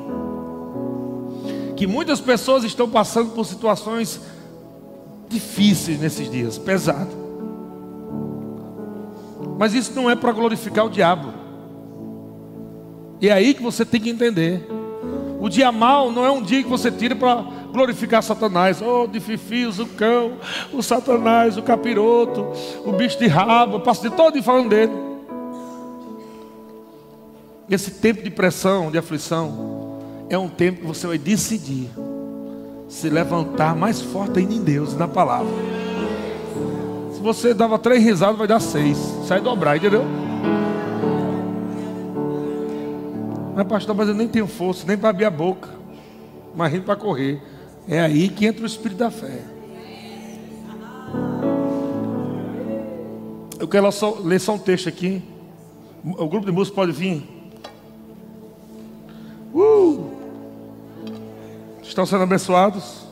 que 1.76 1.86
muitas 1.86 2.20
pessoas 2.20 2.64
estão 2.64 2.88
passando 2.88 3.30
por 3.32 3.44
situações 3.44 4.20
difíceis 5.28 6.00
nesses 6.00 6.30
dias, 6.30 6.56
pesado. 6.56 7.10
Mas 9.58 9.74
isso 9.74 9.92
não 9.94 10.08
é 10.08 10.14
para 10.14 10.32
glorificar 10.32 10.86
o 10.86 10.90
diabo. 10.90 11.32
E 13.20 13.28
é 13.28 13.32
aí 13.32 13.52
que 13.52 13.62
você 13.62 13.84
tem 13.84 14.00
que 14.00 14.10
entender. 14.10 14.66
O 15.42 15.48
dia 15.48 15.72
mal 15.72 16.12
não 16.12 16.24
é 16.24 16.30
um 16.30 16.40
dia 16.40 16.62
que 16.62 16.68
você 16.68 16.88
tira 16.88 17.16
para 17.16 17.44
glorificar 17.72 18.22
Satanás. 18.22 18.80
Oh, 18.80 19.08
de 19.08 19.18
fifis, 19.18 19.80
o 19.80 19.86
cão, 19.86 20.34
o 20.72 20.80
Satanás, 20.84 21.56
o 21.56 21.62
capiroto, 21.62 22.46
o 22.84 22.92
bicho 22.92 23.18
de 23.18 23.26
rabo. 23.26 23.74
Eu 23.74 23.80
passo 23.80 24.02
de 24.02 24.10
todo 24.10 24.34
dia 24.34 24.42
falando 24.44 24.68
dele. 24.68 24.92
Esse 27.68 27.90
tempo 27.90 28.22
de 28.22 28.30
pressão, 28.30 28.88
de 28.88 28.98
aflição, 28.98 29.98
é 30.30 30.38
um 30.38 30.48
tempo 30.48 30.82
que 30.82 30.86
você 30.86 31.08
vai 31.08 31.18
decidir 31.18 31.90
se 32.86 33.10
levantar 33.10 33.74
mais 33.74 34.00
forte 34.00 34.38
ainda 34.38 34.54
em 34.54 34.62
Deus 34.62 34.92
e 34.92 34.96
na 34.96 35.08
palavra. 35.08 35.52
Se 37.14 37.20
você 37.20 37.52
dava 37.52 37.80
três 37.80 38.00
risadas, 38.00 38.38
vai 38.38 38.46
dar 38.46 38.60
seis. 38.60 38.96
Sai 39.26 39.40
dobrar, 39.40 39.76
entendeu? 39.76 40.04
Mas 43.54 43.66
pastor, 43.66 43.94
mas 43.94 44.08
eu 44.08 44.14
nem 44.14 44.28
tenho 44.28 44.46
força, 44.46 44.86
nem 44.86 44.96
para 44.96 45.10
abrir 45.10 45.26
a 45.26 45.30
boca. 45.30 45.68
Imagina 46.54 46.82
para 46.82 46.96
correr. 46.96 47.40
É 47.88 48.00
aí 48.00 48.28
que 48.28 48.46
entra 48.46 48.62
o 48.62 48.66
espírito 48.66 48.98
da 48.98 49.10
fé. 49.10 49.40
Eu 53.58 53.68
quero 53.68 53.90
só, 53.92 54.18
ler 54.18 54.40
só 54.40 54.54
um 54.54 54.58
texto 54.58 54.88
aqui. 54.88 55.22
O 56.04 56.26
grupo 56.26 56.46
de 56.46 56.52
música 56.52 56.74
pode 56.74 56.92
vir. 56.92 57.22
Uh! 59.54 60.10
Estão 61.82 62.06
sendo 62.06 62.22
abençoados? 62.22 63.02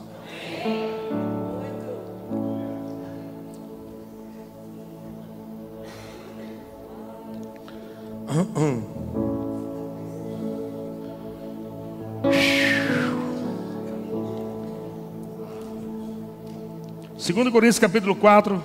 Segundo 17.21 17.51
Coríntios 17.51 17.77
capítulo 17.77 18.15
4, 18.15 18.63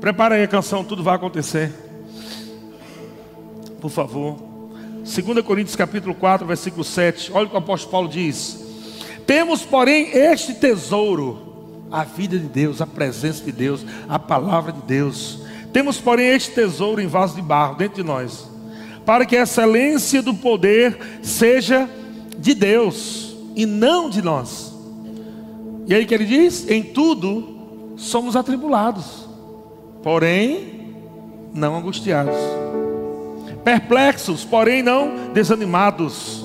prepara 0.00 0.34
aí 0.34 0.42
a 0.42 0.48
canção, 0.48 0.82
tudo 0.82 1.02
vai 1.02 1.16
acontecer. 1.16 1.70
Por 3.78 3.90
favor. 3.90 4.38
2 5.04 5.44
Coríntios 5.44 5.76
capítulo 5.76 6.14
4, 6.14 6.46
versículo 6.46 6.82
7. 6.82 7.30
Olha 7.30 7.44
o 7.44 7.50
que 7.50 7.54
o 7.54 7.58
apóstolo 7.58 7.92
Paulo 7.92 8.08
diz. 8.08 8.58
Temos, 9.26 9.66
porém, 9.66 10.16
este 10.16 10.54
tesouro, 10.54 11.84
a 11.92 12.02
vida 12.02 12.38
de 12.38 12.46
Deus, 12.46 12.80
a 12.80 12.86
presença 12.86 13.44
de 13.44 13.52
Deus, 13.52 13.84
a 14.08 14.18
palavra 14.18 14.72
de 14.72 14.80
Deus. 14.80 15.42
Temos, 15.70 15.98
porém, 15.98 16.28
este 16.28 16.52
tesouro 16.52 17.02
em 17.02 17.06
vaso 17.06 17.34
de 17.34 17.42
barro 17.42 17.76
dentro 17.76 17.96
de 17.96 18.02
nós, 18.02 18.48
para 19.04 19.26
que 19.26 19.36
a 19.36 19.42
excelência 19.42 20.22
do 20.22 20.32
poder 20.32 21.20
seja 21.22 21.86
de 22.38 22.54
Deus 22.54 23.36
e 23.54 23.66
não 23.66 24.08
de 24.08 24.22
nós. 24.22 24.72
E 25.86 25.92
aí 25.92 26.06
que 26.06 26.14
ele 26.14 26.24
diz: 26.24 26.66
em 26.70 26.82
tudo 26.82 27.59
somos 28.00 28.34
atribulados, 28.34 29.28
porém 30.02 30.94
não 31.52 31.76
angustiados, 31.76 32.34
perplexos, 33.62 34.42
porém 34.42 34.82
não 34.82 35.32
desanimados. 35.32 36.44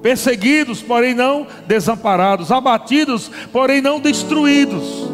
Perseguidos, 0.00 0.82
porém 0.82 1.14
não 1.14 1.46
desamparados, 1.66 2.52
abatidos, 2.52 3.30
porém 3.50 3.80
não 3.80 3.98
destruídos, 3.98 5.08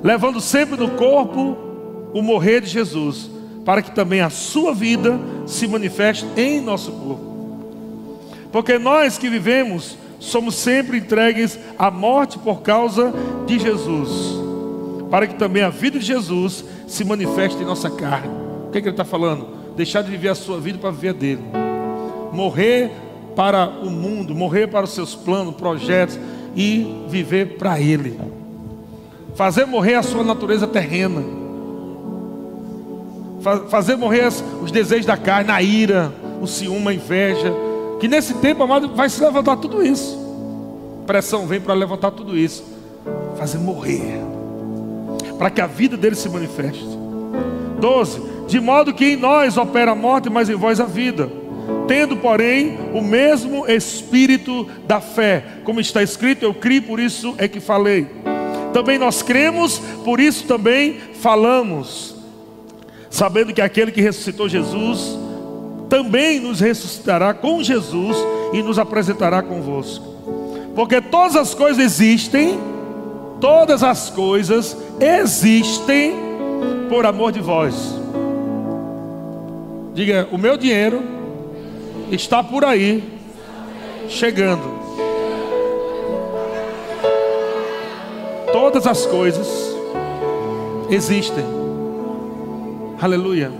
levando 0.00 0.40
sempre 0.40 0.76
no 0.76 0.90
corpo 0.90 1.56
o 2.14 2.22
morrer 2.22 2.60
de 2.60 2.68
Jesus, 2.68 3.28
para 3.64 3.82
que 3.82 3.90
também 3.90 4.20
a 4.20 4.30
sua 4.30 4.72
vida 4.72 5.18
se 5.44 5.66
manifeste 5.66 6.24
em 6.36 6.60
nosso 6.60 6.92
corpo. 6.92 8.20
Porque 8.52 8.78
nós 8.78 9.18
que 9.18 9.28
vivemos 9.28 9.98
somos 10.20 10.54
sempre 10.54 10.98
entregues 10.98 11.58
à 11.76 11.90
morte 11.90 12.38
por 12.38 12.62
causa 12.62 13.12
de 13.44 13.58
Jesus, 13.58 14.51
para 15.12 15.26
que 15.26 15.34
também 15.34 15.62
a 15.62 15.68
vida 15.68 15.98
de 15.98 16.06
Jesus 16.06 16.64
se 16.88 17.04
manifeste 17.04 17.62
em 17.62 17.66
nossa 17.66 17.90
carne. 17.90 18.30
O 18.66 18.70
que, 18.70 18.78
é 18.78 18.80
que 18.80 18.88
ele 18.88 18.94
está 18.94 19.04
falando? 19.04 19.46
Deixar 19.76 20.00
de 20.00 20.10
viver 20.10 20.30
a 20.30 20.34
sua 20.34 20.58
vida 20.58 20.78
para 20.78 20.90
viver 20.90 21.10
a 21.10 21.12
dele. 21.12 21.42
Morrer 22.32 22.90
para 23.36 23.68
o 23.68 23.90
mundo, 23.90 24.34
morrer 24.34 24.68
para 24.68 24.86
os 24.86 24.94
seus 24.94 25.14
planos, 25.14 25.54
projetos 25.54 26.18
e 26.56 27.04
viver 27.10 27.58
para 27.58 27.78
Ele. 27.78 28.18
Fazer 29.34 29.66
morrer 29.66 29.96
a 29.96 30.02
sua 30.02 30.24
natureza 30.24 30.66
terrena. 30.66 31.22
Fazer 33.68 33.96
morrer 33.96 34.28
os 34.62 34.72
desejos 34.72 35.04
da 35.04 35.18
carne, 35.18 35.50
a 35.50 35.60
ira, 35.60 36.10
o 36.40 36.46
ciúme, 36.46 36.88
a 36.88 36.94
inveja. 36.94 37.52
Que 38.00 38.08
nesse 38.08 38.32
tempo, 38.36 38.62
amado, 38.62 38.88
vai 38.94 39.10
se 39.10 39.22
levantar 39.22 39.58
tudo 39.58 39.84
isso. 39.84 40.18
Pressão 41.06 41.46
vem 41.46 41.60
para 41.60 41.74
levantar 41.74 42.12
tudo 42.12 42.34
isso. 42.34 42.64
Fazer 43.36 43.58
morrer. 43.58 44.31
Para 45.38 45.50
que 45.50 45.60
a 45.60 45.66
vida 45.66 45.96
dele 45.96 46.14
se 46.14 46.28
manifeste. 46.28 46.84
12. 47.80 48.46
De 48.46 48.60
modo 48.60 48.94
que 48.94 49.04
em 49.04 49.16
nós 49.16 49.56
opera 49.56 49.92
a 49.92 49.94
morte, 49.94 50.30
mas 50.30 50.48
em 50.48 50.54
vós 50.54 50.80
a 50.80 50.84
vida 50.84 51.42
tendo, 51.86 52.16
porém, 52.16 52.78
o 52.92 53.00
mesmo 53.00 53.66
espírito 53.66 54.66
da 54.86 55.00
fé, 55.00 55.44
como 55.64 55.80
está 55.80 56.02
escrito, 56.02 56.42
eu 56.42 56.54
criei, 56.54 56.80
por 56.80 56.98
isso 56.98 57.34
é 57.38 57.46
que 57.46 57.60
falei. 57.60 58.06
Também 58.72 58.98
nós 58.98 59.22
cremos, 59.22 59.78
por 60.04 60.18
isso 60.18 60.46
também 60.46 60.98
falamos, 61.20 62.16
sabendo 63.10 63.52
que 63.52 63.60
aquele 63.60 63.92
que 63.92 64.00
ressuscitou 64.00 64.48
Jesus 64.48 65.18
também 65.88 66.40
nos 66.40 66.60
ressuscitará 66.60 67.34
com 67.34 67.62
Jesus 67.62 68.16
e 68.54 68.62
nos 68.62 68.78
apresentará 68.78 69.42
convosco. 69.42 70.06
Porque 70.74 71.02
todas 71.02 71.36
as 71.36 71.52
coisas 71.52 71.84
existem, 71.84 72.58
todas 73.42 73.82
as 73.82 74.08
coisas 74.08 74.76
existem 75.00 76.14
por 76.88 77.04
amor 77.04 77.32
de 77.32 77.40
vós. 77.40 77.74
Diga, 79.92 80.28
o 80.30 80.38
meu 80.38 80.56
dinheiro 80.56 81.02
está 82.12 82.44
por 82.44 82.64
aí, 82.64 83.02
chegando. 84.08 84.62
Todas 88.52 88.86
as 88.86 89.04
coisas 89.06 89.48
existem. 90.88 91.44
Aleluia. 93.00 93.50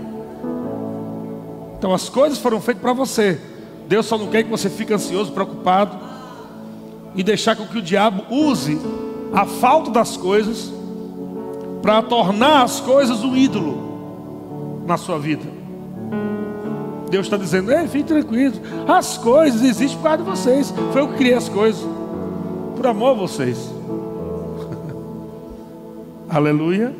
Então 1.77 1.93
as 1.93 2.07
coisas 2.07 2.37
foram 2.37 2.61
feitas 2.61 2.81
para 2.81 2.93
você. 2.93 3.37
Deus 3.85 4.05
só 4.05 4.17
não 4.17 4.27
quer 4.27 4.43
que 4.43 4.49
você 4.49 4.69
fique 4.69 4.93
ansioso, 4.93 5.33
preocupado 5.33 5.99
e 7.13 7.21
deixar 7.21 7.57
com 7.57 7.67
que 7.67 7.79
o 7.79 7.81
diabo 7.81 8.23
use 8.33 8.79
a 9.33 9.45
falta 9.45 9.89
das 9.89 10.15
coisas 10.15 10.71
para 11.81 12.01
tornar 12.03 12.63
as 12.63 12.79
coisas 12.79 13.23
um 13.23 13.35
ídolo 13.35 14.83
na 14.85 14.95
sua 14.95 15.17
vida. 15.19 15.43
Deus 17.09 17.25
está 17.25 17.37
dizendo: 17.37 17.71
Ei, 17.71 17.87
fique 17.87 18.05
tranquilo. 18.05 18.55
As 18.87 19.17
coisas 19.17 19.61
existem 19.61 19.97
por 19.97 20.03
causa 20.03 20.17
de 20.17 20.23
vocês. 20.23 20.73
Foi 20.91 21.01
eu 21.01 21.07
que 21.09 21.17
criei 21.17 21.33
as 21.33 21.49
coisas. 21.49 21.83
Por 22.75 22.87
amor 22.87 23.11
a 23.11 23.13
vocês. 23.13 23.57
Aleluia. 26.29 26.93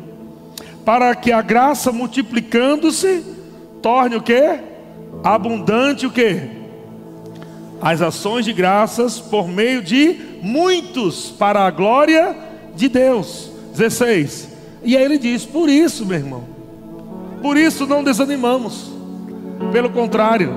Para 0.84 1.14
que 1.14 1.32
a 1.32 1.40
graça 1.40 1.90
multiplicando-se 1.90 3.24
torne 3.80 4.16
o 4.16 4.22
que? 4.22 4.60
Abundante 5.22 6.06
o 6.06 6.10
que? 6.10 6.63
As 7.84 8.00
ações 8.00 8.46
de 8.46 8.52
graças 8.54 9.20
por 9.20 9.46
meio 9.46 9.82
de 9.82 10.18
muitos 10.40 11.30
para 11.30 11.66
a 11.66 11.70
glória 11.70 12.34
de 12.74 12.88
Deus. 12.88 13.50
16. 13.72 14.48
E 14.82 14.96
aí 14.96 15.04
ele 15.04 15.18
diz: 15.18 15.44
Por 15.44 15.68
isso, 15.68 16.06
meu 16.06 16.16
irmão, 16.16 16.44
por 17.42 17.58
isso 17.58 17.86
não 17.86 18.02
desanimamos. 18.02 18.90
Pelo 19.70 19.90
contrário, 19.90 20.50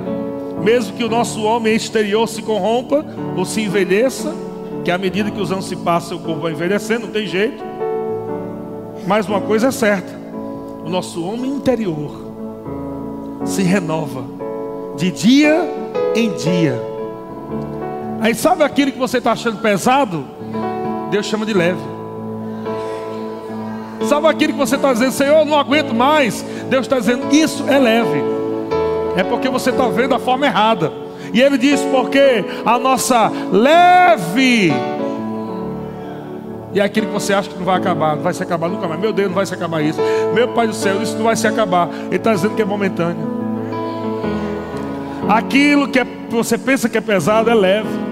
mesmo 0.64 0.96
que 0.96 1.04
o 1.04 1.10
nosso 1.10 1.44
homem 1.44 1.76
exterior 1.76 2.30
se 2.30 2.42
corrompa 2.42 3.06
ou 3.36 3.44
se 3.44 3.60
envelheça, 3.60 4.34
que 4.86 4.90
à 4.90 4.98
medida 4.98 5.30
que 5.30 5.42
os 5.42 5.52
anos 5.52 5.66
se 5.66 5.76
passam, 5.76 6.18
o 6.18 6.22
corpo 6.22 6.44
vai 6.44 6.54
envelhecendo, 6.54 7.08
não 7.08 7.14
tem 7.14 7.28
jeito. 7.28 7.62
Mas 9.06 9.28
uma 9.28 9.42
coisa 9.42 9.68
é 9.68 9.72
certa: 9.72 10.18
o 10.86 10.88
nosso 10.88 11.22
homem 11.26 11.52
interior 11.52 12.26
se 13.44 13.64
renova 13.64 14.24
de 14.96 15.12
dia 15.12 15.60
em 16.16 16.32
dia. 16.32 16.97
Aí 18.20 18.34
sabe 18.34 18.64
aquilo 18.64 18.92
que 18.92 18.98
você 18.98 19.20
está 19.20 19.32
achando 19.32 19.62
pesado? 19.62 20.26
Deus 21.12 21.26
chama 21.26 21.46
de 21.46 21.54
leve. 21.54 21.80
Sabe 24.08 24.28
aquilo 24.28 24.54
que 24.54 24.60
você 24.60 24.76
está 24.76 24.94
dizendo, 24.94 25.12
Senhor, 25.12 25.46
não 25.46 25.58
aguento 25.58 25.94
mais? 25.94 26.44
Deus 26.70 26.86
está 26.86 27.00
dizendo, 27.00 27.34
isso 27.34 27.66
é 27.68 27.78
leve 27.78 28.38
é 29.18 29.24
porque 29.24 29.50
você 29.50 29.72
está 29.72 29.88
vendo 29.88 30.14
a 30.14 30.20
forma 30.20 30.46
errada. 30.46 30.94
E 31.34 31.42
ele 31.42 31.58
diz: 31.58 31.82
porque 31.92 32.46
a 32.64 32.78
nossa 32.78 33.32
leve 33.52 34.72
E 36.72 36.80
aquilo 36.80 37.08
que 37.08 37.14
você 37.14 37.34
acha 37.34 37.50
que 37.50 37.58
não 37.58 37.66
vai 37.66 37.78
acabar, 37.78 38.16
não 38.16 38.22
vai 38.22 38.34
se 38.34 38.44
acabar 38.44 38.70
nunca 38.70 38.88
mais. 38.88 39.02
Meu 39.02 39.12
Deus, 39.12 39.30
não 39.30 39.36
vai 39.36 39.46
se 39.48 39.56
acabar 39.56 39.82
isso. 39.82 40.00
Meu 40.36 40.50
Pai 40.50 40.68
do 40.68 40.74
céu, 40.74 41.02
isso 41.02 41.18
não 41.18 41.24
vai 41.24 41.36
se 41.36 41.48
acabar. 41.48 41.90
Ele 42.06 42.16
está 42.16 42.32
dizendo 42.32 42.56
que 42.56 42.62
é 42.62 42.66
momentâneo. 42.66 43.38
Aquilo 45.28 45.88
que 45.88 46.00
é, 46.00 46.06
você 46.30 46.56
pensa 46.56 46.88
que 46.88 46.98
é 46.98 47.02
pesado 47.02 47.50
é 47.50 47.56
leve. 47.56 48.07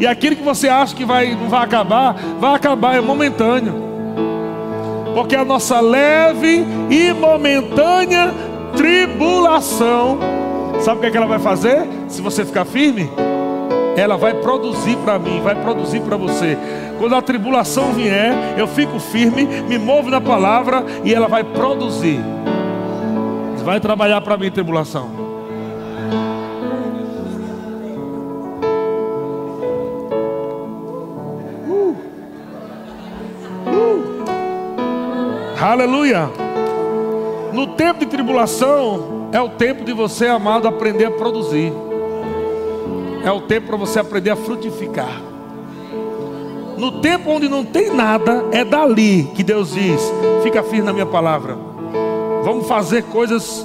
E 0.00 0.06
aquilo 0.06 0.34
que 0.34 0.42
você 0.42 0.66
acha 0.66 0.96
que 0.96 1.04
vai, 1.04 1.34
não 1.34 1.50
vai 1.50 1.62
acabar, 1.62 2.14
vai 2.40 2.54
acabar, 2.54 2.96
é 2.96 3.00
momentâneo. 3.02 3.74
Porque 5.14 5.36
a 5.36 5.44
nossa 5.44 5.78
leve 5.78 6.64
e 6.88 7.12
momentânea 7.12 8.32
tribulação, 8.74 10.18
sabe 10.80 10.98
o 10.98 11.10
que, 11.10 11.14
é 11.14 11.20
ela 11.20 11.26
vai 11.26 11.38
fazer? 11.38 11.86
Se 12.08 12.22
você 12.22 12.46
ficar 12.46 12.64
firme, 12.64 13.10
ela 13.94 14.16
vai 14.16 14.32
produzir 14.32 14.96
para 15.04 15.18
mim, 15.18 15.42
vai 15.42 15.54
produzir 15.54 16.00
para 16.00 16.16
você. 16.16 16.56
Quando 16.98 17.14
a 17.14 17.20
tribulação 17.20 17.92
vier, 17.92 18.32
eu 18.56 18.66
fico 18.66 18.98
firme, 18.98 19.44
me 19.44 19.76
movo 19.76 20.08
na 20.08 20.20
palavra 20.20 20.82
e 21.04 21.12
ela 21.12 21.28
vai 21.28 21.44
produzir. 21.44 22.20
Vai 23.64 23.78
trabalhar 23.80 24.22
para 24.22 24.38
mim, 24.38 24.50
tribulação. 24.50 25.19
Aleluia. 35.60 36.30
No 37.52 37.66
tempo 37.66 38.00
de 38.00 38.06
tribulação, 38.06 39.28
é 39.30 39.38
o 39.38 39.50
tempo 39.50 39.84
de 39.84 39.92
você, 39.92 40.26
amado, 40.26 40.66
aprender 40.66 41.04
a 41.04 41.10
produzir. 41.10 41.70
É 43.22 43.30
o 43.30 43.42
tempo 43.42 43.66
para 43.66 43.76
você 43.76 43.98
aprender 43.98 44.30
a 44.30 44.36
frutificar. 44.36 45.20
No 46.78 47.02
tempo 47.02 47.28
onde 47.28 47.46
não 47.46 47.62
tem 47.62 47.94
nada, 47.94 48.42
é 48.52 48.64
dali 48.64 49.24
que 49.34 49.42
Deus 49.42 49.74
diz: 49.74 50.00
fica 50.42 50.62
firme 50.62 50.86
na 50.86 50.94
minha 50.94 51.04
palavra. 51.04 51.58
Vamos 52.42 52.66
fazer 52.66 53.02
coisas 53.04 53.62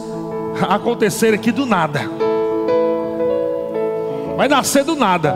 acontecer 0.67 1.33
aqui 1.33 1.49
do 1.49 1.65
nada. 1.65 2.01
Vai 4.35 4.49
nascer 4.49 4.83
do 4.83 4.97
nada. 4.97 5.33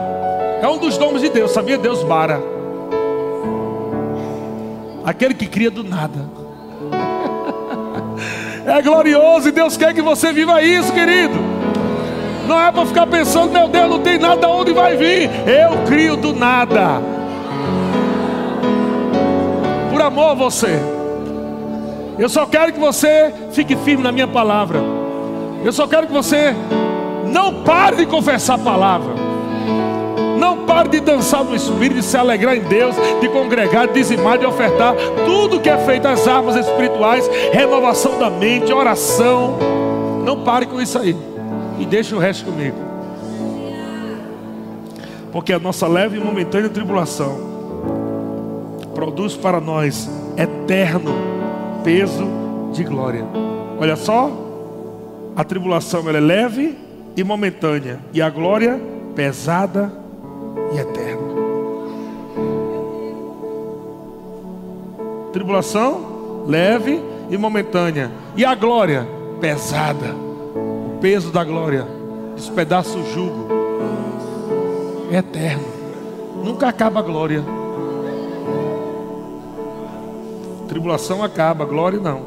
É 0.62 0.68
um 0.68 0.78
dos 0.78 0.98
nomes 0.98 1.22
de 1.22 1.30
Deus, 1.30 1.52
sabia? 1.52 1.78
Deus 1.78 2.04
bara. 2.04 2.44
Aquele 5.06 5.34
que 5.34 5.48
cria 5.48 5.72
do 5.72 5.86
nada. 5.86 6.49
É 8.66 8.82
glorioso 8.82 9.50
e 9.50 9.52
Deus 9.52 9.78
quer 9.78 9.94
que 9.94 10.02
você 10.02 10.32
viva 10.34 10.62
isso, 10.62 10.92
querido. 10.94 11.36
Não 12.48 12.60
é 12.60 12.72
para 12.72 12.86
ficar 12.86 13.06
pensando, 13.08 13.52
meu 13.52 13.68
Deus, 13.68 13.90
não 13.90 14.00
tem 14.00 14.18
nada 14.18 14.50
onde 14.50 14.74
vai 14.74 14.98
vir. 14.98 15.30
Eu 15.48 15.84
crio 15.86 16.16
do 16.18 16.34
nada. 16.34 17.02
Por 19.92 20.02
amor 20.02 20.32
a 20.32 20.34
você. 20.34 20.80
Eu 22.18 22.28
só 22.28 22.46
quero 22.46 22.74
que 22.74 22.80
você 22.80 23.34
fique 23.52 23.76
firme 23.76 24.04
na 24.04 24.12
minha 24.12 24.28
palavra. 24.28 24.80
Eu 25.64 25.72
só 25.72 25.88
quero 25.88 26.08
que 26.08 26.14
você 26.14 26.56
não 27.28 27.64
pare 27.64 27.98
de 27.98 28.06
confessar 28.06 28.56
a 28.56 28.58
palavra. 28.58 29.29
Não 30.40 30.66
pare 30.66 30.88
de 30.88 31.02
dançar 31.02 31.44
no 31.44 31.54
Espírito, 31.54 31.96
de 31.96 32.04
se 32.04 32.16
alegrar 32.16 32.56
em 32.56 32.62
Deus, 32.62 32.96
de 33.20 33.28
congregar, 33.28 33.88
de 33.88 33.94
dizimar, 33.94 34.38
de 34.38 34.46
ofertar. 34.46 34.96
Tudo 35.26 35.60
que 35.60 35.70
é 35.70 35.78
feito, 35.80 36.08
as 36.08 36.28
armas 36.28 36.56
espirituais, 36.56 37.30
renovação 37.52 38.18
da 38.18 38.30
mente, 38.30 38.72
oração. 38.72 39.58
Não 40.24 40.44
pare 40.44 40.66
com 40.66 40.82
isso 40.82 40.98
aí 40.98 41.16
e 41.78 41.86
deixe 41.86 42.16
o 42.16 42.20
resto 42.20 42.46
comigo. 42.46 42.78
Porque 45.32 45.52
a 45.54 45.60
nossa 45.60 45.88
leve 45.88 46.18
e 46.18 46.24
momentânea 46.24 46.70
tribulação 46.70 47.50
produz 48.96 49.36
para 49.36 49.60
nós 49.60 50.10
eterno 50.38 51.14
peso 51.84 52.28
de 52.74 52.84
glória. 52.84 53.26
Olha 53.80 53.96
só, 53.96 54.32
a 55.36 55.44
tribulação 55.44 56.08
ela 56.08 56.18
é 56.18 56.22
leve 56.22 56.78
e 57.16 57.24
momentânea, 57.24 58.00
e 58.14 58.22
a 58.22 58.30
glória 58.30 58.80
pesada 59.16 59.99
e 60.74 60.78
eterna. 60.78 61.30
Tribulação 65.32 66.46
leve 66.48 67.04
e 67.30 67.38
momentânea, 67.38 68.12
e 68.36 68.44
a 68.44 68.56
glória 68.56 69.08
pesada 69.40 70.30
peso 71.00 71.32
da 71.32 71.44
glória, 71.44 71.88
despedaça 72.36 72.98
o 72.98 73.06
jugo, 73.14 73.48
é 75.12 75.18
eterno, 75.18 75.66
nunca 76.44 76.68
acaba 76.68 77.00
a 77.00 77.04
glória. 77.04 77.44
Tribulação 80.68 81.24
acaba, 81.24 81.66
glória 81.66 82.00
não. 82.00 82.22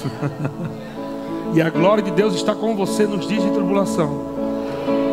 e 1.52 1.60
a 1.60 1.68
glória 1.68 2.02
de 2.02 2.10
Deus 2.10 2.34
está 2.34 2.54
com 2.54 2.74
você 2.74 3.06
nos 3.06 3.26
dias 3.26 3.42
de 3.42 3.50
tribulação. 3.50 4.29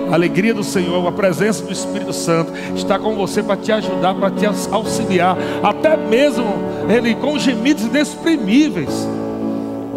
A 0.09 0.13
alegria 0.13 0.53
do 0.53 0.63
Senhor, 0.63 1.05
a 1.05 1.11
presença 1.11 1.63
do 1.63 1.71
Espírito 1.71 2.13
Santo 2.13 2.51
está 2.75 2.97
com 2.97 3.15
você 3.15 3.43
para 3.43 3.57
te 3.57 3.71
ajudar, 3.71 4.15
para 4.15 4.31
te 4.31 4.45
auxiliar, 4.71 5.37
até 5.61 5.97
mesmo 5.97 6.45
ele 6.89 7.15
com 7.15 7.37
gemidos 7.37 7.83
inexprimíveis. 7.85 9.07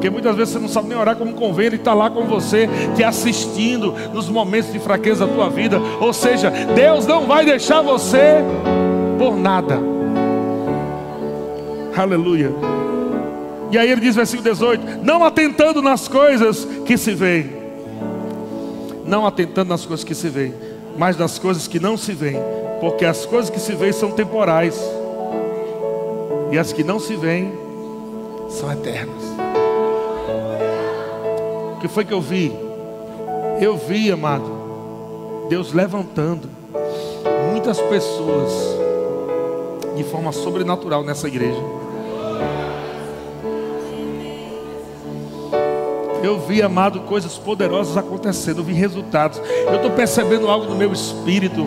Porque 0.00 0.08
muitas 0.08 0.34
vezes 0.34 0.54
você 0.54 0.58
não 0.58 0.68
sabe 0.68 0.88
nem 0.88 0.96
orar 0.96 1.14
como 1.14 1.34
convém, 1.34 1.66
Ele 1.66 1.76
está 1.76 1.92
lá 1.92 2.08
com 2.08 2.24
você, 2.24 2.66
te 2.96 3.04
assistindo 3.04 3.94
nos 4.14 4.30
momentos 4.30 4.72
de 4.72 4.78
fraqueza 4.78 5.26
da 5.26 5.32
tua 5.32 5.50
vida. 5.50 5.78
Ou 6.00 6.11
seja, 6.11 6.50
Deus 6.74 7.06
não 7.06 7.26
vai 7.26 7.44
deixar 7.44 7.82
você 7.82 8.36
por 9.18 9.36
nada. 9.36 9.78
Aleluia. 11.94 12.50
E 13.70 13.76
aí 13.76 13.90
ele 13.90 14.00
diz, 14.00 14.16
versículo 14.16 14.48
18: 14.48 15.04
Não 15.04 15.22
atentando 15.22 15.82
nas 15.82 16.08
coisas 16.08 16.64
que 16.86 16.96
se 16.96 17.14
veem, 17.14 17.59
não 19.11 19.26
atentando 19.26 19.70
nas 19.70 19.84
coisas 19.84 20.04
que 20.04 20.14
se 20.14 20.28
veem, 20.28 20.54
mas 20.96 21.16
nas 21.18 21.36
coisas 21.38 21.66
que 21.66 21.80
não 21.80 21.96
se 21.96 22.12
veem, 22.12 22.40
porque 22.80 23.04
as 23.04 23.26
coisas 23.26 23.50
que 23.50 23.58
se 23.58 23.74
veem 23.74 23.92
são 23.92 24.12
temporais, 24.12 24.80
e 26.52 26.58
as 26.58 26.72
que 26.72 26.84
não 26.84 27.00
se 27.00 27.16
veem 27.16 27.52
são 28.48 28.72
eternas. 28.72 29.22
O 31.76 31.80
que 31.80 31.88
foi 31.88 32.04
que 32.04 32.14
eu 32.14 32.20
vi? 32.20 32.52
Eu 33.61 33.76
vi, 33.76 34.12
amado, 34.12 35.46
Deus 35.48 35.72
levantando 35.72 36.48
muitas 37.50 37.80
pessoas 37.80 38.52
de 39.96 40.04
forma 40.04 40.30
sobrenatural 40.30 41.02
nessa 41.02 41.26
igreja. 41.26 41.80
Eu 46.23 46.39
vi, 46.39 46.61
amado, 46.62 47.01
coisas 47.01 47.39
poderosas 47.39 47.97
acontecendo, 47.97 48.59
eu 48.59 48.64
vi 48.64 48.75
resultados. 48.75 49.41
Eu 49.66 49.77
estou 49.77 49.91
percebendo 49.91 50.49
algo 50.49 50.66
no 50.66 50.77
meu 50.77 50.93
espírito. 50.93 51.66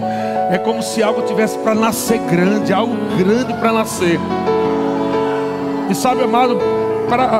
É 0.51 0.57
como 0.57 0.83
se 0.83 1.01
algo 1.01 1.23
tivesse 1.23 1.57
para 1.59 1.73
nascer 1.73 2.19
grande, 2.19 2.71
algo 2.71 2.95
grande 3.17 3.53
para 3.55 3.71
nascer. 3.71 4.19
E 5.89 5.95
sabe, 5.95 6.23
amado, 6.23 6.59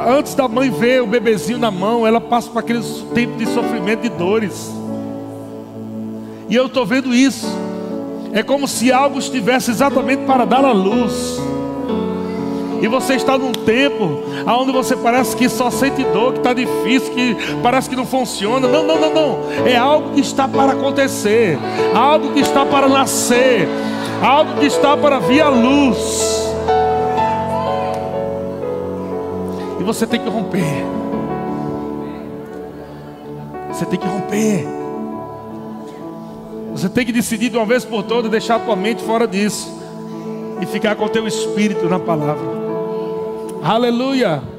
antes 0.07 0.33
da 0.33 0.47
mãe 0.47 0.69
ver 0.69 1.01
o 1.01 1.07
bebezinho 1.07 1.59
na 1.59 1.71
mão, 1.71 2.05
ela 2.05 2.19
passa 2.19 2.49
por 2.49 2.59
aquele 2.59 2.83
tempo 3.13 3.37
de 3.37 3.45
sofrimento 3.47 4.05
e 4.05 4.09
dores. 4.09 4.71
E 6.49 6.55
eu 6.55 6.65
estou 6.65 6.85
vendo 6.85 7.13
isso. 7.13 7.47
É 8.33 8.41
como 8.41 8.67
se 8.67 8.91
algo 8.91 9.19
estivesse 9.19 9.69
exatamente 9.69 10.25
para 10.25 10.45
dar 10.45 10.65
a 10.65 10.71
luz. 10.71 11.39
E 12.83 12.87
você 12.89 13.13
está 13.13 13.37
num 13.37 13.53
tempo 13.53 14.23
onde 14.45 14.73
você 14.73 14.93
parece 14.93 15.37
que 15.37 15.47
só 15.47 15.71
sente 15.71 16.03
dor, 16.03 16.33
que 16.33 16.39
está 16.39 16.53
difícil, 16.53 17.13
que 17.13 17.37
parece 17.63 17.89
que 17.89 17.95
não 17.95 18.05
funciona. 18.05 18.67
Não, 18.67 18.83
não, 18.83 18.99
não, 18.99 19.13
não. 19.13 19.39
É 19.65 19.77
algo 19.77 20.13
que 20.13 20.19
está 20.19 20.49
para 20.49 20.73
acontecer, 20.73 21.57
algo 21.95 22.33
que 22.33 22.41
está 22.41 22.65
para 22.65 22.89
nascer, 22.89 23.69
algo 24.21 24.59
que 24.59 24.65
está 24.65 24.97
para 24.97 25.17
vir 25.19 25.39
à 25.39 25.47
luz. 25.47 26.53
E 29.79 29.83
você 29.85 30.05
tem 30.05 30.19
que 30.19 30.29
romper. 30.29 30.83
Você 33.69 33.85
tem 33.85 33.97
que 33.97 34.07
romper. 34.07 34.67
Você 36.73 36.89
tem 36.89 37.05
que 37.05 37.13
decidir 37.13 37.49
de 37.49 37.55
uma 37.55 37.65
vez 37.65 37.85
por 37.85 38.03
todas 38.03 38.29
deixar 38.29 38.57
a 38.57 38.59
tua 38.59 38.75
mente 38.75 39.01
fora 39.03 39.25
disso 39.25 39.71
e 40.59 40.65
ficar 40.65 40.97
com 40.97 41.05
o 41.05 41.09
teu 41.09 41.25
espírito 41.25 41.87
na 41.87 41.97
palavra. 41.97 42.62
Aleluia. 43.63 44.52